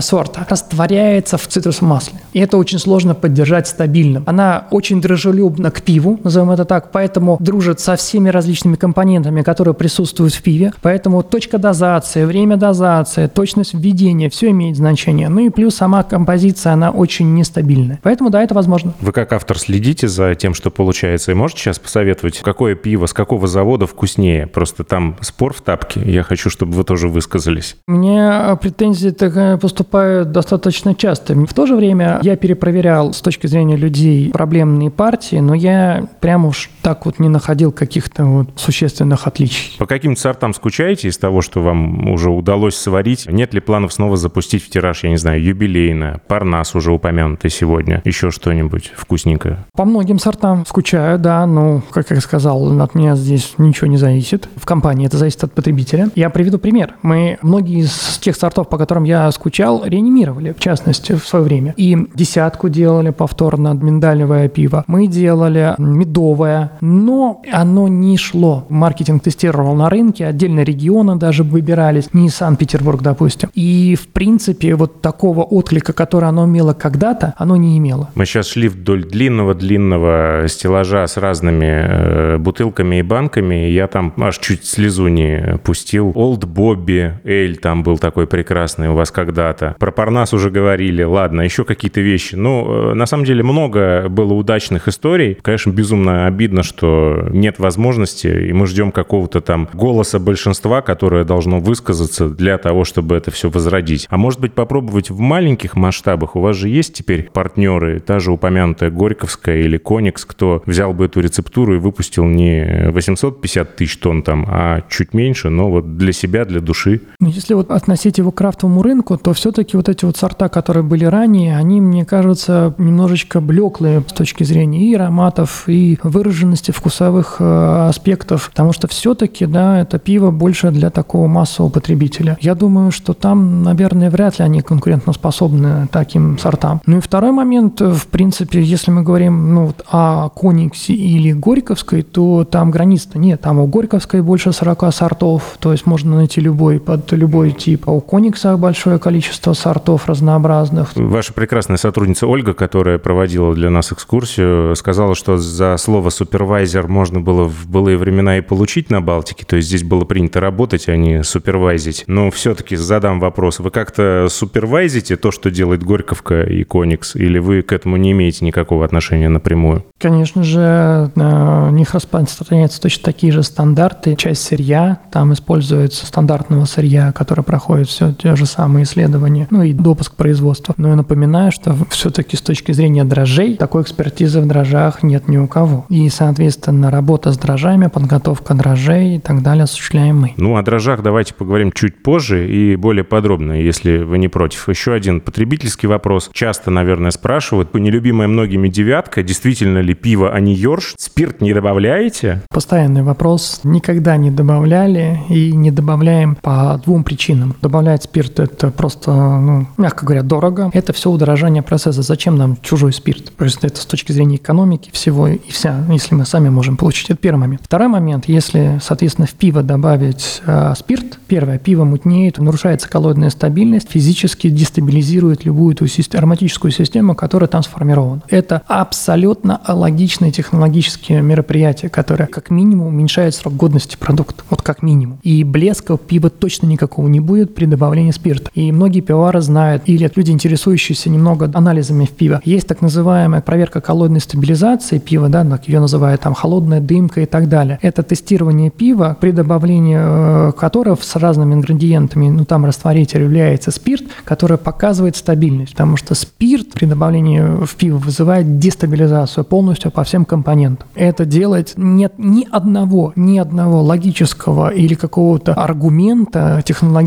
сорта 0.00 0.46
растворяется 0.48 1.36
в 1.36 1.46
цитрусовом 1.46 1.90
масле. 1.90 2.18
И 2.32 2.40
это 2.40 2.56
очень 2.56 2.78
сложно 2.78 3.14
поддержать 3.14 3.66
стабильным. 3.68 4.24
Она 4.26 4.66
очень 4.70 5.00
дружелюбна 5.00 5.70
к 5.70 5.82
пиву, 5.82 6.18
назовем 6.24 6.50
это 6.50 6.64
так, 6.64 6.90
поэтому 6.92 7.36
дружит 7.40 7.80
со 7.80 7.96
всеми 7.96 8.30
различными 8.30 8.76
компонентами, 8.76 9.42
которые 9.42 9.74
присутствуют 9.74 10.34
в 10.34 10.42
пиве. 10.42 10.72
Поэтому 10.82 11.22
точка 11.22 11.58
дозации, 11.58 12.24
время 12.24 12.56
дозации, 12.56 13.26
точность 13.26 13.74
введения, 13.74 14.28
все 14.28 14.50
имеет 14.50 14.76
значение. 14.76 15.28
Ну 15.28 15.40
и 15.40 15.50
плюс 15.50 15.76
сама 15.76 16.02
композиция, 16.02 16.72
она 16.72 16.90
очень 16.90 17.34
нестабильная. 17.34 17.98
Поэтому 18.02 18.30
да, 18.30 18.42
это 18.42 18.54
возможно. 18.54 18.94
Вы 19.00 19.12
как 19.12 19.32
автор 19.32 19.58
следите 19.58 20.08
за 20.08 20.34
тем, 20.34 20.54
что 20.54 20.70
получается, 20.70 21.32
и 21.32 21.34
можете 21.34 21.62
сейчас 21.62 21.78
посоветовать, 21.78 22.40
какое 22.40 22.74
пиво 22.74 23.06
с 23.06 23.12
какого 23.12 23.46
завода 23.46 23.86
вкуснее? 23.86 24.46
Просто 24.46 24.84
там 24.84 25.16
спор 25.20 25.52
в 25.52 25.60
тапке, 25.60 26.00
я 26.04 26.22
хочу, 26.22 26.50
чтобы 26.50 26.72
вы 26.72 26.84
тоже 26.84 27.08
высказались. 27.08 27.76
Мне 27.92 28.56
претензии 28.60 29.10
так 29.10 29.60
поступают 29.60 30.32
достаточно 30.32 30.94
часто. 30.94 31.34
В 31.34 31.52
то 31.52 31.66
же 31.66 31.76
время 31.76 32.20
я 32.22 32.36
перепроверял 32.36 33.12
с 33.12 33.20
точки 33.20 33.46
зрения 33.46 33.76
людей 33.76 34.30
проблемные 34.30 34.90
партии, 34.90 35.36
но 35.36 35.54
я 35.54 36.06
прям 36.20 36.46
уж 36.46 36.70
так 36.80 37.04
вот 37.04 37.18
не 37.18 37.28
находил 37.28 37.70
каких-то 37.70 38.24
вот 38.24 38.48
существенных 38.56 39.26
отличий. 39.26 39.76
По 39.78 39.86
каким 39.86 40.16
сортам 40.16 40.54
скучаете 40.54 41.08
из 41.08 41.18
того, 41.18 41.42
что 41.42 41.60
вам 41.60 42.08
уже 42.08 42.30
удалось 42.30 42.76
сварить? 42.76 43.26
Нет 43.26 43.52
ли 43.52 43.60
планов 43.60 43.92
снова 43.92 44.16
запустить 44.16 44.64
в 44.64 44.70
тираж, 44.70 45.04
я 45.04 45.10
не 45.10 45.18
знаю, 45.18 45.42
юбилейное, 45.42 46.20
парнас 46.26 46.74
уже 46.74 46.92
упомянутый 46.92 47.50
сегодня, 47.50 48.00
еще 48.04 48.30
что-нибудь 48.30 48.92
вкусненькое? 48.96 49.64
По 49.76 49.84
многим 49.84 50.18
сортам 50.18 50.64
скучаю, 50.66 51.18
да, 51.18 51.46
но, 51.46 51.82
как 51.90 52.10
я 52.10 52.20
сказал, 52.20 52.80
от 52.80 52.94
меня 52.94 53.16
здесь 53.16 53.54
ничего 53.58 53.86
не 53.86 53.98
зависит. 53.98 54.48
В 54.56 54.64
компании 54.64 55.06
это 55.06 55.18
зависит 55.18 55.44
от 55.44 55.52
потребителя. 55.52 56.08
Я 56.14 56.30
приведу 56.30 56.58
пример. 56.58 56.94
Мы 57.02 57.38
многие 57.42 57.81
из 57.82 58.18
тех 58.18 58.36
сортов, 58.36 58.68
по 58.68 58.78
которым 58.78 59.04
я 59.04 59.30
скучал, 59.32 59.84
реанимировали, 59.84 60.52
в 60.52 60.60
частности, 60.60 61.12
в 61.12 61.26
свое 61.26 61.44
время. 61.44 61.74
И 61.76 61.96
десятку 62.14 62.68
делали 62.68 63.10
повторно, 63.10 63.74
миндальное 63.74 64.48
пиво. 64.48 64.84
Мы 64.86 65.06
делали 65.06 65.74
медовое, 65.78 66.72
но 66.80 67.42
оно 67.52 67.88
не 67.88 68.16
шло. 68.16 68.66
Маркетинг 68.68 69.22
тестировал 69.22 69.74
на 69.74 69.88
рынке, 69.88 70.26
отдельно 70.26 70.60
регионы 70.60 71.16
даже 71.16 71.42
выбирались, 71.42 72.12
не 72.12 72.28
Санкт-Петербург, 72.28 73.02
допустим. 73.02 73.50
И, 73.54 73.96
в 74.00 74.08
принципе, 74.08 74.74
вот 74.74 75.02
такого 75.02 75.42
отклика, 75.42 75.92
который 75.92 76.28
оно 76.28 76.46
имело 76.46 76.72
когда-то, 76.72 77.34
оно 77.36 77.56
не 77.56 77.78
имело. 77.78 78.10
Мы 78.14 78.26
сейчас 78.26 78.48
шли 78.48 78.68
вдоль 78.68 79.04
длинного-длинного 79.04 80.44
стеллажа 80.48 81.06
с 81.06 81.16
разными 81.16 81.66
э, 81.66 82.38
бутылками 82.38 83.00
и 83.00 83.02
банками, 83.02 83.68
и 83.68 83.74
я 83.74 83.86
там 83.86 84.12
аж 84.16 84.38
чуть 84.38 84.64
слезу 84.64 85.08
не 85.08 85.58
пустил. 85.64 86.12
Олд 86.14 86.44
Бобби, 86.44 87.18
Эль 87.24 87.56
там 87.56 87.71
был 87.74 87.98
такой 87.98 88.26
прекрасный 88.26 88.88
у 88.88 88.94
вас 88.94 89.10
когда-то. 89.10 89.76
Про 89.78 89.90
Парнас 89.90 90.32
уже 90.32 90.50
говорили, 90.50 91.02
ладно, 91.02 91.42
еще 91.42 91.64
какие-то 91.64 92.00
вещи. 92.00 92.34
Ну, 92.34 92.90
э, 92.90 92.94
на 92.94 93.06
самом 93.06 93.24
деле 93.24 93.42
много 93.42 94.08
было 94.08 94.34
удачных 94.34 94.88
историй. 94.88 95.38
Конечно, 95.42 95.70
безумно 95.70 96.26
обидно, 96.26 96.62
что 96.62 97.26
нет 97.30 97.58
возможности, 97.58 98.26
и 98.26 98.52
мы 98.52 98.66
ждем 98.66 98.92
какого-то 98.92 99.40
там 99.40 99.68
голоса 99.72 100.18
большинства, 100.18 100.82
которое 100.82 101.24
должно 101.24 101.60
высказаться 101.60 102.28
для 102.28 102.58
того, 102.58 102.84
чтобы 102.84 103.16
это 103.16 103.30
все 103.30 103.48
возродить. 103.48 104.06
А 104.10 104.16
может 104.16 104.40
быть, 104.40 104.52
попробовать 104.52 105.10
в 105.10 105.18
маленьких 105.18 105.76
масштабах? 105.76 106.36
У 106.36 106.40
вас 106.40 106.56
же 106.56 106.68
есть 106.68 106.94
теперь 106.94 107.30
партнеры, 107.32 108.00
та 108.00 108.18
же 108.18 108.32
упомянутая 108.32 108.90
Горьковская 108.90 109.62
или 109.62 109.78
Коникс, 109.78 110.24
кто 110.24 110.62
взял 110.66 110.92
бы 110.92 111.06
эту 111.06 111.20
рецептуру 111.20 111.76
и 111.76 111.78
выпустил 111.78 112.24
не 112.24 112.90
850 112.90 113.76
тысяч 113.76 113.96
тонн 113.98 114.22
там, 114.22 114.46
а 114.48 114.82
чуть 114.88 115.14
меньше, 115.14 115.48
но 115.48 115.70
вот 115.70 115.96
для 115.96 116.12
себя, 116.12 116.44
для 116.44 116.60
души. 116.60 117.00
Ну, 117.20 117.30
если 117.52 117.54
вот 117.54 117.70
относить 117.70 118.18
его 118.18 118.30
к 118.30 118.36
крафтовому 118.36 118.82
рынку, 118.82 119.18
то 119.18 119.32
все-таки 119.32 119.76
вот 119.76 119.88
эти 119.88 120.04
вот 120.04 120.16
сорта, 120.16 120.48
которые 120.48 120.82
были 120.82 121.04
ранее, 121.04 121.56
они, 121.56 121.80
мне 121.80 122.04
кажется, 122.04 122.74
немножечко 122.78 123.40
блеклые 123.40 124.02
с 124.08 124.12
точки 124.12 124.44
зрения 124.44 124.80
и 124.80 124.94
ароматов, 124.94 125.64
и 125.66 125.98
выраженности 126.02 126.70
вкусовых 126.70 127.36
э, 127.40 127.88
аспектов, 127.88 128.48
потому 128.50 128.72
что 128.72 128.88
все-таки, 128.88 129.46
да, 129.46 129.80
это 129.80 129.98
пиво 129.98 130.30
больше 130.30 130.70
для 130.70 130.90
такого 130.90 131.26
массового 131.26 131.70
потребителя. 131.70 132.38
Я 132.40 132.54
думаю, 132.54 132.90
что 132.90 133.12
там, 133.12 133.62
наверное, 133.62 134.10
вряд 134.10 134.38
ли 134.38 134.44
они 134.44 134.62
конкурентоспособны 134.62 135.88
таким 135.92 136.38
сортам. 136.38 136.80
Ну 136.86 136.98
и 136.98 137.00
второй 137.00 137.32
момент, 137.32 137.80
в 137.80 138.06
принципе, 138.06 138.62
если 138.62 138.90
мы 138.90 139.02
говорим 139.02 139.54
ну, 139.54 139.66
вот, 139.66 139.84
о 139.90 140.30
Кониксе 140.30 140.94
или 140.94 141.32
Горьковской, 141.32 142.02
то 142.02 142.44
там 142.44 142.70
границ-то 142.70 143.18
нет. 143.18 143.42
Там 143.42 143.58
у 143.58 143.66
Горьковской 143.66 144.22
больше 144.22 144.52
40 144.52 144.94
сортов, 144.94 145.56
то 145.60 145.72
есть 145.72 145.86
можно 145.86 146.16
найти 146.16 146.40
любой 146.40 146.80
под 146.80 147.12
любой 147.12 147.41
тип. 147.50 147.84
А 147.86 147.92
у 147.92 148.00
Коникса 148.00 148.56
большое 148.56 148.98
количество 148.98 149.52
сортов 149.52 150.06
разнообразных. 150.06 150.90
Ваша 150.94 151.32
прекрасная 151.32 151.76
сотрудница 151.76 152.26
Ольга, 152.26 152.54
которая 152.54 152.98
проводила 152.98 153.54
для 153.54 153.70
нас 153.70 153.92
экскурсию, 153.92 154.76
сказала, 154.76 155.14
что 155.14 155.38
за 155.38 155.76
слово 155.76 156.10
супервайзер 156.10 156.88
можно 156.88 157.20
было 157.20 157.48
в 157.48 157.66
былые 157.66 157.98
времена 157.98 158.38
и 158.38 158.40
получить 158.40 158.90
на 158.90 159.00
Балтике, 159.00 159.44
то 159.44 159.56
есть 159.56 159.68
здесь 159.68 159.82
было 159.82 160.04
принято 160.04 160.40
работать, 160.40 160.88
а 160.88 160.96
не 160.96 161.24
супервайзить. 161.24 162.04
Но 162.06 162.30
все-таки 162.30 162.76
задам 162.76 163.20
вопрос, 163.20 163.58
вы 163.58 163.70
как-то 163.70 164.28
супервайзите 164.30 165.16
то, 165.16 165.30
что 165.30 165.50
делает 165.50 165.82
Горьковка 165.82 166.42
и 166.42 166.64
Коникс, 166.64 167.16
или 167.16 167.38
вы 167.38 167.62
к 167.62 167.72
этому 167.72 167.96
не 167.96 168.12
имеете 168.12 168.44
никакого 168.44 168.84
отношения 168.84 169.28
напрямую? 169.28 169.84
Конечно 169.98 170.42
же, 170.42 171.10
на 171.14 171.70
них 171.70 171.94
распространяются 171.94 172.80
точно 172.80 173.04
такие 173.04 173.32
же 173.32 173.42
стандарты. 173.42 174.16
Часть 174.16 174.42
сырья, 174.42 175.00
там 175.10 175.32
используется 175.32 176.06
стандартного 176.06 176.64
сырья, 176.64 177.12
которое 177.32 177.44
проходит 177.44 177.88
все 177.88 178.12
те 178.12 178.36
же 178.36 178.44
самые 178.44 178.84
исследования, 178.84 179.46
ну 179.48 179.62
и 179.62 179.72
допуск 179.72 180.16
производства. 180.16 180.74
Но 180.76 180.88
я 180.88 180.96
напоминаю, 180.96 181.50
что 181.50 181.74
все-таки 181.88 182.36
с 182.36 182.42
точки 182.42 182.72
зрения 182.72 183.04
дрожжей, 183.04 183.56
такой 183.56 183.80
экспертизы 183.84 184.42
в 184.42 184.46
дрожжах 184.46 185.02
нет 185.02 185.28
ни 185.28 185.38
у 185.38 185.46
кого. 185.46 185.86
И, 185.88 186.06
соответственно, 186.10 186.90
работа 186.90 187.32
с 187.32 187.38
дрожжами, 187.38 187.86
подготовка 187.86 188.52
дрожжей 188.52 189.16
и 189.16 189.18
так 189.18 189.42
далее 189.42 189.64
осуществляем 189.64 190.20
мы. 190.20 190.34
Ну, 190.36 190.58
о 190.58 190.62
дрожжах 190.62 191.02
давайте 191.02 191.32
поговорим 191.32 191.72
чуть 191.72 192.02
позже 192.02 192.46
и 192.46 192.76
более 192.76 193.04
подробно, 193.04 193.54
если 193.54 194.02
вы 194.02 194.18
не 194.18 194.28
против. 194.28 194.68
Еще 194.68 194.92
один 194.92 195.22
потребительский 195.22 195.86
вопрос. 195.86 196.28
Часто, 196.34 196.70
наверное, 196.70 197.12
спрашивают, 197.12 197.72
нелюбимая 197.72 198.28
многими 198.28 198.68
девятка, 198.68 199.22
действительно 199.22 199.78
ли 199.78 199.94
пиво, 199.94 200.34
а 200.34 200.38
не 200.40 200.54
ёрш? 200.54 200.96
Спирт 200.98 201.40
не 201.40 201.54
добавляете? 201.54 202.42
Постоянный 202.50 203.02
вопрос. 203.02 203.60
Никогда 203.64 204.18
не 204.18 204.30
добавляли 204.30 205.20
и 205.30 205.52
не 205.52 205.70
добавляем 205.70 206.34
по 206.34 206.78
двум 206.84 207.04
причинам. 207.04 207.21
Добавлять 207.60 208.02
спирт– 208.02 208.38
это 208.40 208.70
просто, 208.70 209.12
ну, 209.12 209.66
мягко 209.76 210.04
говоря, 210.04 210.22
дорого. 210.22 210.70
Это 210.72 210.92
все 210.92 211.10
удорожание 211.10 211.62
процесса. 211.62 212.02
Зачем 212.02 212.36
нам 212.36 212.56
чужой 212.62 212.92
спирт? 212.92 213.32
Просто 213.32 213.66
это 213.68 213.80
с 213.80 213.86
точки 213.86 214.12
зрения 214.12 214.36
экономики 214.36 214.90
всего 214.92 215.28
и 215.28 215.38
вся, 215.50 215.84
если 215.88 216.14
мы 216.14 216.26
сами 216.26 216.48
можем 216.48 216.76
получить. 216.76 217.10
Это 217.10 217.20
первый 217.20 217.40
момент. 217.40 217.62
Второй 217.64 217.88
момент, 217.88 218.24
если, 218.26 218.80
соответственно, 218.82 219.26
в 219.26 219.32
пиво 219.34 219.62
добавить 219.62 220.42
э, 220.46 220.74
спирт, 220.76 221.18
первое, 221.28 221.58
пиво 221.58 221.84
мутнеет, 221.84 222.38
нарушается 222.38 222.88
коллоидная 222.88 223.30
стабильность, 223.30 223.90
физически 223.90 224.50
дестабилизирует 224.50 225.44
любую 225.44 225.74
ту 225.74 225.86
ароматическую 226.14 226.72
систему, 226.72 227.14
которая 227.14 227.48
там 227.48 227.62
сформирована. 227.62 228.22
Это 228.28 228.62
абсолютно 228.66 229.60
логичные 229.66 230.32
технологические 230.32 231.22
мероприятия, 231.22 231.88
которые 231.88 232.26
как 232.26 232.50
минимум 232.50 232.88
уменьшают 232.88 233.34
срок 233.34 233.54
годности 233.56 233.96
продукта. 233.96 234.42
Вот 234.50 234.62
как 234.62 234.82
минимум. 234.82 235.18
И 235.22 235.44
блеска 235.44 235.96
пива 235.96 236.30
точно 236.30 236.66
никакого 236.66 237.08
не 237.12 237.20
будет 237.20 237.54
при 237.54 237.66
добавлении 237.66 238.10
спирта. 238.10 238.50
И 238.54 238.72
многие 238.72 239.00
пивовары 239.00 239.40
знают, 239.40 239.82
или 239.86 240.10
люди, 240.14 240.30
интересующиеся 240.30 241.10
немного 241.10 241.50
анализами 241.54 242.06
в 242.06 242.10
пиво, 242.10 242.40
есть 242.44 242.66
так 242.66 242.80
называемая 242.80 243.40
проверка 243.42 243.80
коллоидной 243.80 244.20
стабилизации 244.20 244.98
пива, 244.98 245.28
да, 245.28 245.42
ее 245.66 245.80
называют 245.80 246.22
там 246.22 246.34
холодная 246.34 246.80
дымка 246.80 247.20
и 247.20 247.26
так 247.26 247.48
далее. 247.48 247.78
Это 247.82 248.02
тестирование 248.02 248.70
пива, 248.70 249.16
при 249.20 249.30
добавлении 249.30 249.98
э, 249.98 250.52
которого 250.52 250.98
с 251.00 251.16
разными 251.16 251.54
ингредиентами, 251.54 252.28
ну 252.28 252.44
там 252.44 252.64
растворитель 252.64 253.22
является 253.22 253.70
спирт, 253.70 254.04
который 254.24 254.56
показывает 254.56 255.16
стабильность, 255.16 255.72
потому 255.72 255.96
что 255.96 256.14
спирт 256.14 256.72
при 256.72 256.86
добавлении 256.86 257.64
в 257.64 257.74
пиво 257.76 257.98
вызывает 257.98 258.58
дестабилизацию 258.58 259.44
полностью 259.44 259.90
по 259.90 260.04
всем 260.04 260.24
компонентам. 260.24 260.88
Это 260.94 261.24
делать 261.24 261.74
нет 261.76 262.14
ни 262.18 262.46
одного, 262.50 263.12
ни 263.16 263.38
одного 263.38 263.82
логического 263.82 264.70
или 264.70 264.94
какого-то 264.94 265.54
аргумента 265.54 266.62
технологического, 266.64 267.01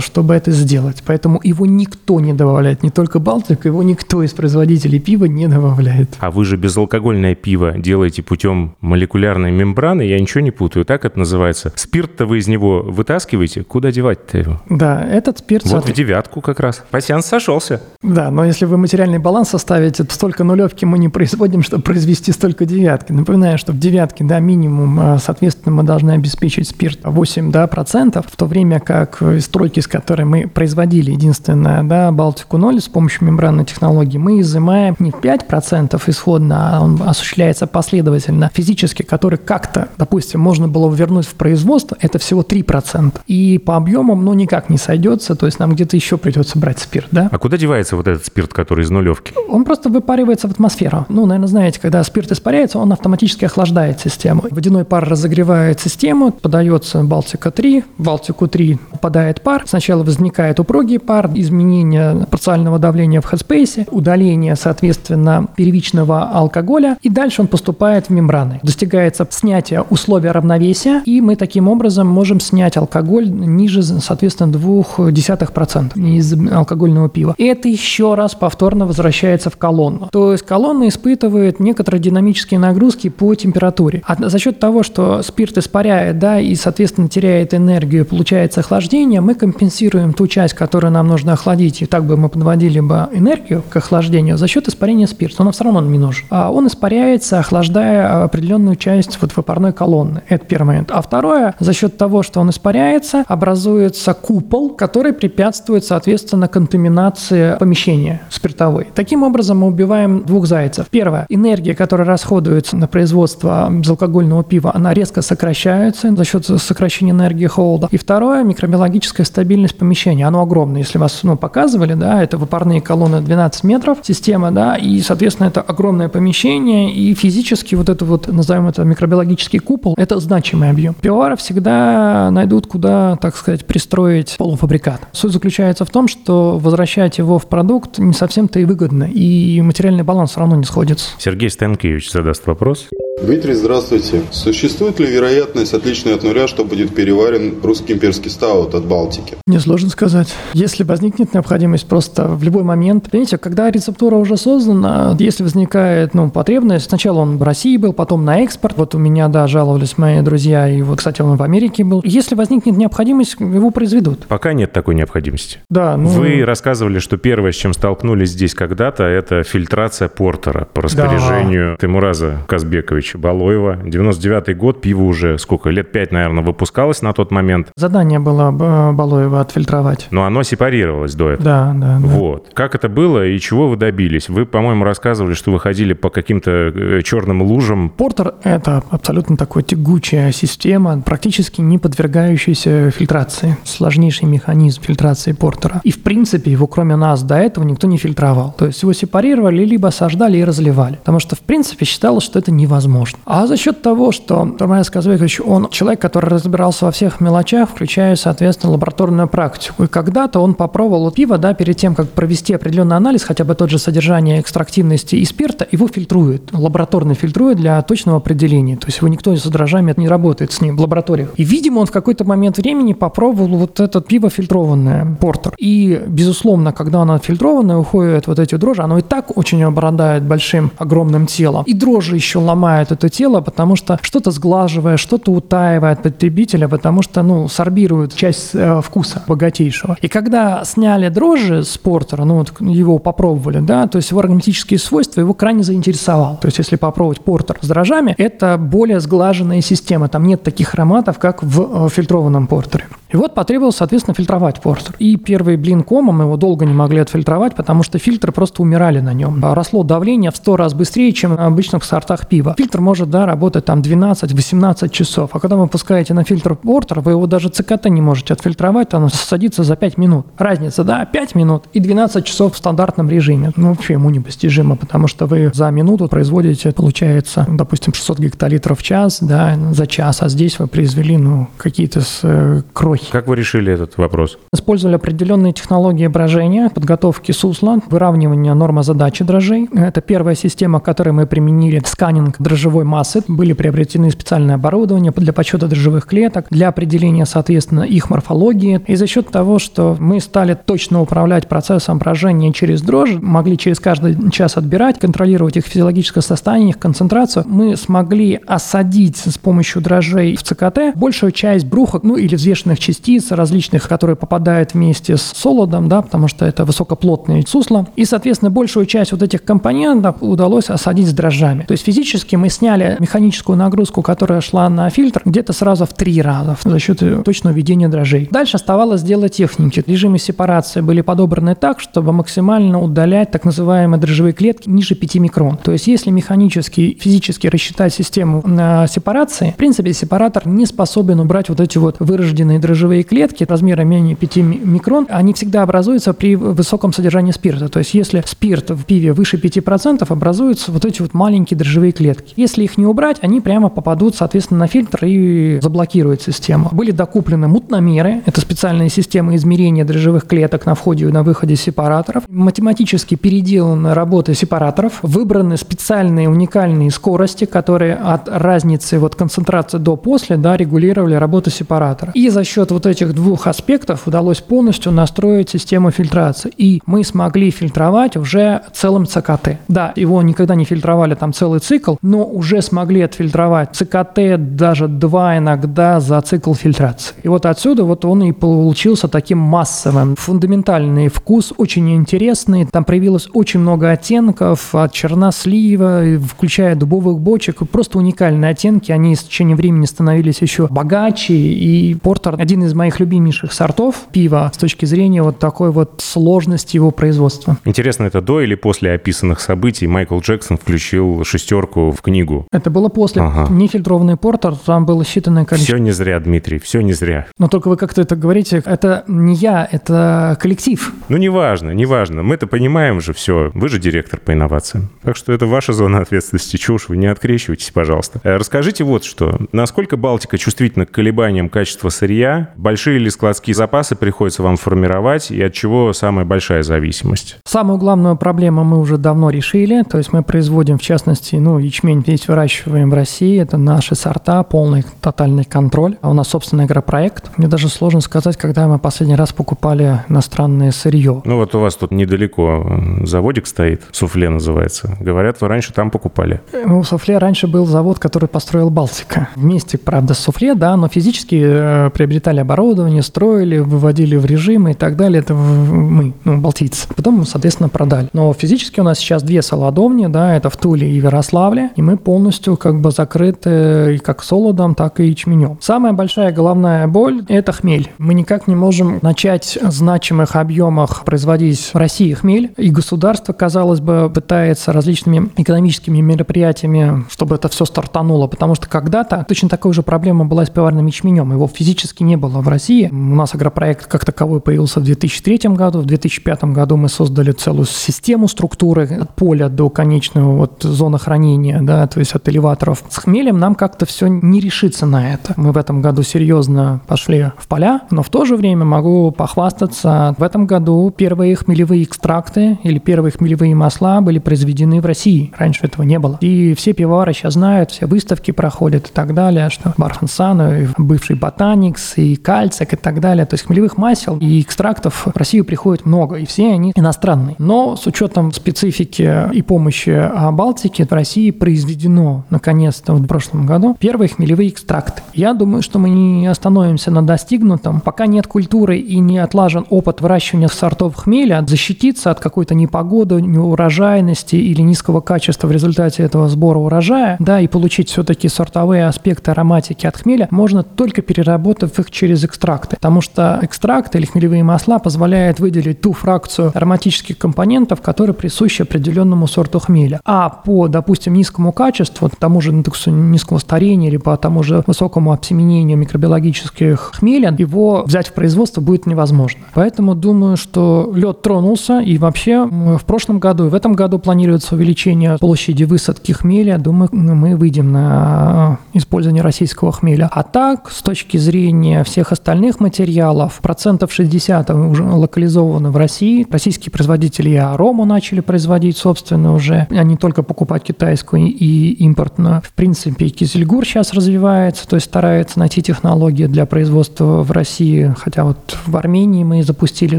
чтобы 0.00 0.34
это 0.34 0.50
сделать. 0.50 1.02
Поэтому 1.04 1.40
его 1.42 1.66
никто 1.66 2.20
не 2.20 2.32
добавляет, 2.32 2.82
не 2.82 2.90
только 2.90 3.18
Балтик, 3.18 3.64
его 3.64 3.82
никто 3.82 4.22
из 4.22 4.32
производителей 4.32 5.00
пива 5.00 5.26
не 5.26 5.48
добавляет. 5.48 6.16
А 6.18 6.30
вы 6.30 6.44
же 6.44 6.56
безалкогольное 6.56 7.34
пиво 7.34 7.72
делаете 7.76 8.22
путем 8.22 8.74
молекулярной 8.80 9.50
мембраны, 9.50 10.02
я 10.02 10.18
ничего 10.18 10.40
не 10.40 10.50
путаю, 10.50 10.84
так 10.84 11.04
это 11.04 11.18
называется. 11.18 11.72
Спирт-то 11.76 12.26
вы 12.26 12.38
из 12.38 12.48
него 12.48 12.82
вытаскиваете, 12.82 13.64
куда 13.64 13.90
девать-то 13.92 14.38
его? 14.38 14.62
Да, 14.68 15.02
этот 15.02 15.38
спирт... 15.38 15.64
Вот 15.66 15.88
в 15.88 15.92
девятку 15.92 16.40
как 16.40 16.60
раз. 16.60 16.84
Пассианс 16.90 17.26
сошелся. 17.26 17.82
Да, 18.02 18.30
но 18.30 18.44
если 18.44 18.64
вы 18.64 18.76
материальный 18.76 19.18
баланс 19.18 19.50
составите, 19.50 20.04
то 20.04 20.12
столько 20.12 20.44
нулевки 20.44 20.84
мы 20.84 20.98
не 20.98 21.08
производим, 21.08 21.62
чтобы 21.66 21.82
произвести 21.82 22.32
столько 22.32 22.64
девятки. 22.64 23.12
Напоминаю, 23.12 23.58
что 23.58 23.72
в 23.72 23.78
девятке, 23.78 24.24
да, 24.24 24.38
минимум, 24.38 24.98
а, 25.00 25.18
соответственно, 25.18 25.74
мы 25.74 25.82
должны 25.82 26.12
обеспечить 26.12 26.68
спирт 26.68 27.00
8, 27.02 27.50
да, 27.50 27.66
процентов, 27.66 28.26
в 28.30 28.36
то 28.36 28.46
время 28.46 28.80
как 28.80 29.15
из 29.22 29.48
тройки, 29.48 29.80
с 29.80 29.86
которой 29.86 30.24
мы 30.24 30.48
производили 30.48 31.10
единственное, 31.10 31.82
да, 31.82 32.10
Балтику 32.12 32.58
0 32.58 32.80
с 32.80 32.88
помощью 32.88 33.26
мембранной 33.26 33.64
технологии, 33.64 34.18
мы 34.18 34.40
изымаем 34.40 34.96
не 34.98 35.12
5 35.12 35.46
процентов 35.46 36.08
исходно, 36.08 36.76
а 36.76 36.80
он 36.82 37.00
осуществляется 37.04 37.66
последовательно 37.66 38.50
физически, 38.52 39.02
который 39.02 39.38
как-то, 39.38 39.88
допустим, 39.98 40.40
можно 40.40 40.68
было 40.68 40.92
вернуть 40.92 41.26
в 41.26 41.34
производство, 41.34 41.96
это 42.00 42.18
всего 42.18 42.42
3 42.42 42.62
процента. 42.62 43.20
И 43.26 43.58
по 43.58 43.76
объемам, 43.76 44.24
ну, 44.24 44.34
никак 44.34 44.70
не 44.70 44.78
сойдется, 44.78 45.34
то 45.34 45.46
есть 45.46 45.58
нам 45.58 45.74
где-то 45.74 45.96
еще 45.96 46.16
придется 46.16 46.58
брать 46.58 46.78
спирт, 46.78 47.08
да. 47.10 47.28
А 47.30 47.38
куда 47.38 47.56
девается 47.56 47.96
вот 47.96 48.08
этот 48.08 48.24
спирт, 48.24 48.52
который 48.52 48.84
из 48.84 48.90
нулевки? 48.90 49.32
Он 49.48 49.64
просто 49.64 49.88
выпаривается 49.88 50.48
в 50.48 50.52
атмосферу. 50.52 51.06
Ну, 51.08 51.26
наверное, 51.26 51.48
знаете, 51.48 51.80
когда 51.80 52.02
спирт 52.04 52.32
испаряется, 52.32 52.78
он 52.78 52.92
автоматически 52.92 53.44
охлаждает 53.44 54.00
систему. 54.00 54.44
Водяной 54.50 54.84
пар 54.84 55.08
разогревает 55.08 55.80
систему, 55.80 56.32
подается 56.32 57.02
Балтика-3, 57.02 57.84
в 57.98 58.02
Балтику-3 58.02 58.78
попадает 59.06 59.40
пар. 59.40 59.62
Сначала 59.66 60.02
возникает 60.02 60.58
упругий 60.58 60.98
пар, 60.98 61.30
изменение 61.32 62.26
парциального 62.28 62.80
давления 62.80 63.20
в 63.20 63.24
хедспейсе, 63.24 63.86
удаление, 63.92 64.56
соответственно, 64.56 65.46
первичного 65.54 66.24
алкоголя, 66.24 66.98
и 67.02 67.08
дальше 67.08 67.42
он 67.42 67.46
поступает 67.46 68.06
в 68.06 68.10
мембраны. 68.10 68.58
Достигается 68.64 69.24
снятие 69.30 69.82
условия 69.82 70.32
равновесия, 70.32 71.02
и 71.04 71.20
мы 71.20 71.36
таким 71.36 71.68
образом 71.68 72.08
можем 72.08 72.40
снять 72.40 72.76
алкоголь 72.76 73.30
ниже, 73.30 73.84
соответственно, 73.84 74.50
0,2% 74.50 75.96
из 75.96 76.50
алкогольного 76.52 77.08
пива. 77.08 77.36
И 77.38 77.44
это 77.44 77.68
еще 77.68 78.14
раз 78.14 78.34
повторно 78.34 78.86
возвращается 78.86 79.50
в 79.50 79.56
колонну. 79.56 80.08
То 80.10 80.32
есть 80.32 80.44
колонна 80.44 80.88
испытывает 80.88 81.60
некоторые 81.60 82.00
динамические 82.00 82.58
нагрузки 82.58 83.08
по 83.08 83.32
температуре. 83.36 84.02
А 84.04 84.16
за 84.28 84.38
счет 84.40 84.58
того, 84.58 84.82
что 84.82 85.22
спирт 85.22 85.58
испаряет, 85.58 86.18
да, 86.18 86.40
и, 86.40 86.56
соответственно, 86.56 87.08
теряет 87.08 87.54
энергию, 87.54 88.04
получается 88.04 88.60
охлаждение, 88.60 88.85
мы 89.20 89.34
компенсируем 89.34 90.12
ту 90.12 90.26
часть, 90.26 90.54
которую 90.54 90.92
нам 90.92 91.08
нужно 91.08 91.32
охладить, 91.32 91.82
и 91.82 91.86
так 91.86 92.04
бы 92.04 92.16
мы 92.16 92.28
подводили 92.28 92.80
бы 92.80 93.08
энергию 93.12 93.62
к 93.68 93.76
охлаждению 93.76 94.36
за 94.36 94.48
счет 94.48 94.68
испарения 94.68 95.06
спирта. 95.06 95.44
Но 95.44 95.52
все 95.52 95.64
равно 95.64 95.80
не 95.80 95.98
нужен. 95.98 96.26
А 96.30 96.50
он 96.50 96.66
испаряется, 96.66 97.38
охлаждая 97.38 98.24
определенную 98.24 98.76
часть 98.76 99.20
вот 99.20 99.36
выпарной 99.36 99.72
колонны. 99.72 100.22
Это 100.28 100.46
первый 100.46 100.66
момент. 100.68 100.90
А 100.90 101.02
второе, 101.02 101.54
за 101.58 101.72
счет 101.72 101.96
того, 101.96 102.22
что 102.22 102.40
он 102.40 102.50
испаряется, 102.50 103.24
образуется 103.28 104.14
купол, 104.14 104.70
который 104.70 105.12
препятствует, 105.12 105.84
соответственно, 105.84 106.48
контаминации 106.48 107.56
помещения 107.58 108.22
спиртовой. 108.30 108.88
Таким 108.94 109.22
образом, 109.22 109.58
мы 109.58 109.66
убиваем 109.66 110.24
двух 110.24 110.46
зайцев. 110.46 110.86
Первое. 110.90 111.26
Энергия, 111.28 111.74
которая 111.74 112.06
расходуется 112.06 112.76
на 112.76 112.86
производство 112.86 113.68
безалкогольного 113.70 114.44
пива, 114.44 114.72
она 114.74 114.94
резко 114.94 115.22
сокращается 115.22 116.14
за 116.14 116.24
счет 116.24 116.46
сокращения 116.46 117.12
энергии 117.12 117.46
холода. 117.46 117.88
И 117.90 117.96
второе. 117.96 118.44
Микробиологическая 118.76 119.24
стабильность 119.24 119.78
помещения. 119.78 120.26
Оно 120.26 120.42
огромное. 120.42 120.82
Если 120.82 120.98
вас 120.98 121.20
ну, 121.22 121.36
показывали, 121.38 121.94
да, 121.94 122.22
это 122.22 122.36
выпарные 122.36 122.82
колонны 122.82 123.22
12 123.22 123.64
метров, 123.64 123.98
система, 124.02 124.50
да, 124.50 124.76
и, 124.76 125.00
соответственно, 125.00 125.46
это 125.46 125.62
огромное 125.62 126.10
помещение, 126.10 126.92
и 126.92 127.14
физически 127.14 127.74
вот 127.74 127.88
это 127.88 128.04
вот, 128.04 128.28
назовем 128.28 128.68
это 128.68 128.84
микробиологический 128.84 129.60
купол, 129.60 129.94
это 129.96 130.20
значимый 130.20 130.68
объем. 130.68 130.92
Пивовары 130.92 131.36
всегда 131.36 132.30
найдут, 132.30 132.66
куда, 132.66 133.16
так 133.16 133.34
сказать, 133.36 133.64
пристроить 133.64 134.36
полуфабрикат. 134.36 135.00
Суть 135.12 135.32
заключается 135.32 135.86
в 135.86 135.90
том, 135.90 136.06
что 136.06 136.58
возвращать 136.58 137.16
его 137.16 137.38
в 137.38 137.46
продукт 137.46 137.98
не 137.98 138.12
совсем-то 138.12 138.60
и 138.60 138.66
выгодно, 138.66 139.04
и 139.04 139.62
материальный 139.62 140.04
баланс 140.04 140.32
все 140.32 140.40
равно 140.40 140.56
не 140.56 140.64
сходится. 140.64 141.12
Сергей 141.16 141.48
Станкевич 141.48 142.12
задаст 142.12 142.46
вопрос. 142.46 142.88
Дмитрий, 143.22 143.54
здравствуйте. 143.54 144.20
Существует 144.30 145.00
ли 145.00 145.06
вероятность, 145.06 145.72
отличная 145.72 146.16
от 146.16 146.22
нуля, 146.22 146.46
что 146.46 146.64
будет 146.64 146.94
переварен 146.94 147.54
русский 147.62 147.94
имперский 147.94 148.30
стаут 148.30 148.74
от 148.74 148.84
Балтики? 148.84 149.36
Мне 149.46 149.58
сложно 149.58 149.88
сказать. 149.88 150.34
Если 150.52 150.84
возникнет 150.84 151.32
необходимость 151.32 151.88
просто 151.88 152.28
в 152.28 152.42
любой 152.42 152.62
момент. 152.62 153.10
Понимаете, 153.10 153.38
когда 153.38 153.70
рецептура 153.70 154.16
уже 154.16 154.36
создана, 154.36 155.16
если 155.18 155.44
возникает 155.44 156.12
ну, 156.12 156.30
потребность, 156.30 156.90
сначала 156.90 157.20
он 157.20 157.38
в 157.38 157.42
России 157.42 157.78
был, 157.78 157.94
потом 157.94 158.26
на 158.26 158.40
экспорт. 158.42 158.76
Вот 158.76 158.94
у 158.94 158.98
меня, 158.98 159.28
да, 159.28 159.46
жаловались 159.46 159.96
мои 159.96 160.20
друзья, 160.20 160.68
и 160.68 160.82
вот, 160.82 160.98
кстати, 160.98 161.22
он 161.22 161.36
в 161.36 161.42
Америке 161.42 161.84
был. 161.84 162.02
Если 162.04 162.34
возникнет 162.34 162.76
необходимость, 162.76 163.40
его 163.40 163.70
произведут. 163.70 164.26
Пока 164.26 164.52
нет 164.52 164.72
такой 164.72 164.94
необходимости. 164.94 165.58
Да, 165.70 165.96
ну... 165.96 166.10
Вы 166.10 166.44
рассказывали, 166.44 166.98
что 166.98 167.16
первое, 167.16 167.52
с 167.52 167.56
чем 167.56 167.72
столкнулись 167.72 168.32
здесь 168.32 168.52
когда-то, 168.52 169.04
это 169.04 169.42
фильтрация 169.42 170.08
портера 170.08 170.68
по 170.74 170.82
распоряжению 170.82 171.72
да. 171.72 171.86
Тимураза 171.86 172.42
Казбековича 172.46 173.05
Петровича 173.06 173.18
Балоева. 173.18 173.78
99-й 173.84 174.54
год, 174.54 174.80
пиво 174.80 175.02
уже 175.04 175.38
сколько, 175.38 175.70
лет 175.70 175.92
пять, 175.92 176.12
наверное, 176.12 176.42
выпускалось 176.42 177.02
на 177.02 177.12
тот 177.12 177.30
момент. 177.30 177.68
Задание 177.76 178.18
было 178.18 178.50
э, 178.50 178.92
Балоева 178.92 179.40
отфильтровать. 179.40 180.08
Но 180.10 180.24
оно 180.24 180.42
сепарировалось 180.42 181.14
до 181.14 181.30
этого. 181.30 181.44
Да, 181.44 181.74
да. 181.76 181.98
Вот. 182.00 182.46
Да. 182.46 182.50
Как 182.54 182.74
это 182.74 182.88
было 182.88 183.26
и 183.26 183.38
чего 183.38 183.68
вы 183.68 183.76
добились? 183.76 184.28
Вы, 184.28 184.46
по-моему, 184.46 184.84
рассказывали, 184.84 185.34
что 185.34 185.52
вы 185.52 185.60
ходили 185.60 185.92
по 185.92 186.10
каким-то 186.10 186.50
э, 186.50 187.02
черным 187.02 187.42
лужам. 187.42 187.90
Портер– 187.90 188.34
это 188.42 188.82
абсолютно 188.90 189.36
такой 189.36 189.62
тягучая 189.62 190.32
система, 190.32 191.00
практически 191.00 191.60
не 191.60 191.78
подвергающаяся 191.78 192.90
фильтрации. 192.90 193.56
Сложнейший 193.64 194.28
механизм 194.28 194.82
фильтрации 194.82 195.32
портера. 195.32 195.80
И, 195.84 195.90
в 195.90 196.02
принципе, 196.02 196.50
его 196.50 196.66
кроме 196.66 196.96
нас 196.96 197.22
до 197.22 197.36
этого 197.36 197.64
никто 197.64 197.86
не 197.86 197.98
фильтровал. 197.98 198.54
То 198.58 198.66
есть 198.66 198.82
его 198.82 198.92
сепарировали, 198.92 199.64
либо 199.64 199.88
осаждали 199.88 200.38
и 200.38 200.44
разливали. 200.44 200.96
Потому 200.96 201.20
что, 201.20 201.36
в 201.36 201.40
принципе, 201.40 201.84
считалось, 201.84 202.24
что 202.24 202.38
это 202.38 202.50
невозможно 202.50 202.95
возможно. 202.96 203.18
А 203.24 203.46
за 203.46 203.56
счет 203.56 203.82
того, 203.82 204.12
что 204.12 204.56
Роман 204.58 204.84
Казбекович, 204.84 205.40
он 205.40 205.68
человек, 205.70 206.00
который 206.00 206.28
разбирался 206.28 206.86
во 206.86 206.90
всех 206.90 207.20
мелочах, 207.20 207.70
включая, 207.70 208.16
соответственно, 208.16 208.72
лабораторную 208.72 209.28
практику. 209.28 209.84
И 209.84 209.86
когда-то 209.86 210.40
он 210.40 210.54
попробовал 210.54 211.10
пиво, 211.10 211.38
да, 211.38 211.54
перед 211.54 211.76
тем, 211.76 211.94
как 211.94 212.08
провести 212.10 212.54
определенный 212.54 212.96
анализ, 212.96 213.24
хотя 213.24 213.44
бы 213.44 213.54
тот 213.54 213.70
же 213.70 213.78
содержание 213.78 214.40
экстрактивности 214.40 215.16
и 215.16 215.24
спирта, 215.24 215.66
его 215.70 215.88
фильтруют, 215.88 216.50
лабораторно 216.52 217.14
фильтруют 217.14 217.58
для 217.58 217.80
точного 217.82 218.18
определения. 218.18 218.76
То 218.76 218.86
есть 218.86 218.98
его 218.98 219.08
никто 219.08 219.34
с 219.34 219.42
дрожжами 219.44 219.94
не 219.96 220.08
работает 220.08 220.52
с 220.52 220.60
ним 220.60 220.76
в 220.76 220.80
лабораториях. 220.80 221.30
И, 221.36 221.44
видимо, 221.44 221.80
он 221.80 221.86
в 221.86 221.90
какой-то 221.90 222.24
момент 222.24 222.58
времени 222.58 222.92
попробовал 222.92 223.58
вот 223.58 223.80
это 223.80 224.00
пиво 224.00 224.30
фильтрованное, 224.30 225.16
портер. 225.20 225.54
И, 225.58 226.02
безусловно, 226.06 226.72
когда 226.72 227.02
оно 227.02 227.18
фильтрованное, 227.18 227.76
уходят 227.76 228.26
вот 228.26 228.38
эти 228.38 228.54
дрожжи, 228.56 228.82
оно 228.82 228.98
и 228.98 229.02
так 229.02 229.36
очень 229.36 229.62
обладает 229.62 230.22
большим, 230.22 230.70
огромным 230.78 231.26
телом. 231.26 231.64
И 231.64 231.74
дрожжи 231.74 232.16
еще 232.16 232.38
ломают 232.38 232.85
разрушает 232.86 232.92
это 232.92 233.08
тело, 233.08 233.40
потому 233.40 233.76
что 233.76 233.98
что-то 234.02 234.30
сглаживая, 234.30 234.96
что-то 234.96 235.32
утаивает 235.32 236.02
потребителя, 236.02 236.68
потому 236.68 237.02
что, 237.02 237.22
ну, 237.22 237.48
сорбирует 237.48 238.14
часть 238.14 238.54
э, 238.54 238.80
вкуса 238.82 239.22
богатейшего. 239.26 239.96
И 240.02 240.08
когда 240.08 240.64
сняли 240.64 241.08
дрожжи 241.08 241.62
с 241.62 241.78
портера, 241.78 242.24
ну, 242.24 242.36
вот 242.36 242.52
его 242.60 242.98
попробовали, 242.98 243.60
да, 243.60 243.86
то 243.86 243.98
есть 243.98 244.10
его 244.10 244.20
ароматические 244.20 244.78
свойства 244.78 245.20
его 245.20 245.34
крайне 245.34 245.62
заинтересовал. 245.62 246.38
То 246.40 246.48
есть 246.48 246.58
если 246.58 246.76
попробовать 246.76 247.20
портер 247.20 247.56
с 247.60 247.68
дрожжами, 247.68 248.14
это 248.18 248.56
более 248.58 249.00
сглаженная 249.00 249.60
система, 249.62 250.08
там 250.08 250.24
нет 250.26 250.42
таких 250.42 250.74
ароматов, 250.74 251.18
как 251.18 251.42
в 251.42 251.86
э, 251.86 251.88
фильтрованном 251.90 252.46
портере. 252.46 252.84
И 253.12 253.16
вот 253.16 253.34
потребовалось, 253.34 253.76
соответственно, 253.76 254.14
фильтровать 254.14 254.60
портер. 254.60 254.94
И 254.98 255.16
первый 255.16 255.56
блин 255.56 255.82
комом 255.82 256.20
его 256.20 256.36
долго 256.36 256.66
не 256.66 256.74
могли 256.74 256.98
отфильтровать, 256.98 257.54
потому 257.54 257.82
что 257.82 257.98
фильтры 257.98 258.32
просто 258.32 258.62
умирали 258.62 259.00
на 259.00 259.12
нем. 259.14 259.40
Росло 259.42 259.84
давление 259.84 260.30
в 260.30 260.36
100 260.36 260.56
раз 260.56 260.74
быстрее, 260.74 261.12
чем 261.12 261.36
в 261.36 261.40
обычных 261.40 261.84
сортах 261.84 262.28
пива. 262.28 262.54
Фильтр 262.58 262.75
фильтр 262.76 262.80
может, 262.80 263.10
да, 263.10 263.26
работать 263.26 263.64
там 263.64 263.80
12-18 263.80 264.88
часов, 264.90 265.30
а 265.32 265.40
когда 265.40 265.56
вы 265.56 265.66
пускаете 265.66 266.14
на 266.14 266.24
фильтр 266.24 266.54
портер, 266.54 267.00
вы 267.00 267.12
его 267.12 267.26
даже 267.26 267.48
ЦКТ 267.48 267.86
не 267.86 268.00
можете 268.00 268.34
отфильтровать, 268.34 268.94
оно 268.94 269.08
садится 269.08 269.64
за 269.64 269.76
5 269.76 269.98
минут. 269.98 270.26
Разница, 270.38 270.84
да, 270.84 271.04
5 271.04 271.34
минут 271.34 271.64
и 271.72 271.80
12 271.80 272.24
часов 272.24 272.54
в 272.54 272.56
стандартном 272.56 273.08
режиме. 273.08 273.52
Ну, 273.56 273.68
вообще 273.68 273.94
ему 273.94 274.10
непостижимо, 274.10 274.76
потому 274.76 275.08
что 275.08 275.26
вы 275.26 275.50
за 275.54 275.70
минуту 275.70 276.08
производите, 276.08 276.72
получается, 276.72 277.46
допустим, 277.48 277.94
600 277.94 278.18
гектолитров 278.18 278.78
в 278.78 278.82
час, 278.82 279.18
да, 279.20 279.56
за 279.72 279.86
час, 279.86 280.22
а 280.22 280.28
здесь 280.28 280.58
вы 280.58 280.66
произвели, 280.66 281.16
ну, 281.16 281.48
какие-то 281.56 282.00
с, 282.00 282.20
э, 282.22 282.62
крохи. 282.72 283.10
Как 283.10 283.26
вы 283.28 283.36
решили 283.36 283.72
этот 283.72 283.96
вопрос? 283.98 284.38
Использовали 284.52 284.96
определенные 284.96 285.52
технологии 285.52 286.06
брожения, 286.08 286.68
подготовки 286.68 287.32
сусла, 287.32 287.78
выравнивания 287.88 288.54
нормы 288.54 288.82
задачи 288.82 289.24
дрожжей. 289.24 289.68
Это 289.74 290.00
первая 290.00 290.34
система, 290.34 290.80
которой 290.80 291.10
мы 291.10 291.26
применили 291.26 291.82
сканинг 291.86 292.36
дрожжевой 292.66 292.84
массы. 292.84 293.22
Были 293.28 293.52
приобретены 293.52 294.10
специальное 294.10 294.56
оборудование 294.56 295.12
для 295.16 295.32
подсчета 295.32 295.68
дрожжевых 295.68 296.06
клеток, 296.06 296.46
для 296.50 296.68
определения, 296.68 297.26
соответственно, 297.26 297.82
их 297.82 298.10
морфологии. 298.10 298.80
И 298.86 298.96
за 298.96 299.06
счет 299.06 299.30
того, 299.30 299.58
что 299.58 299.96
мы 299.98 300.20
стали 300.20 300.54
точно 300.54 301.00
управлять 301.00 301.48
процессом 301.48 301.98
брожения 301.98 302.52
через 302.52 302.82
дрожжи, 302.82 303.18
могли 303.20 303.56
через 303.56 303.78
каждый 303.78 304.30
час 304.30 304.56
отбирать, 304.56 304.98
контролировать 304.98 305.56
их 305.56 305.66
физиологическое 305.66 306.22
состояние, 306.22 306.70
их 306.70 306.78
концентрацию, 306.78 307.44
мы 307.46 307.76
смогли 307.76 308.40
осадить 308.46 309.16
с 309.16 309.38
помощью 309.38 309.82
дрожжей 309.82 310.36
в 310.36 310.42
ЦКТ 310.42 310.96
большую 310.96 311.32
часть 311.32 311.66
бруха, 311.66 312.00
ну 312.02 312.16
или 312.16 312.34
взвешенных 312.34 312.78
частиц 312.78 313.30
различных, 313.30 313.88
которые 313.88 314.16
попадают 314.16 314.74
вместе 314.74 315.16
с 315.16 315.22
солодом, 315.22 315.88
да, 315.88 316.02
потому 316.02 316.28
что 316.28 316.44
это 316.44 316.64
высокоплотные 316.64 317.44
сусла. 317.46 317.86
И, 317.96 318.04
соответственно, 318.04 318.50
большую 318.50 318.86
часть 318.86 319.12
вот 319.12 319.22
этих 319.22 319.44
компонентов 319.44 320.16
удалось 320.20 320.70
осадить 320.70 321.08
с 321.08 321.12
дрожжами. 321.12 321.64
То 321.64 321.72
есть 321.72 321.84
физически 321.84 322.36
мы 322.36 322.45
сняли 322.48 322.96
механическую 322.98 323.56
нагрузку, 323.56 324.02
которая 324.02 324.40
шла 324.40 324.68
на 324.68 324.90
фильтр, 324.90 325.22
где-то 325.24 325.52
сразу 325.52 325.86
в 325.86 325.92
три 325.92 326.20
раза 326.22 326.56
за 326.64 326.78
счет 326.78 327.02
точного 327.24 327.54
введения 327.54 327.88
дрожжей. 327.88 328.28
Дальше 328.30 328.56
оставалось 328.56 329.00
сделать 329.00 329.34
техники. 329.34 329.82
Режимы 329.86 330.18
сепарации 330.18 330.80
были 330.80 331.00
подобраны 331.00 331.54
так, 331.54 331.80
чтобы 331.80 332.12
максимально 332.12 332.80
удалять 332.80 333.30
так 333.30 333.44
называемые 333.44 334.00
дрожжевые 334.00 334.32
клетки 334.32 334.68
ниже 334.68 334.94
5 334.94 335.14
микрон. 335.16 335.56
То 335.56 335.72
есть 335.72 335.86
если 335.86 336.10
механически, 336.10 336.96
физически 337.00 337.46
рассчитать 337.46 337.92
систему 337.94 338.42
на 338.46 338.86
сепарации, 338.86 339.50
в 339.50 339.56
принципе, 339.56 339.92
сепаратор 339.92 340.46
не 340.46 340.66
способен 340.66 341.20
убрать 341.20 341.48
вот 341.48 341.60
эти 341.60 341.78
вот 341.78 341.96
вырожденные 341.98 342.58
дрожжевые 342.58 343.02
клетки 343.02 343.44
размера 343.48 343.82
менее 343.82 344.16
5 344.16 344.36
микрон. 344.36 345.06
Они 345.10 345.32
всегда 345.34 345.62
образуются 345.62 346.12
при 346.12 346.36
высоком 346.36 346.92
содержании 346.92 347.32
спирта. 347.32 347.68
То 347.68 347.78
есть 347.78 347.94
если 347.94 348.22
спирт 348.26 348.70
в 348.70 348.84
пиве 348.84 349.12
выше 349.12 349.36
5%, 349.36 350.04
образуются 350.08 350.72
вот 350.72 350.84
эти 350.84 351.02
вот 351.02 351.14
маленькие 351.14 351.58
дрожжевые 351.58 351.92
клетки. 351.92 352.32
Если 352.36 352.64
их 352.64 352.78
не 352.78 352.86
убрать, 352.86 353.18
они 353.22 353.40
прямо 353.40 353.68
попадут, 353.68 354.14
соответственно, 354.14 354.60
на 354.60 354.66
фильтр 354.66 355.04
и 355.04 355.58
заблокируют 355.60 356.22
систему. 356.22 356.68
Были 356.72 356.90
докуплены 356.90 357.48
мутномеры, 357.48 358.22
это 358.26 358.40
специальные 358.40 358.90
системы 358.90 359.36
измерения 359.36 359.84
дрожжевых 359.84 360.26
клеток 360.26 360.66
на 360.66 360.74
входе 360.74 361.06
и 361.06 361.12
на 361.12 361.22
выходе 361.22 361.56
сепараторов. 361.56 362.24
Математически 362.28 363.14
переделаны 363.14 363.94
работы 363.94 364.34
сепараторов, 364.34 364.98
выбраны 365.02 365.56
специальные 365.56 366.28
уникальные 366.28 366.90
скорости, 366.90 367.46
которые 367.46 367.94
от 367.94 368.28
разницы 368.28 368.98
вот 368.98 369.14
концентрации 369.14 369.78
до 369.78 369.96
после 369.96 370.36
да, 370.36 370.56
регулировали 370.56 371.14
работу 371.14 371.50
сепаратора. 371.50 372.12
И 372.14 372.28
за 372.28 372.44
счет 372.44 372.70
вот 372.70 372.86
этих 372.86 373.14
двух 373.14 373.46
аспектов 373.46 374.06
удалось 374.06 374.40
полностью 374.40 374.92
настроить 374.92 375.50
систему 375.50 375.90
фильтрации. 375.90 376.52
И 376.56 376.82
мы 376.86 377.02
смогли 377.04 377.50
фильтровать 377.50 378.16
уже 378.16 378.62
целым 378.74 379.06
ЦКТ. 379.06 379.58
Да, 379.68 379.92
его 379.96 380.20
никогда 380.22 380.54
не 380.54 380.64
фильтровали 380.64 381.14
там 381.14 381.32
целый 381.32 381.60
цикл, 381.60 381.96
но 382.02 382.25
уже 382.26 382.62
смогли 382.62 383.02
отфильтровать 383.02 383.74
ЦКТ 383.74 384.36
даже 384.38 384.88
два 384.88 385.38
иногда 385.38 386.00
за 386.00 386.20
цикл 386.20 386.54
фильтрации. 386.54 387.14
И 387.22 387.28
вот 387.28 387.46
отсюда 387.46 387.84
вот 387.84 388.04
он 388.04 388.22
и 388.24 388.32
получился 388.32 389.08
таким 389.08 389.38
массовым. 389.38 390.16
Фундаментальный 390.16 391.08
вкус, 391.08 391.52
очень 391.56 391.94
интересный. 391.94 392.66
Там 392.66 392.84
проявилось 392.84 393.28
очень 393.32 393.60
много 393.60 393.90
оттенков 393.90 394.74
от 394.74 394.92
чернослива, 394.92 396.18
включая 396.18 396.74
дубовых 396.74 397.18
бочек. 397.18 397.58
Просто 397.70 397.98
уникальные 397.98 398.50
оттенки. 398.50 398.92
Они 398.92 399.14
с 399.14 399.22
течением 399.22 399.56
времени 399.56 399.86
становились 399.86 400.42
еще 400.42 400.66
богаче. 400.68 401.34
И 401.34 401.94
портер 401.94 402.36
один 402.38 402.64
из 402.64 402.74
моих 402.74 403.00
любимейших 403.00 403.52
сортов 403.52 404.06
пива 404.12 404.50
с 404.52 404.58
точки 404.58 404.84
зрения 404.84 405.22
вот 405.22 405.38
такой 405.38 405.70
вот 405.70 406.00
сложности 406.02 406.76
его 406.76 406.90
производства. 406.90 407.56
Интересно, 407.64 408.04
это 408.04 408.20
до 408.20 408.40
или 408.40 408.54
после 408.54 408.92
описанных 408.92 409.40
событий 409.40 409.86
Майкл 409.86 410.18
Джексон 410.18 410.58
включил 410.58 411.24
шестерку 411.24 411.92
в 411.92 412.02
книгу? 412.02 412.15
Это 412.52 412.70
было 412.70 412.88
после. 412.88 413.22
Ага. 413.22 413.46
Нефильтрованный 413.50 414.16
портер, 414.16 414.54
там 414.54 414.86
было 414.86 415.02
считанное 415.02 415.44
количество. 415.44 415.76
Все 415.76 415.82
не 415.82 415.90
зря, 415.92 416.18
Дмитрий, 416.20 416.58
все 416.58 416.80
не 416.80 416.92
зря. 416.92 417.26
Но 417.38 417.48
только 417.48 417.68
вы 417.68 417.76
как-то 417.76 418.02
это 418.02 418.16
говорите, 418.16 418.62
это 418.64 419.04
не 419.06 419.34
я, 419.34 419.68
это 419.70 420.36
коллектив. 420.40 420.92
Ну, 421.08 421.16
неважно, 421.16 421.70
неважно. 421.70 422.22
Мы-то 422.22 422.46
понимаем 422.46 423.00
же 423.00 423.12
все. 423.12 423.50
Вы 423.54 423.68
же 423.68 423.78
директор 423.78 424.20
по 424.20 424.32
инновациям. 424.32 424.90
Так 425.02 425.16
что 425.16 425.32
это 425.32 425.46
ваша 425.46 425.72
зона 425.72 425.98
ответственности. 426.00 426.56
Уж 426.70 426.88
вы 426.88 426.96
не 426.96 427.06
открещивайтесь, 427.06 427.70
пожалуйста. 427.70 428.20
Э, 428.24 428.36
Расскажите 428.36 428.82
вот 428.84 429.04
что. 429.04 429.38
Насколько 429.52 429.96
Балтика 429.96 430.38
чувствительна 430.38 430.86
к 430.86 430.90
колебаниям 430.90 431.48
качества 431.48 431.88
сырья? 431.90 432.50
Большие 432.56 432.98
ли 432.98 433.10
складские 433.10 433.54
запасы 433.54 433.94
приходится 433.94 434.42
вам 434.42 434.56
формировать? 434.56 435.30
И 435.30 435.40
от 435.42 435.52
чего 435.52 435.92
самая 435.92 436.24
большая 436.24 436.62
зависимость? 436.62 437.38
Самую 437.44 437.78
главную 437.78 438.16
проблему 438.16 438.64
мы 438.64 438.80
уже 438.80 438.96
давно 438.98 439.30
решили. 439.30 439.82
То 439.82 439.98
есть 439.98 440.12
мы 440.12 440.22
производим, 440.22 440.78
в 440.78 440.82
частности, 440.82 441.36
ну, 441.36 441.58
ячмень 441.58 442.02
весь 442.06 442.28
выращиваем 442.28 442.90
в 442.90 442.94
России. 442.94 443.40
Это 443.40 443.56
наши 443.56 443.94
сорта, 443.94 444.42
полный 444.42 444.84
тотальный 445.00 445.44
контроль. 445.44 445.96
А 446.00 446.10
у 446.10 446.14
нас 446.14 446.28
собственный 446.28 446.64
агропроект. 446.64 447.30
Мне 447.36 447.48
даже 447.48 447.68
сложно 447.68 448.00
сказать, 448.00 448.36
когда 448.36 448.68
мы 448.68 448.78
последний 448.78 449.16
раз 449.16 449.32
покупали 449.32 450.00
иностранное 450.08 450.70
сырье. 450.72 451.22
Ну 451.24 451.36
вот 451.36 451.54
у 451.54 451.60
вас 451.60 451.76
тут 451.76 451.90
недалеко 451.90 452.64
э, 452.68 453.06
заводик 453.06 453.46
стоит, 453.46 453.82
суфле 453.92 454.28
называется. 454.28 454.96
Говорят, 455.00 455.40
вы 455.40 455.48
раньше 455.48 455.72
там 455.72 455.90
покупали. 455.90 456.40
Ну, 456.64 456.80
у 456.80 456.84
Суфле 456.84 457.18
раньше 457.18 457.46
был 457.46 457.66
завод, 457.66 457.98
который 457.98 458.28
построил 458.28 458.70
Балтика. 458.70 459.28
Вместе, 459.36 459.78
правда, 459.78 460.14
с 460.14 460.18
Суфле, 460.18 460.54
да, 460.54 460.76
но 460.76 460.88
физически 460.88 461.40
э, 461.42 461.90
приобретали 461.90 462.40
оборудование, 462.40 463.02
строили, 463.02 463.58
выводили 463.58 464.16
в 464.16 464.24
режим 464.24 464.68
и 464.68 464.74
так 464.74 464.96
далее. 464.96 465.20
Это 465.20 465.34
мы, 465.34 466.14
ну, 466.24 466.38
балтийцы. 466.38 466.88
Потом, 466.94 467.24
соответственно, 467.24 467.68
продали. 467.68 468.08
Но 468.12 468.32
физически 468.32 468.80
у 468.80 468.82
нас 468.82 468.98
сейчас 468.98 469.22
две 469.22 469.42
солодовни, 469.42 470.06
да, 470.06 470.36
это 470.36 470.50
в 470.50 470.56
Туле 470.56 470.90
и 470.90 470.96
Ярославле, 470.96 471.70
и 471.76 471.82
мы 471.82 471.95
полностью 471.98 472.56
как 472.56 472.80
бы 472.80 472.90
закрыты 472.90 473.96
и 473.96 473.98
как 473.98 474.22
солодом, 474.22 474.74
так 474.74 475.00
и 475.00 475.06
ячменем. 475.06 475.58
Самая 475.60 475.92
большая 475.92 476.32
головная 476.32 476.86
боль– 476.86 477.24
это 477.28 477.52
хмель. 477.52 477.90
Мы 477.98 478.14
никак 478.14 478.46
не 478.46 478.54
можем 478.54 478.98
начать 479.02 479.58
в 479.62 479.70
значимых 479.70 480.36
объемах 480.36 481.04
производить 481.04 481.70
в 481.72 481.76
России 481.76 482.12
хмель, 482.12 482.52
и 482.56 482.70
государство, 482.70 483.32
казалось 483.32 483.80
бы, 483.80 484.10
пытается 484.12 484.72
различными 484.72 485.30
экономическими 485.36 486.00
мероприятиями, 486.00 487.04
чтобы 487.10 487.36
это 487.36 487.48
все 487.48 487.64
стартануло, 487.64 488.26
потому 488.26 488.54
что 488.54 488.68
когда-то 488.68 489.24
точно 489.28 489.48
такая 489.48 489.72
же 489.72 489.82
проблема 489.82 490.24
была 490.24 490.44
с 490.44 490.50
пиварным 490.50 490.86
ячменем. 490.86 491.32
Его 491.32 491.48
физически 491.48 492.02
не 492.02 492.16
было 492.16 492.40
в 492.40 492.48
России. 492.48 492.88
У 492.90 492.94
нас 492.94 493.34
агропроект 493.34 493.86
как 493.86 494.04
таковой 494.04 494.40
появился 494.40 494.80
в 494.80 494.84
2003 494.84 495.50
году. 495.50 495.80
В 495.80 495.86
2005 495.86 496.44
году 496.44 496.76
мы 496.76 496.88
создали 496.88 497.32
целую 497.32 497.66
систему 497.66 498.28
структуры 498.28 498.86
от 498.86 499.14
поля 499.14 499.48
до 499.48 499.70
конечного 499.70 500.36
вот 500.36 500.62
зоны 500.62 500.98
хранения, 500.98 501.60
да, 501.60 501.85
то 501.86 502.00
есть 502.00 502.14
от 502.14 502.28
элеваторов. 502.28 502.82
С 502.88 502.96
хмелем 502.96 503.38
нам 503.38 503.54
как-то 503.54 503.86
все 503.86 504.06
не 504.06 504.40
решится 504.40 504.86
на 504.86 505.12
это. 505.12 505.34
Мы 505.36 505.52
в 505.52 505.56
этом 505.56 505.82
году 505.82 506.02
серьезно 506.02 506.80
пошли 506.86 507.32
в 507.38 507.48
поля, 507.48 507.82
но 507.90 508.02
в 508.02 508.10
то 508.10 508.24
же 508.24 508.36
время 508.36 508.64
могу 508.64 509.10
похвастаться. 509.10 510.14
В 510.18 510.22
этом 510.22 510.46
году 510.46 510.92
первые 510.96 511.36
хмелевые 511.36 511.84
экстракты 511.84 512.58
или 512.62 512.78
первые 512.78 513.12
хмелевые 513.12 513.54
масла 513.54 514.00
были 514.00 514.18
произведены 514.18 514.80
в 514.80 514.86
России. 514.86 515.32
Раньше 515.36 515.66
этого 515.66 515.82
не 515.82 515.98
было. 515.98 516.18
И 516.20 516.54
все 516.54 516.72
пивовары 516.72 517.12
сейчас 517.12 517.34
знают, 517.34 517.70
все 517.70 517.86
выставки 517.86 518.30
проходят 518.30 518.88
и 518.88 518.92
так 518.92 519.14
далее, 519.14 519.50
что 519.50 519.74
Бархансан, 519.76 520.42
и 520.42 520.68
бывший 520.78 521.16
Ботаникс, 521.16 521.98
и 521.98 522.16
Кальцик 522.16 522.72
и 522.72 522.76
так 522.76 523.00
далее. 523.00 523.26
То 523.26 523.34
есть 523.34 523.46
хмелевых 523.46 523.76
масел 523.76 524.18
и 524.18 524.40
экстрактов 524.40 525.06
в 525.06 525.16
Россию 525.16 525.44
приходит 525.44 525.86
много, 525.86 526.16
и 526.16 526.26
все 526.26 526.52
они 526.52 526.72
иностранные. 526.74 527.36
Но 527.38 527.76
с 527.76 527.86
учетом 527.86 528.32
специфики 528.32 529.32
и 529.32 529.42
помощи 529.42 530.10
Балтики 530.32 530.84
в 530.84 530.92
России 530.92 531.30
произведено, 531.76 532.24
наконец-то, 532.30 532.94
в 532.94 533.06
прошлом 533.06 533.46
году 533.46 533.76
первые 533.78 534.08
хмелевые 534.08 534.48
экстракты. 534.48 535.02
Я 535.14 535.34
думаю, 535.34 535.62
что 535.62 535.78
мы 535.78 535.90
не 535.90 536.26
остановимся 536.26 536.90
на 536.90 537.06
достигнутом. 537.06 537.80
Пока 537.80 538.06
нет 538.06 538.26
культуры 538.26 538.78
и 538.78 538.98
не 538.98 539.18
отлажен 539.18 539.66
опыт 539.70 540.00
выращивания 540.00 540.48
сортов 540.48 540.94
хмеля, 540.96 541.44
защититься 541.46 542.10
от 542.10 542.20
какой-то 542.20 542.54
непогоды, 542.54 543.20
неурожайности 543.20 544.36
или 544.36 544.62
низкого 544.62 545.00
качества 545.00 545.48
в 545.48 545.52
результате 545.52 546.02
этого 546.02 546.28
сбора 546.28 546.58
урожая, 546.58 547.16
да, 547.18 547.40
и 547.40 547.46
получить 547.46 547.88
все-таки 547.88 548.28
сортовые 548.28 548.86
аспекты 548.86 549.30
ароматики 549.30 549.86
от 549.86 549.96
хмеля, 549.96 550.28
можно 550.30 550.62
только 550.62 551.02
переработав 551.02 551.78
их 551.78 551.90
через 551.90 552.24
экстракты. 552.24 552.76
Потому 552.76 553.00
что 553.00 553.38
экстракты 553.42 553.98
или 553.98 554.06
хмелевые 554.06 554.42
масла 554.42 554.78
позволяют 554.78 555.40
выделить 555.40 555.80
ту 555.80 555.92
фракцию 555.92 556.52
ароматических 556.54 557.18
компонентов, 557.18 557.82
которые 557.82 558.14
присущи 558.14 558.62
определенному 558.62 559.26
сорту 559.26 559.58
хмеля. 559.58 560.00
А 560.04 560.28
по, 560.28 560.68
допустим, 560.68 561.14
низкому 561.14 561.52
качеству 561.52 561.65
качеству, 561.66 562.08
тому 562.16 562.40
же 562.40 562.50
индексу 562.50 562.90
низкого 562.92 563.38
старения, 563.38 563.90
либо 563.90 564.16
тому 564.16 564.44
же 564.44 564.62
высокому 564.68 565.12
обсеменению 565.12 565.76
микробиологических 565.78 566.92
хмеля, 566.94 567.34
его 567.36 567.82
взять 567.84 568.08
в 568.08 568.12
производство 568.12 568.60
будет 568.60 568.86
невозможно. 568.86 569.40
Поэтому 569.54 569.96
думаю, 569.96 570.36
что 570.36 570.92
лед 570.94 571.22
тронулся, 571.22 571.80
и 571.80 571.98
вообще 571.98 572.46
в 572.46 572.84
прошлом 572.84 573.18
году 573.18 573.46
и 573.46 573.48
в 573.48 573.54
этом 573.54 573.72
году 573.72 573.98
планируется 573.98 574.54
увеличение 574.54 575.18
площади 575.18 575.64
высадки 575.64 576.12
хмеля. 576.12 576.58
Думаю, 576.58 576.88
мы 576.92 577.34
выйдем 577.34 577.72
на 577.72 578.58
использование 578.72 579.22
российского 579.22 579.72
хмеля. 579.72 580.08
А 580.12 580.22
так, 580.22 580.70
с 580.70 580.82
точки 580.82 581.16
зрения 581.16 581.82
всех 581.82 582.12
остальных 582.12 582.60
материалов, 582.60 583.40
процентов 583.42 583.92
60 583.92 584.50
уже 584.50 584.84
локализованы 584.84 585.70
в 585.70 585.76
России. 585.76 586.26
Российские 586.30 586.70
производители 586.70 587.30
и 587.30 587.36
арому 587.36 587.84
начали 587.84 588.20
производить, 588.20 588.76
собственно, 588.76 589.34
уже, 589.34 589.66
а 589.70 589.82
не 589.82 589.96
только 589.96 590.22
покупать 590.22 590.62
китайскую 590.62 591.24
и 591.24 591.45
импортную. 591.46 592.42
В 592.42 592.52
принципе, 592.52 593.08
Кизельгур 593.08 593.64
сейчас 593.64 593.92
развивается, 593.92 594.66
то 594.68 594.76
есть 594.76 594.86
старается 594.86 595.38
найти 595.38 595.62
технологии 595.62 596.26
для 596.26 596.46
производства 596.46 597.22
в 597.22 597.30
России, 597.30 597.94
хотя 597.98 598.24
вот 598.24 598.56
в 598.66 598.76
Армении 598.76 599.24
мы 599.24 599.42
запустили 599.42 599.98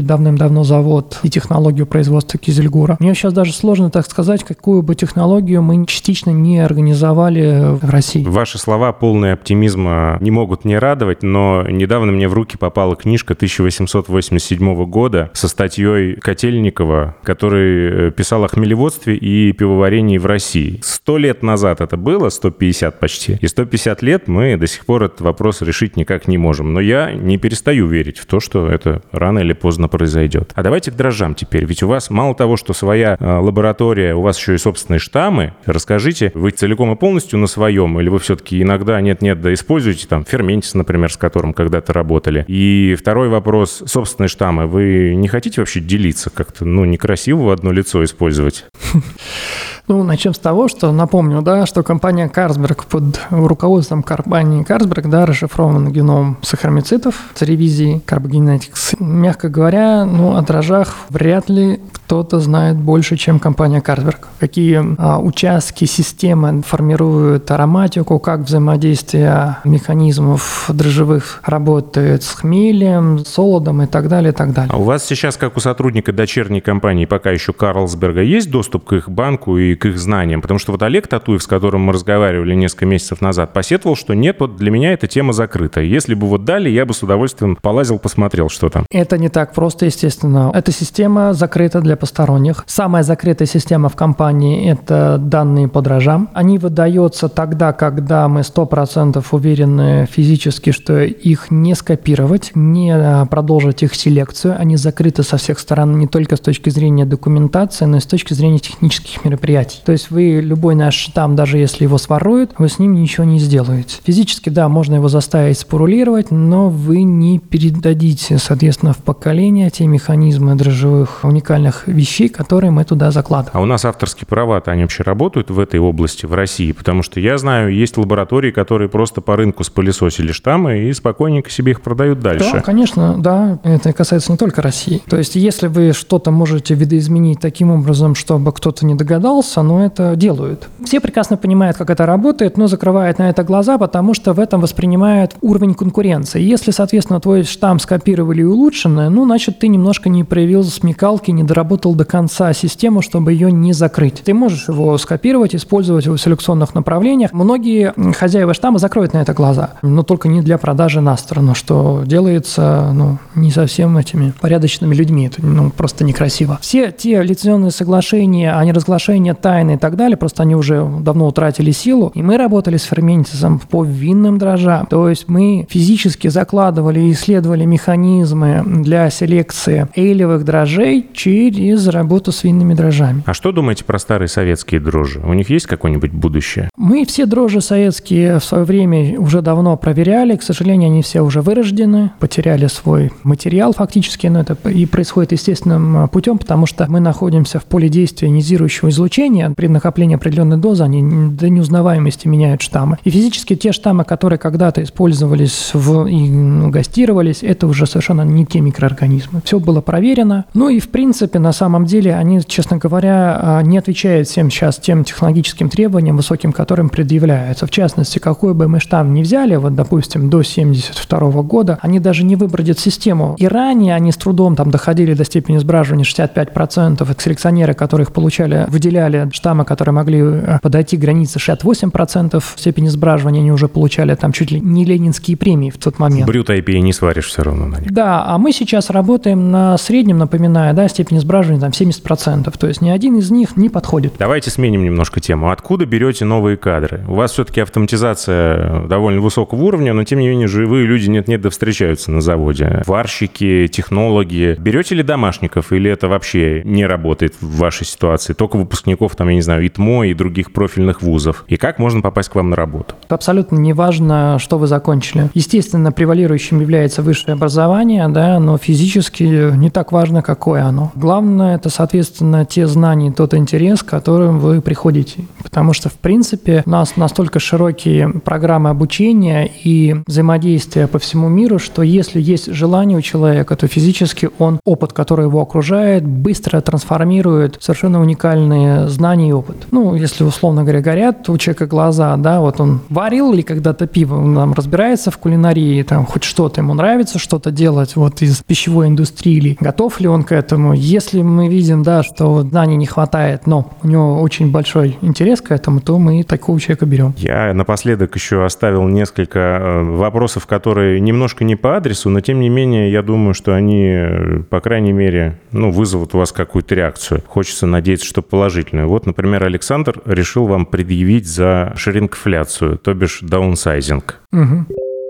давным-давно 0.00 0.64
завод 0.64 1.18
и 1.22 1.30
технологию 1.30 1.86
производства 1.86 2.38
Кизельгура. 2.38 2.96
Мне 3.00 3.14
сейчас 3.14 3.32
даже 3.32 3.52
сложно 3.52 3.90
так 3.90 4.06
сказать, 4.06 4.44
какую 4.44 4.82
бы 4.82 4.94
технологию 4.94 5.62
мы 5.62 5.84
частично 5.86 6.30
не 6.30 6.58
организовали 6.58 7.76
в 7.80 7.90
России. 7.90 8.24
Ваши 8.24 8.58
слова, 8.58 8.92
полные 8.92 9.32
оптимизма, 9.32 10.18
не 10.20 10.30
могут 10.30 10.64
не 10.64 10.78
радовать, 10.78 11.22
но 11.22 11.64
недавно 11.68 12.12
мне 12.12 12.28
в 12.28 12.34
руки 12.34 12.56
попала 12.56 12.96
книжка 12.96 13.34
1887 13.34 14.84
года 14.84 15.30
со 15.34 15.48
статьей 15.48 16.14
Котельникова, 16.14 17.16
который 17.22 18.08
э, 18.08 18.10
писал 18.10 18.44
о 18.44 18.48
хмелеводстве 18.48 19.16
и 19.16 19.52
пивоварении 19.52 20.18
в 20.18 20.26
России. 20.26 20.80
Сто 20.82 21.18
лет 21.18 21.37
назад 21.42 21.80
это 21.80 21.96
было, 21.96 22.28
150 22.28 23.00
почти, 23.00 23.38
и 23.40 23.46
150 23.46 24.02
лет 24.02 24.28
мы 24.28 24.56
до 24.56 24.66
сих 24.66 24.86
пор 24.86 25.04
этот 25.04 25.20
вопрос 25.20 25.62
решить 25.62 25.96
никак 25.96 26.28
не 26.28 26.38
можем. 26.38 26.72
Но 26.72 26.80
я 26.80 27.12
не 27.12 27.38
перестаю 27.38 27.86
верить 27.86 28.18
в 28.18 28.26
то, 28.26 28.40
что 28.40 28.68
это 28.68 29.02
рано 29.12 29.40
или 29.40 29.52
поздно 29.52 29.88
произойдет. 29.88 30.52
А 30.54 30.62
давайте 30.62 30.90
к 30.90 30.94
дрожжам 30.94 31.34
теперь. 31.34 31.64
Ведь 31.64 31.82
у 31.82 31.88
вас 31.88 32.10
мало 32.10 32.34
того, 32.34 32.56
что 32.56 32.72
своя 32.72 33.16
э, 33.18 33.38
лаборатория, 33.38 34.14
у 34.14 34.22
вас 34.22 34.38
еще 34.38 34.54
и 34.54 34.58
собственные 34.58 35.00
штаммы. 35.00 35.54
Расскажите, 35.64 36.32
вы 36.34 36.50
целиком 36.50 36.92
и 36.92 36.96
полностью 36.96 37.38
на 37.38 37.46
своем, 37.46 37.98
или 38.00 38.08
вы 38.08 38.18
все-таки 38.18 38.62
иногда 38.62 39.00
нет-нет, 39.00 39.40
да 39.40 39.52
используете 39.52 40.06
там 40.06 40.24
ферментис, 40.24 40.74
например, 40.74 41.12
с 41.12 41.16
которым 41.16 41.52
когда-то 41.52 41.92
работали? 41.92 42.44
И 42.48 42.96
второй 42.98 43.28
вопрос, 43.28 43.82
собственные 43.86 44.28
штаммы. 44.28 44.66
Вы 44.66 45.14
не 45.14 45.28
хотите 45.28 45.60
вообще 45.60 45.80
делиться 45.80 46.30
как-то, 46.30 46.64
ну, 46.64 46.84
некрасиво 46.84 47.44
в 47.44 47.50
одно 47.50 47.72
лицо 47.72 48.02
использовать? 48.04 48.66
Ну, 49.88 50.02
начнем 50.02 50.34
с 50.34 50.38
того, 50.38 50.68
что 50.68 50.92
напомню, 50.92 51.40
да, 51.40 51.64
что 51.64 51.82
компания 51.82 52.28
Карсберг 52.28 52.84
под 52.84 53.20
руководством 53.30 54.02
компании 54.02 54.62
Карсберг, 54.62 55.08
да, 55.08 55.24
расшифрован 55.24 55.90
геном 55.90 56.36
сахаромицитов 56.42 57.14
с 57.34 57.40
ревизией 57.40 58.02
Carbogenetics. 58.06 58.96
Мягко 58.98 59.48
говоря, 59.48 60.04
ну, 60.04 60.36
о 60.36 60.42
дрожжах 60.42 60.94
вряд 61.08 61.48
ли 61.48 61.80
кто-то 61.94 62.38
знает 62.38 62.76
больше, 62.76 63.16
чем 63.16 63.38
компания 63.38 63.80
Карсберг. 63.80 64.28
Какие 64.38 64.96
а, 64.98 65.18
участки 65.18 65.86
системы 65.86 66.62
формируют 66.62 67.50
ароматику, 67.50 68.18
как 68.18 68.40
взаимодействие 68.40 69.56
механизмов 69.64 70.70
дрожжевых 70.72 71.40
работает 71.44 72.22
с 72.24 72.34
хмелем, 72.34 73.24
солодом 73.24 73.82
и 73.82 73.86
так 73.86 74.08
далее, 74.08 74.32
и 74.32 74.34
так 74.34 74.52
далее. 74.52 74.70
А 74.72 74.76
у 74.76 74.84
вас 74.84 75.04
сейчас, 75.06 75.38
как 75.38 75.56
у 75.56 75.60
сотрудника 75.60 76.12
дочерней 76.12 76.60
компании, 76.60 77.06
пока 77.06 77.30
еще 77.30 77.54
Карлсберга, 77.54 78.20
есть 78.20 78.50
доступ 78.50 78.84
к 78.84 78.92
их 78.92 79.08
банку 79.08 79.56
и 79.56 79.77
к 79.78 79.86
их 79.86 79.98
знаниям? 79.98 80.42
Потому 80.42 80.58
что 80.58 80.72
вот 80.72 80.82
Олег 80.82 81.06
Татуев, 81.06 81.42
с 81.42 81.46
которым 81.46 81.82
мы 81.82 81.92
разговаривали 81.92 82.54
несколько 82.54 82.86
месяцев 82.86 83.20
назад, 83.20 83.52
посетовал, 83.52 83.96
что 83.96 84.14
нет, 84.14 84.36
вот 84.40 84.56
для 84.56 84.70
меня 84.70 84.92
эта 84.92 85.06
тема 85.06 85.32
закрыта. 85.32 85.80
Если 85.80 86.14
бы 86.14 86.26
вот 86.26 86.44
дали, 86.44 86.68
я 86.68 86.84
бы 86.84 86.94
с 86.94 87.02
удовольствием 87.02 87.56
полазил, 87.56 87.98
посмотрел, 87.98 88.48
что 88.48 88.68
там. 88.68 88.84
Это 88.90 89.18
не 89.18 89.28
так 89.28 89.54
просто, 89.54 89.86
естественно. 89.86 90.50
Эта 90.54 90.72
система 90.72 91.32
закрыта 91.32 91.80
для 91.80 91.96
посторонних. 91.96 92.64
Самая 92.66 93.02
закрытая 93.02 93.46
система 93.46 93.88
в 93.88 93.96
компании– 93.96 94.70
это 94.72 95.18
данные 95.18 95.68
по 95.68 95.80
дрожжам. 95.80 96.30
Они 96.34 96.58
выдаются 96.58 97.28
тогда, 97.28 97.72
когда 97.72 98.28
мы 98.28 98.40
100% 98.40 99.24
уверены 99.30 100.06
физически, 100.10 100.72
что 100.72 101.02
их 101.02 101.50
не 101.50 101.74
скопировать, 101.74 102.52
не 102.54 102.90
а, 102.90 103.26
продолжить 103.26 103.82
их 103.82 103.94
селекцию. 103.94 104.56
Они 104.58 104.76
закрыты 104.76 105.22
со 105.22 105.36
всех 105.36 105.58
сторон 105.58 105.98
не 105.98 106.06
только 106.06 106.36
с 106.36 106.40
точки 106.40 106.70
зрения 106.70 107.04
документации, 107.04 107.84
но 107.84 107.98
и 107.98 108.00
с 108.00 108.06
точки 108.06 108.34
зрения 108.34 108.58
технических 108.58 109.24
мероприятий 109.24 109.67
мероприятий. 109.68 109.82
То 109.84 109.92
есть 109.92 110.10
вы 110.10 110.40
любой 110.42 110.74
наш 110.74 110.94
штамм, 110.94 111.36
даже 111.36 111.58
если 111.58 111.84
его 111.84 111.98
своруют, 111.98 112.52
вы 112.58 112.68
с 112.68 112.78
ним 112.78 112.94
ничего 112.94 113.24
не 113.24 113.38
сделаете. 113.38 113.96
Физически, 114.04 114.48
да, 114.48 114.68
можно 114.68 114.96
его 114.96 115.08
заставить 115.08 115.58
спорулировать, 115.58 116.30
но 116.30 116.68
вы 116.68 117.02
не 117.02 117.38
передадите, 117.38 118.38
соответственно, 118.38 118.92
в 118.92 118.98
поколение 118.98 119.70
те 119.70 119.86
механизмы 119.86 120.54
дрожжевых 120.54 121.20
уникальных 121.22 121.86
вещей, 121.86 122.28
которые 122.28 122.70
мы 122.70 122.84
туда 122.84 123.10
закладываем. 123.10 123.58
А 123.58 123.60
у 123.62 123.66
нас 123.66 123.84
авторские 123.84 124.26
права-то, 124.26 124.70
они 124.70 124.82
вообще 124.82 125.02
работают 125.02 125.50
в 125.50 125.58
этой 125.58 125.80
области, 125.80 126.26
в 126.26 126.34
России? 126.34 126.72
Потому 126.72 127.02
что 127.02 127.20
я 127.20 127.38
знаю, 127.38 127.74
есть 127.74 127.96
лаборатории, 127.96 128.50
которые 128.50 128.88
просто 128.88 129.20
по 129.20 129.36
рынку 129.36 129.64
спылесосили 129.64 130.32
штаммы 130.32 130.88
и 130.88 130.92
спокойненько 130.92 131.50
себе 131.50 131.72
их 131.72 131.80
продают 131.80 132.20
дальше. 132.20 132.50
Да, 132.52 132.60
конечно, 132.60 133.16
да. 133.18 133.58
Это 133.62 133.92
касается 133.92 134.32
не 134.32 134.38
только 134.38 134.62
России. 134.62 135.02
То 135.08 135.18
есть, 135.18 135.36
если 135.36 135.66
вы 135.66 135.92
что-то 135.92 136.30
можете 136.30 136.74
видоизменить 136.74 137.40
таким 137.40 137.70
образом, 137.70 138.14
чтобы 138.14 138.52
кто-то 138.52 138.86
не 138.86 138.94
догадался, 138.94 139.57
но 139.62 139.84
это 139.84 140.16
делают. 140.16 140.68
Все 140.84 141.00
прекрасно 141.00 141.36
понимают, 141.36 141.76
как 141.76 141.90
это 141.90 142.06
работает, 142.06 142.56
но 142.56 142.66
закрывают 142.66 143.18
на 143.18 143.30
это 143.30 143.42
глаза, 143.44 143.78
потому 143.78 144.14
что 144.14 144.32
в 144.32 144.40
этом 144.40 144.60
воспринимают 144.60 145.34
уровень 145.40 145.74
конкуренции. 145.74 146.40
Если, 146.40 146.70
соответственно, 146.70 147.20
твой 147.20 147.44
штамм 147.44 147.78
скопировали 147.78 148.42
и 148.42 148.44
улучшенное, 148.44 149.08
ну, 149.08 149.24
значит, 149.24 149.58
ты 149.58 149.68
немножко 149.68 150.08
не 150.08 150.24
проявил 150.24 150.64
смекалки, 150.64 151.30
не 151.30 151.42
доработал 151.42 151.94
до 151.94 152.04
конца 152.04 152.52
систему, 152.52 153.02
чтобы 153.02 153.32
ее 153.32 153.50
не 153.52 153.72
закрыть. 153.72 154.22
Ты 154.24 154.34
можешь 154.34 154.68
его 154.68 154.96
скопировать, 154.98 155.54
использовать 155.54 156.06
в 156.06 156.18
селекционных 156.18 156.74
направлениях. 156.74 157.32
Многие 157.32 157.94
хозяева 158.12 158.54
штамма 158.54 158.78
закроют 158.78 159.12
на 159.12 159.18
это 159.18 159.32
глаза, 159.32 159.70
но 159.82 160.02
только 160.02 160.28
не 160.28 160.42
для 160.42 160.58
продажи 160.58 161.00
на 161.00 161.16
сторону, 161.16 161.54
что 161.54 162.02
делается 162.06 162.90
ну, 162.94 163.18
не 163.34 163.50
совсем 163.50 163.96
этими 163.96 164.32
порядочными 164.40 164.94
людьми. 164.94 165.26
Это 165.26 165.44
ну, 165.44 165.70
просто 165.70 166.04
некрасиво. 166.04 166.58
Все 166.60 166.92
те 166.92 167.22
лицензионные 167.22 167.70
соглашения 167.70 168.52
о 168.52 168.64
неразглашении 168.64 169.32
тайны 169.48 169.76
и 169.76 169.78
так 169.78 169.96
далее, 169.96 170.18
просто 170.18 170.42
они 170.42 170.54
уже 170.54 170.86
давно 171.00 171.26
утратили 171.26 171.70
силу. 171.70 172.12
И 172.14 172.22
мы 172.22 172.36
работали 172.36 172.76
с 172.76 172.82
ферментисом 172.82 173.58
по 173.58 173.82
винным 173.82 174.36
дрожжам. 174.36 174.84
То 174.84 175.08
есть 175.08 175.26
мы 175.26 175.66
физически 175.70 176.28
закладывали 176.28 177.00
и 177.00 177.12
исследовали 177.12 177.64
механизмы 177.64 178.62
для 178.66 179.08
селекции 179.08 179.88
эйлевых 179.96 180.44
дрожжей 180.44 181.06
через 181.14 181.88
работу 181.88 182.30
с 182.30 182.44
винными 182.44 182.74
дрожжами. 182.74 183.22
А 183.24 183.32
что 183.32 183.50
думаете 183.50 183.84
про 183.84 183.98
старые 183.98 184.28
советские 184.28 184.82
дрожжи? 184.82 185.20
У 185.24 185.32
них 185.32 185.48
есть 185.48 185.64
какое-нибудь 185.64 186.12
будущее? 186.12 186.68
Мы 186.76 187.06
все 187.06 187.24
дрожжи 187.24 187.62
советские 187.62 188.40
в 188.40 188.44
свое 188.44 188.64
время 188.64 189.18
уже 189.18 189.40
давно 189.40 189.78
проверяли. 189.78 190.36
К 190.36 190.42
сожалению, 190.42 190.90
они 190.90 191.00
все 191.00 191.22
уже 191.22 191.40
вырождены, 191.40 192.10
потеряли 192.18 192.66
свой 192.66 193.12
материал 193.22 193.72
фактически, 193.72 194.26
но 194.26 194.40
это 194.40 194.58
и 194.68 194.84
происходит 194.84 195.32
естественным 195.32 196.06
путем, 196.10 196.36
потому 196.36 196.66
что 196.66 196.84
мы 196.90 197.00
находимся 197.00 197.58
в 197.60 197.64
поле 197.64 197.88
действия 197.88 198.28
ионизирующего 198.28 198.90
излучения, 198.90 199.27
излучения, 199.28 199.50
при 199.50 199.68
накоплении 199.68 200.16
определенной 200.16 200.56
дозы, 200.56 200.84
они 200.84 201.30
до 201.30 201.48
неузнаваемости 201.48 202.28
меняют 202.28 202.62
штаммы. 202.62 202.98
И 203.04 203.10
физически 203.10 203.56
те 203.56 203.72
штаммы, 203.72 204.04
которые 204.04 204.38
когда-то 204.38 204.82
использовались 204.82 205.70
в, 205.74 206.06
и 206.06 206.30
ну, 206.30 206.70
гастировались, 206.70 207.42
это 207.42 207.66
уже 207.66 207.86
совершенно 207.86 208.22
не 208.22 208.46
те 208.46 208.60
микроорганизмы. 208.60 209.42
Все 209.44 209.58
было 209.58 209.80
проверено. 209.80 210.44
Ну 210.54 210.68
и, 210.68 210.80
в 210.80 210.88
принципе, 210.88 211.38
на 211.38 211.52
самом 211.52 211.84
деле, 211.84 212.14
они, 212.14 212.40
честно 212.46 212.78
говоря, 212.78 213.38
а, 213.40 213.62
не 213.62 213.78
отвечают 213.78 214.28
всем 214.28 214.50
сейчас 214.50 214.76
тем 214.76 215.04
технологическим 215.04 215.68
требованиям 215.68 216.16
высоким, 216.16 216.52
которым 216.52 216.88
предъявляются. 216.88 217.66
В 217.66 217.70
частности, 217.70 218.18
какой 218.18 218.54
бы 218.54 218.68
мы 218.68 218.80
штамм 218.80 219.14
ни 219.14 219.22
взяли, 219.22 219.56
вот, 219.56 219.74
допустим, 219.74 220.30
до 220.30 220.42
72 220.42 221.42
года, 221.42 221.78
они 221.82 222.00
даже 222.00 222.24
не 222.24 222.36
выбродят 222.36 222.78
систему. 222.78 223.34
И 223.38 223.46
ранее 223.46 223.94
они 223.94 224.12
с 224.12 224.16
трудом 224.16 224.56
там 224.56 224.70
доходили 224.70 225.14
до 225.14 225.24
степени 225.24 225.58
сбраживания 225.58 226.04
65%. 226.04 227.10
Это 227.10 227.22
селекционеры, 227.22 227.74
которые 227.74 228.04
их 228.04 228.12
получали, 228.12 228.66
выделяли 228.68 229.17
были 229.24 229.32
штаммы, 229.32 229.64
которые 229.64 229.94
могли 229.94 230.20
э, 230.20 230.58
подойти 230.62 230.96
к 230.96 231.00
границе 231.00 231.38
68% 231.38 232.42
степени 232.56 232.88
сбраживания, 232.88 233.40
они 233.40 233.52
уже 233.52 233.68
получали 233.68 234.14
там 234.14 234.32
чуть 234.32 234.50
ли 234.50 234.60
не 234.60 234.84
ленинские 234.84 235.36
премии 235.36 235.70
в 235.70 235.78
тот 235.78 235.98
момент. 235.98 236.26
Брют 236.26 236.50
IPA 236.50 236.80
не 236.80 236.92
сваришь 236.92 237.26
все 237.26 237.42
равно 237.42 237.66
на 237.66 237.76
них. 237.76 237.92
Да, 237.92 238.24
а 238.26 238.38
мы 238.38 238.52
сейчас 238.52 238.90
работаем 238.90 239.50
на 239.50 239.78
среднем, 239.78 240.18
напоминаю, 240.18 240.74
да, 240.74 240.88
степени 240.88 241.18
сбраживания 241.18 241.60
там 241.60 241.70
70%. 241.70 242.52
То 242.58 242.66
есть 242.66 242.80
ни 242.80 242.90
один 242.90 243.16
из 243.16 243.30
них 243.30 243.56
не 243.56 243.68
подходит. 243.68 244.14
Давайте 244.18 244.50
сменим 244.50 244.84
немножко 244.84 245.20
тему. 245.20 245.50
Откуда 245.50 245.86
берете 245.86 246.24
новые 246.24 246.56
кадры? 246.56 247.04
У 247.08 247.14
вас 247.14 247.32
все-таки 247.32 247.60
автоматизация 247.60 248.86
довольно 248.86 249.20
высокого 249.20 249.62
уровня, 249.62 249.92
но 249.92 250.04
тем 250.04 250.18
не 250.18 250.28
менее 250.28 250.48
живые 250.48 250.86
люди 250.86 251.08
нет-нет 251.08 251.40
да 251.40 251.50
встречаются 251.50 252.10
на 252.10 252.20
заводе. 252.20 252.82
Варщики, 252.86 253.68
технологи. 253.68 254.56
Берете 254.58 254.94
ли 254.94 255.02
домашников 255.02 255.72
или 255.72 255.90
это 255.90 256.08
вообще 256.08 256.62
не 256.64 256.86
работает 256.86 257.34
в 257.40 257.58
вашей 257.58 257.86
ситуации? 257.86 258.32
Только 258.32 258.56
выпускников, 258.56 259.07
там, 259.16 259.28
я 259.28 259.34
не 259.34 259.42
знаю, 259.42 259.66
ИТМО 259.66 260.06
и 260.08 260.14
других 260.14 260.52
профильных 260.52 261.02
вузов. 261.02 261.44
И 261.48 261.56
как 261.56 261.78
можно 261.78 262.00
попасть 262.00 262.28
к 262.28 262.34
вам 262.34 262.50
на 262.50 262.56
работу? 262.56 262.94
Абсолютно 263.08 263.56
не 263.56 263.72
важно, 263.72 264.38
что 264.38 264.58
вы 264.58 264.66
закончили. 264.66 265.30
Естественно, 265.34 265.92
превалирующим 265.92 266.60
является 266.60 267.02
высшее 267.02 267.34
образование, 267.34 268.08
да, 268.08 268.38
но 268.38 268.58
физически 268.58 269.56
не 269.56 269.70
так 269.70 269.92
важно, 269.92 270.22
какое 270.22 270.64
оно. 270.64 270.92
Главное– 270.94 271.56
это, 271.56 271.70
соответственно, 271.70 272.44
те 272.44 272.66
знания, 272.66 273.12
тот 273.12 273.34
интерес, 273.34 273.82
которым 273.82 274.38
вы 274.38 274.60
приходите. 274.60 275.24
Потому 275.42 275.72
что, 275.72 275.88
в 275.88 275.94
принципе, 275.94 276.62
у 276.66 276.70
нас 276.70 276.96
настолько 276.96 277.38
широкие 277.38 278.08
программы 278.08 278.70
обучения 278.70 279.50
и 279.64 279.96
взаимодействия 280.06 280.86
по 280.86 280.98
всему 280.98 281.28
миру, 281.28 281.58
что 281.58 281.82
если 281.82 282.20
есть 282.20 282.52
желание 282.52 282.98
у 282.98 283.02
человека, 283.02 283.56
то 283.56 283.66
физически 283.66 284.30
он 284.38 284.60
опыт, 284.64 284.92
который 284.92 285.26
его 285.26 285.40
окружает, 285.40 286.06
быстро 286.06 286.60
трансформирует 286.60 287.56
совершенно 287.60 288.00
уникальные 288.00 288.88
и 288.98 289.32
опыт. 289.32 289.66
Ну, 289.70 289.94
если, 289.94 290.24
условно 290.24 290.62
говоря, 290.62 290.80
горят 290.80 291.28
у 291.28 291.38
человека 291.38 291.66
глаза, 291.66 292.16
да, 292.16 292.40
вот 292.40 292.60
он 292.60 292.80
варил 292.88 293.32
ли 293.32 293.42
когда-то 293.42 293.86
пиво, 293.86 294.16
он 294.16 294.34
там 294.34 294.52
разбирается 294.52 295.10
в 295.10 295.18
кулинарии, 295.18 295.82
там 295.82 296.06
хоть 296.06 296.24
что-то 296.24 296.60
ему 296.60 296.74
нравится, 296.74 297.18
что-то 297.18 297.50
делать 297.50 297.96
вот 297.96 298.22
из 298.22 298.42
пищевой 298.42 298.88
индустрии, 298.88 299.34
или 299.34 299.56
готов 299.60 300.00
ли 300.00 300.08
он 300.08 300.24
к 300.24 300.32
этому. 300.32 300.72
Если 300.72 301.22
мы 301.22 301.48
видим, 301.48 301.82
да, 301.82 302.02
что 302.02 302.42
знаний 302.42 302.76
не 302.76 302.86
хватает, 302.86 303.46
но 303.46 303.70
у 303.82 303.88
него 303.88 304.20
очень 304.20 304.50
большой 304.50 304.98
интерес 305.00 305.40
к 305.40 305.50
этому, 305.50 305.80
то 305.80 305.98
мы 305.98 306.22
такого 306.22 306.60
человека 306.60 306.86
берем. 306.86 307.14
Я 307.18 307.52
напоследок 307.54 308.14
еще 308.14 308.44
оставил 308.44 308.86
несколько 308.88 309.38
э, 309.38 309.82
вопросов, 309.82 310.46
которые 310.46 311.00
немножко 311.00 311.44
не 311.44 311.56
по 311.56 311.76
адресу, 311.76 312.10
но 312.10 312.20
тем 312.20 312.40
не 312.40 312.48
менее, 312.48 312.90
я 312.90 313.02
думаю, 313.02 313.34
что 313.34 313.54
они, 313.54 313.84
э, 313.86 314.40
по 314.48 314.60
крайней 314.60 314.92
мере, 314.92 315.38
ну, 315.52 315.70
вызовут 315.70 316.14
у 316.14 316.18
вас 316.18 316.32
какую-то 316.32 316.74
реакцию. 316.74 317.22
Хочется 317.26 317.66
надеяться, 317.66 318.06
что 318.06 318.22
положительную. 318.22 318.87
Вот, 318.88 319.06
например, 319.06 319.44
Александр 319.44 320.00
решил 320.04 320.46
вам 320.46 320.66
предъявить 320.66 321.26
за 321.28 321.72
шрингфляцию, 321.76 322.78
то 322.78 322.94
бишь 322.94 323.20
даунсайзинг. 323.22 324.20
Угу. 324.32 324.66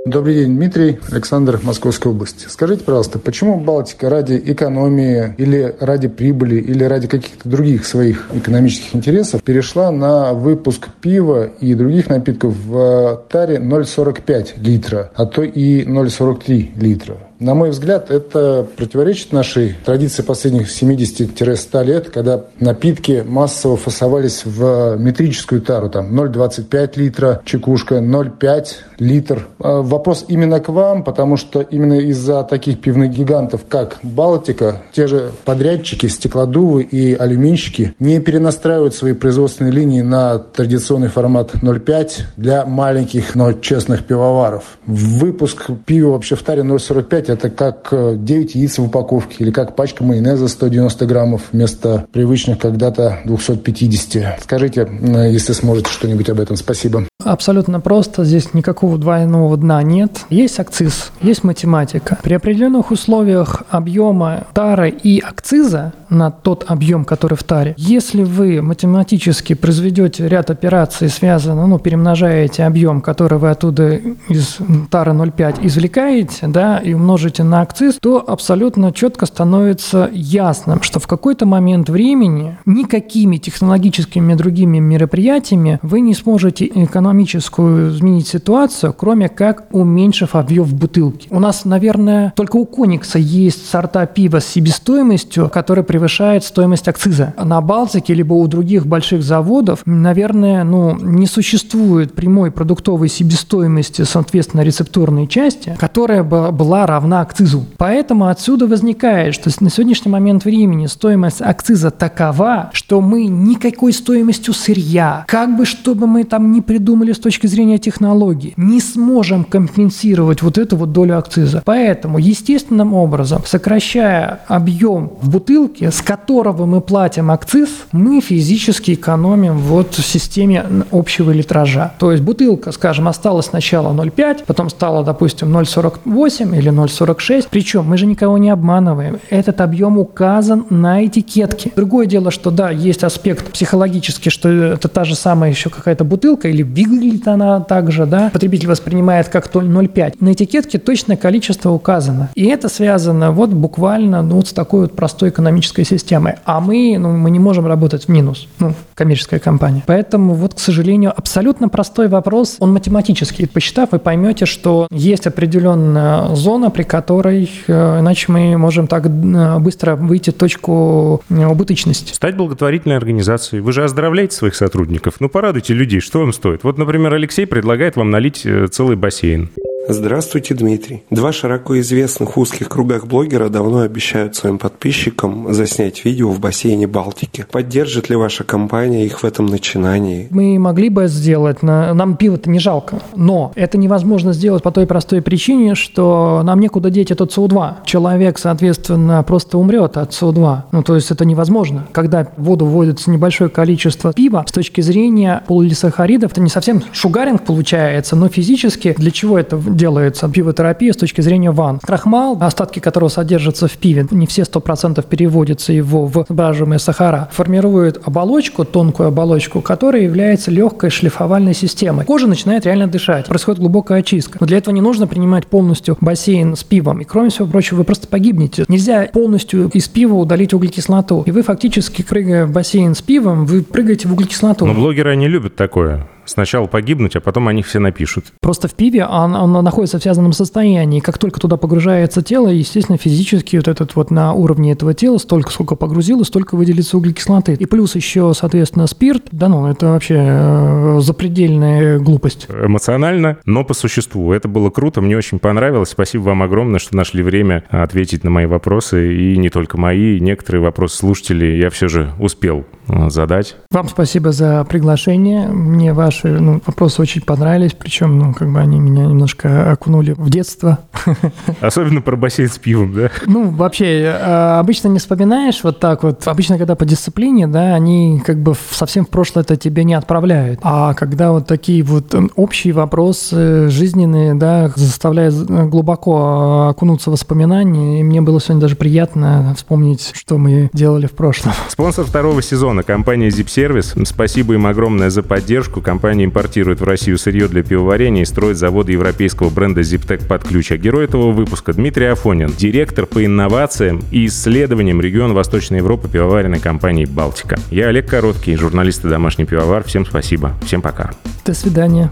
Добрый 0.09 0.37
день, 0.37 0.57
Дмитрий, 0.57 0.99
Александр, 1.11 1.61
Московская 1.62 2.09
область. 2.09 2.51
Скажите, 2.51 2.83
пожалуйста, 2.83 3.18
почему 3.18 3.61
Балтика 3.61 4.09
ради 4.09 4.41
экономии 4.43 5.35
или 5.37 5.74
ради 5.81 6.09
прибыли 6.09 6.57
или 6.57 6.83
ради 6.85 7.09
каких-то 7.09 7.47
других 7.47 7.85
своих 7.85 8.26
экономических 8.33 8.95
интересов 8.95 9.43
перешла 9.43 9.91
на 9.91 10.33
выпуск 10.33 10.89
пива 11.03 11.45
и 11.45 11.74
других 11.74 12.09
напитков 12.09 12.55
в 12.57 13.22
таре 13.29 13.57
0,45 13.57 14.62
литра, 14.62 15.11
а 15.14 15.26
то 15.26 15.43
и 15.43 15.85
0,43 15.85 16.81
литра? 16.81 17.18
На 17.41 17.55
мой 17.55 17.70
взгляд, 17.70 18.11
это 18.11 18.66
противоречит 18.76 19.32
нашей 19.32 19.76
традиции 19.84 20.22
последних 20.22 20.68
70-100 20.68 21.84
лет, 21.84 22.11
когда 22.11 22.45
напитки 22.59 23.24
массово 23.24 23.76
фасовались 23.76 24.43
в 24.45 24.97
метрическую 24.97 25.61
тару, 25.61 25.89
там 25.89 26.18
0,25 26.18 26.91
литра 26.97 27.41
чекушка, 27.45 27.99
0,5 27.99 28.66
литр. 28.99 29.47
А 29.61 29.82
вопрос 29.82 30.24
именно 30.26 30.59
к 30.59 30.68
вам, 30.68 31.05
потому 31.05 31.36
что 31.36 31.61
именно 31.61 32.01
из-за 32.01 32.43
таких 32.43 32.80
пивных 32.80 33.12
гигантов, 33.12 33.61
как 33.68 33.99
Балтика, 34.03 34.82
те 34.93 35.07
же 35.07 35.30
подрядчики, 35.45 36.07
стеклодувы 36.07 36.82
и 36.82 37.14
алюминщики 37.14 37.95
не 38.01 38.18
перенастраивают 38.18 38.97
свои 38.97 39.12
производственные 39.12 39.72
линии 39.72 40.03
на 40.03 40.41
традиционный 40.41 41.09
формат 41.09 41.55
0,5 41.55 42.11
для 42.36 42.66
маленьких, 42.66 43.36
но 43.36 43.53
честных 43.53 44.05
пивоваров. 44.07 44.78
Выпуск 44.86 45.70
пива 45.86 46.12
вообще 46.12 46.34
в 46.34 46.43
таре 46.43 46.62
0,45 46.62 47.28
это 47.29 47.51
как 47.51 47.89
9 47.91 48.57
э, 48.57 48.59
яиц 48.59 48.79
в 48.79 48.85
упаковке 48.85 49.37
или 49.39 49.51
как 49.51 49.76
пачка 49.76 50.05
майонеза 50.05 50.49
190 50.49 51.07
граммов 51.07 51.43
вместо 51.53 52.07
привычных 52.12 52.59
когда-то 52.59 53.20
250. 53.24 54.43
Скажите, 54.43 54.89
если 55.31 55.53
сможете 55.53 55.91
что-нибудь 55.91 56.29
об 56.31 56.41
этом. 56.41 56.57
Спасибо. 56.57 57.05
Абсолютно 57.24 57.81
просто. 57.81 58.24
Здесь 58.24 58.55
никакого 58.55 58.97
двойного 58.97 59.57
дна 59.57 59.83
нет. 59.83 60.20
Есть 60.31 60.59
акциз, 60.61 61.12
есть 61.20 61.45
математика. 61.45 62.18
При 62.22 62.35
определенных 62.35 62.91
условиях 62.91 63.64
объема 63.70 64.45
тары 64.55 64.91
и 64.91 65.18
акциза 65.18 65.93
на 66.09 66.31
тот 66.31 66.64
объем, 66.68 67.05
который 67.05 67.35
в 67.35 67.43
таре, 67.43 67.74
если 67.76 68.22
вы 68.22 68.62
математически 68.62 69.55
произведете 69.55 70.26
ряд 70.29 70.51
операций, 70.51 71.09
связанных, 71.09 71.66
ну, 71.66 71.79
перемножаете 71.79 72.64
объем, 72.64 73.03
который 73.03 73.39
вы 73.39 73.51
оттуда 73.51 73.97
из 74.29 74.59
тары 74.91 75.12
0,5 75.12 75.59
извлекаете, 75.66 76.47
да, 76.47 76.79
и 76.79 76.95
умножите 76.95 77.18
умножите 77.19 77.43
на 77.43 77.62
акциз, 77.62 77.99
то 78.01 78.23
абсолютно 78.25 78.93
четко 78.93 79.27
становится 79.27 80.09
ясным, 80.12 80.83
что 80.83 81.01
в 81.01 81.09
какой-то 81.09 81.47
момент 81.47 81.91
времени 81.91 82.57
никакими 82.64 83.39
технологическими 83.39 84.35
другими 84.35 84.79
мероприятиями 84.79 85.81
вы 85.83 86.01
не 86.01 86.14
сможете 86.14 86.66
экономическую 86.66 87.91
изменить 87.91 88.29
ситуацию, 88.29 88.93
кроме 88.93 89.29
как 89.29 89.66
уменьшив 89.73 90.37
объем 90.37 90.64
в 90.64 90.75
бутылке. 90.75 91.27
У 91.31 91.41
нас, 91.41 91.64
наверное, 91.64 92.33
только 92.37 92.55
у 92.55 92.64
Коникса 92.64 93.19
есть 93.19 93.69
сорта 93.69 94.07
пива 94.07 94.39
с 94.39 94.47
себестоимостью, 94.47 95.51
которая 95.53 95.85
превышает 95.85 96.45
стоимость 96.45 96.87
акциза. 96.87 97.35
На 97.43 97.61
Балтике 97.61 98.14
либо 98.14 98.35
у 98.35 98.47
других 98.47 98.87
больших 98.87 99.25
заводов, 99.25 99.83
наверное, 99.87 100.62
ну, 100.62 100.97
не 100.97 101.27
существует 101.27 102.14
прямой 102.14 102.53
продуктовой 102.53 103.09
себестоимости, 103.09 104.03
соответственно, 104.03 104.61
рецептурной 104.61 105.27
части, 105.27 105.77
которая 105.81 106.23
была 106.23 106.87
равна 106.87 107.08
равна 107.09 107.23
акцизу. 107.23 107.65
Поэтому 107.79 108.27
отсюда 108.29 108.67
возникает, 108.67 109.35
что 109.35 109.51
на 109.61 109.71
сегодняшний 109.71 110.11
момент 110.13 110.45
времени 110.45 110.87
стоимость 110.87 111.41
акциза 111.41 111.91
такова, 111.91 112.71
что 112.73 113.01
мы 113.01 113.27
никакой 113.27 113.93
стоимостью 113.93 114.55
сырья, 114.55 115.25
как 115.27 115.57
бы 115.57 115.65
чтобы 115.65 116.07
мы 116.07 116.25
там 116.25 116.53
не 116.53 116.61
придумали 116.61 117.13
с 117.13 117.19
точки 117.19 117.47
зрения 117.47 117.79
технологий, 117.79 118.53
не 118.57 118.81
сможем 118.81 119.45
компенсировать 119.45 120.43
вот 120.43 120.59
эту 120.59 120.77
вот 120.77 120.93
долю 120.93 121.19
акциза. 121.19 121.63
Поэтому 121.65 122.19
естественным 122.19 122.95
образом, 122.95 123.43
сокращая 123.47 124.41
объем 124.49 125.13
в 125.21 125.31
бутылке, 125.31 125.91
с 125.91 126.03
которого 126.03 126.67
мы 126.67 126.81
платим 126.81 127.31
акциз, 127.31 127.69
мы 127.93 128.21
физически 128.21 128.95
экономим 128.95 129.59
вот 129.59 129.95
в 129.95 130.05
системе 130.05 130.65
общего 130.91 131.31
литража. 131.31 131.93
То 131.99 132.13
есть 132.13 132.23
бутылка, 132.23 132.73
скажем, 132.73 133.09
осталась 133.09 133.47
сначала 133.47 133.93
0,5, 133.95 134.45
потом 134.47 134.69
стала, 134.71 135.05
допустим, 135.05 135.57
0,48 135.57 136.57
или 136.57 136.71
0,40 136.71 136.98
46. 136.99 137.49
Причем 137.49 137.85
мы 137.85 137.97
же 137.97 138.07
никого 138.07 138.39
не 138.39 138.51
обманываем. 138.51 139.21
Этот 139.31 139.61
объем 139.61 139.99
указан 139.99 140.67
на 140.69 141.07
этикетке. 141.07 141.73
Другое 141.77 142.07
дело, 142.07 142.31
что 142.31 142.51
да, 142.51 142.71
есть 142.71 143.05
аспект 143.05 143.53
психологический, 143.53 144.31
что 144.31 144.49
это 144.49 144.89
та 144.89 145.05
же 145.05 145.15
самая 145.15 145.51
еще 145.51 145.71
какая-то 145.71 146.05
бутылка 146.05 146.49
или 146.49 146.63
выглядит 146.63 147.29
она 147.29 147.61
также, 147.61 148.07
да. 148.07 148.31
Потребитель 148.33 148.69
воспринимает 148.69 149.29
как 149.29 149.47
0,5. 149.47 150.17
На 150.21 150.33
этикетке 150.33 150.79
точное 150.79 151.17
количество 151.17 151.71
указано. 151.71 152.31
И 152.35 152.47
это 152.47 152.69
связано 152.69 153.31
вот 153.31 153.51
буквально 153.51 154.23
ну, 154.23 154.37
вот 154.37 154.49
с 154.49 154.53
такой 154.53 154.83
вот 154.83 154.97
простой 154.97 155.29
экономической 155.29 155.85
системой. 155.85 156.35
А 156.45 156.61
мы, 156.61 156.97
ну, 156.99 157.13
мы 157.13 157.31
не 157.31 157.39
можем 157.39 157.67
работать 157.67 158.05
в 158.05 158.09
минус, 158.09 158.49
ну, 158.59 158.75
коммерческая 158.95 159.39
компания. 159.39 159.85
Поэтому 159.87 160.35
вот, 160.35 160.55
к 160.55 160.59
сожалению, 160.59 161.13
абсолютно 161.17 161.69
простой 161.69 162.09
вопрос, 162.09 162.57
он 162.59 162.73
математический. 162.73 163.47
Посчитав, 163.47 163.93
вы 163.93 163.99
поймете, 164.01 164.47
что 164.47 164.89
есть 164.91 165.27
определенная 165.27 166.35
зона, 166.35 166.71
при 166.71 166.88
которой 166.89 167.51
э, 167.68 168.01
иначе 168.01 168.32
мы 168.32 168.57
можем 168.59 168.89
так 168.89 169.07
э, 169.07 169.59
быстро 169.59 169.95
выйти 169.95 170.30
в 170.30 170.34
точку 170.34 171.22
э, 171.30 171.47
убыточности. 171.47 172.12
Стать 172.12 172.36
благотворительной 172.36 172.97
организацией. 172.97 173.61
Вы 173.61 173.72
же 173.72 173.84
оздоровляете 173.84 174.34
своих 174.34 174.57
сотрудников. 174.57 175.16
Ну, 175.20 175.28
порадуйте 175.28 175.74
людей, 175.74 176.01
что 176.01 176.20
вам 176.20 176.32
стоит. 176.32 176.64
Вот, 176.64 176.78
например, 176.78 177.14
Алексей 177.14 177.47
предлагает 177.47 177.97
вам 177.97 178.11
налить 178.11 178.47
целый 178.72 178.97
бассейн. 178.97 179.51
Здравствуйте, 179.91 180.55
Дмитрий. 180.55 181.03
Два 181.09 181.32
широко 181.32 181.80
известных 181.80 182.36
узких 182.36 182.68
кругах 182.68 183.07
блогера 183.07 183.49
давно 183.49 183.80
обещают 183.80 184.36
своим 184.36 184.59
подписчикам 184.59 185.55
заснять 185.55 186.05
видео 186.05 186.28
в 186.28 186.41
бассейне 186.41 186.86
Балтики. 186.86 187.47
Поддержит 187.51 188.11
ли 188.11 188.16
ваша 188.16 188.45
компания 188.45 189.07
их 189.07 189.22
в 189.22 189.24
этом 189.24 189.47
начинании? 189.47 190.28
Мы 190.28 190.59
могли 190.59 190.91
бы 190.91 191.09
сделать, 191.09 191.62
нам 191.62 192.18
пиво-то 192.18 192.51
не 192.51 192.59
жалко, 192.59 193.01
но 193.16 193.51
это 193.55 193.78
невозможно 193.78 194.34
сделать 194.34 194.62
по 194.62 194.70
той 194.72 194.86
простой 194.86 195.22
причине, 195.22 195.74
что 195.74 196.43
нам 196.45 196.61
некуда 196.61 196.91
деть 196.91 197.11
этот 197.11 197.34
СО2. 197.34 197.76
Человек, 197.86 198.39
соответственно, 198.39 199.22
просто 199.22 199.57
умрет 199.57 199.97
от 199.97 200.11
СО2. 200.11 200.59
Ну, 200.70 200.82
то 200.82 200.97
есть 200.97 201.11
это 201.11 201.24
невозможно. 201.24 201.86
Когда 201.93 202.28
в 202.36 202.43
воду 202.43 202.66
вводится 202.66 203.11
небольшое 203.11 203.49
количество 203.49 204.12
пива, 204.12 204.45
с 204.47 204.53
точки 204.53 204.82
зрения 204.82 205.43
полулисахаридов, 205.47 206.32
это 206.32 206.43
не 206.43 206.51
совсем 206.51 206.82
шугаринг 206.93 207.43
получается, 207.47 208.16
но 208.16 208.28
физически 208.28 208.95
для 208.99 209.11
чего 209.11 209.39
это 209.39 209.57
делается 209.79 210.29
пивотерапия 210.29 210.93
с 210.93 210.97
точки 210.97 211.22
зрения 211.22 211.51
ван. 211.51 211.79
Крахмал, 211.79 212.37
остатки 212.41 212.81
которого 212.81 213.09
содержатся 213.09 213.68
в 213.68 213.72
пиве, 213.79 214.07
не 214.11 214.26
все 214.26 214.43
100% 214.43 215.03
переводятся 215.09 215.72
его 215.72 216.07
в 216.07 216.26
сбраживаемые 216.29 216.79
сахара, 216.79 217.31
формирует 217.33 218.01
оболочку, 218.05 218.66
тонкую 218.66 219.09
оболочку, 219.09 219.62
которая 219.62 220.03
является 220.03 220.51
легкой 220.51 220.91
шлифовальной 220.91 221.55
системой. 221.55 222.05
Кожа 222.05 222.26
начинает 222.26 222.66
реально 222.66 222.89
дышать, 222.89 223.26
происходит 223.26 223.61
глубокая 223.61 224.01
очистка. 224.01 224.39
Но 224.41 224.47
для 224.47 224.59
этого 224.59 224.74
не 224.74 224.81
нужно 224.83 225.07
принимать 225.07 225.47
полностью 225.47 225.97
бассейн 226.01 226.57
с 226.57 226.64
пивом. 226.64 227.01
И 227.01 227.05
кроме 227.05 227.31
всего 227.31 227.47
прочего, 227.47 227.79
вы 227.79 227.85
просто 227.85 228.09
погибнете. 228.09 228.64
Нельзя 228.68 229.09
полностью 229.12 229.70
из 229.72 229.89
пива 229.89 230.14
удалить 230.14 230.53
углекислоту. 230.53 231.22
И 231.24 231.31
вы 231.31 231.43
фактически, 231.43 232.03
прыгая 232.03 232.47
в 232.47 232.51
бассейн 232.53 232.95
с 232.95 233.01
пивом, 233.01 233.47
вы 233.47 233.62
прыгаете 233.62 234.09
в 234.09 234.12
углекислоту. 234.12 234.66
Но 234.66 234.74
блогеры, 234.74 235.12
они 235.12 235.29
любят 235.29 235.57
такое 235.57 236.07
сначала 236.29 236.66
погибнуть, 236.66 237.16
а 237.16 237.20
потом 237.20 237.49
они 237.49 237.62
все 237.62 237.79
напишут. 237.79 238.26
Просто 238.41 238.68
в 238.68 238.74
пиве 238.74 239.07
он, 239.07 239.35
он 239.35 239.53
находится 239.64 239.99
в 239.99 240.03
связанном 240.03 240.33
состоянии. 240.33 241.01
Как 241.01 241.18
только 241.18 241.41
туда 241.41 241.57
погружается 241.57 242.22
тело, 242.22 242.49
естественно, 242.49 242.99
физически 242.99 243.57
вот 243.57 243.68
этот 243.68 243.97
вот 243.97 244.11
на 244.11 244.33
уровне 244.33 244.72
этого 244.72 244.95
тела 244.95 245.18
столько, 245.18 245.51
сколько 245.51 245.74
погрузилось, 245.74 246.29
столько 246.29 246.57
выделится 246.57 246.97
углекислоты. 246.97 247.55
И 247.55 247.66
плюс 247.66 247.95
еще, 247.95 248.33
соответственно, 248.35 248.87
спирт. 248.87 249.24
Да 249.33 249.49
ну, 249.49 249.66
это 249.66 249.89
вообще 249.89 250.16
э, 250.18 250.99
запредельная 251.01 251.99
глупость. 251.99 252.47
Эмоционально, 252.49 253.39
но 253.45 253.64
по 253.64 253.74
существу. 253.74 254.33
Это 254.33 254.49
было 254.49 254.70
круто, 254.70 255.01
мне 255.01 255.16
очень 255.16 255.39
понравилось. 255.39 255.91
Спасибо 255.91 256.22
вам 256.22 256.43
огромное, 256.43 256.79
что 256.79 256.97
нашли 256.97 257.22
время 257.22 257.64
ответить 257.70 258.24
на 258.24 258.31
мои 258.31 258.47
вопросы. 258.47 259.14
И 259.14 259.37
не 259.37 259.51
только 259.51 259.79
мои, 259.79 260.20
некоторые 260.20 260.62
вопросы 260.62 260.99
слушателей 260.99 261.59
я 261.59 261.70
все 261.70 261.89
же 261.89 262.12
успел 262.18 262.64
э, 262.89 263.11
задать. 263.11 263.57
Вам 263.70 263.89
спасибо 263.89 264.33
за 264.33 264.64
приглашение. 264.64 265.49
Мне 265.49 265.93
ваш 265.93 266.18
ваши 266.25 266.41
ну, 266.41 266.61
вопросы 266.64 267.03
очень 267.03 267.23
понравились, 267.23 267.73
причем, 267.73 268.19
ну, 268.19 268.35
как 268.35 268.53
бы 268.53 268.61
они 268.61 268.79
меня 268.79 269.07
немножко 269.07 269.73
окунули 269.73 270.12
в 270.16 270.31
детство. 270.31 270.79
Особенно 271.61 272.01
про 272.01 272.16
бассейн 272.16 272.49
с 272.49 272.59
пивом, 272.59 272.95
да? 272.95 273.11
Ну, 273.27 273.51
вообще, 273.51 274.03
э, 274.03 274.59
обычно 274.59 274.89
не 274.89 274.99
вспоминаешь 274.99 275.61
вот 275.62 275.81
так 275.81 276.03
вот. 276.03 276.27
Обычно, 276.27 276.59
когда 276.59 276.75
по 276.75 276.85
дисциплине, 276.85 277.47
да, 277.47 277.75
они 277.75 278.23
как 278.25 278.39
бы 278.39 278.55
совсем 278.71 279.05
в 279.05 279.09
прошлое 279.09 279.45
это 279.45 279.57
тебе 279.57 279.85
не 279.85 279.95
отправляют. 279.95 280.61
А 280.62 280.95
когда 280.95 281.33
вот 281.33 281.47
такие 281.47 281.83
вот 281.83 282.14
общие 282.37 282.73
вопросы 282.73 283.69
жизненные, 283.69 284.35
да, 284.35 284.71
заставляют 284.75 285.35
глубоко 285.35 286.69
окунуться 286.71 287.11
в 287.11 287.12
воспоминания, 287.12 288.01
и 288.01 288.03
мне 288.03 288.21
было 288.21 288.41
сегодня 288.41 288.61
даже 288.61 288.77
приятно 288.77 289.55
вспомнить, 289.57 290.12
что 290.14 290.39
мы 290.39 290.71
делали 290.73 291.07
в 291.07 291.12
прошлом. 291.12 291.53
Спонсор 291.69 292.05
второго 292.05 292.43
сезона– 292.43 292.83
компания 292.85 293.29
Zip 293.29 293.47
Service. 293.47 294.05
Спасибо 294.05 294.55
им 294.55 294.66
огромное 294.66 295.11
за 295.11 295.23
поддержку. 295.23 295.81
Компания 295.81 296.08
компания 296.09 296.25
импортирует 296.25 296.81
в 296.81 296.85
Россию 296.85 297.19
сырье 297.19 297.49
для 297.49 297.63
пивоварения 297.63 298.23
и 298.23 298.25
строит 298.25 298.57
заводы 298.57 298.93
европейского 298.93 299.51
бренда 299.51 299.83
Ziptec 299.83 300.27
под 300.27 300.43
ключ. 300.43 300.73
А 300.73 300.79
герой 300.79 301.05
этого 301.05 301.33
выпуска 301.33 301.75
Дмитрий 301.75 302.07
Афонин, 302.07 302.49
директор 302.49 303.05
по 303.05 303.23
инновациям 303.23 304.03
и 304.11 304.25
исследованиям 304.25 305.03
региона 305.03 305.35
Восточной 305.35 305.79
Европы 305.79 306.09
пивоваренной 306.09 306.61
компании 306.61 307.05
«Балтика». 307.05 307.59
Я 307.71 307.89
Олег 307.89 308.09
Короткий, 308.09 308.57
журналист 308.57 309.05
и 309.05 309.09
домашний 309.11 309.45
пивовар. 309.45 309.85
Всем 309.85 310.07
спасибо. 310.07 310.55
Всем 310.65 310.81
пока. 310.81 311.11
До 311.45 311.53
свидания. 311.53 312.11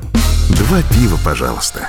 Два 0.51 0.82
пива, 0.92 1.16
пожалуйста. 1.24 1.88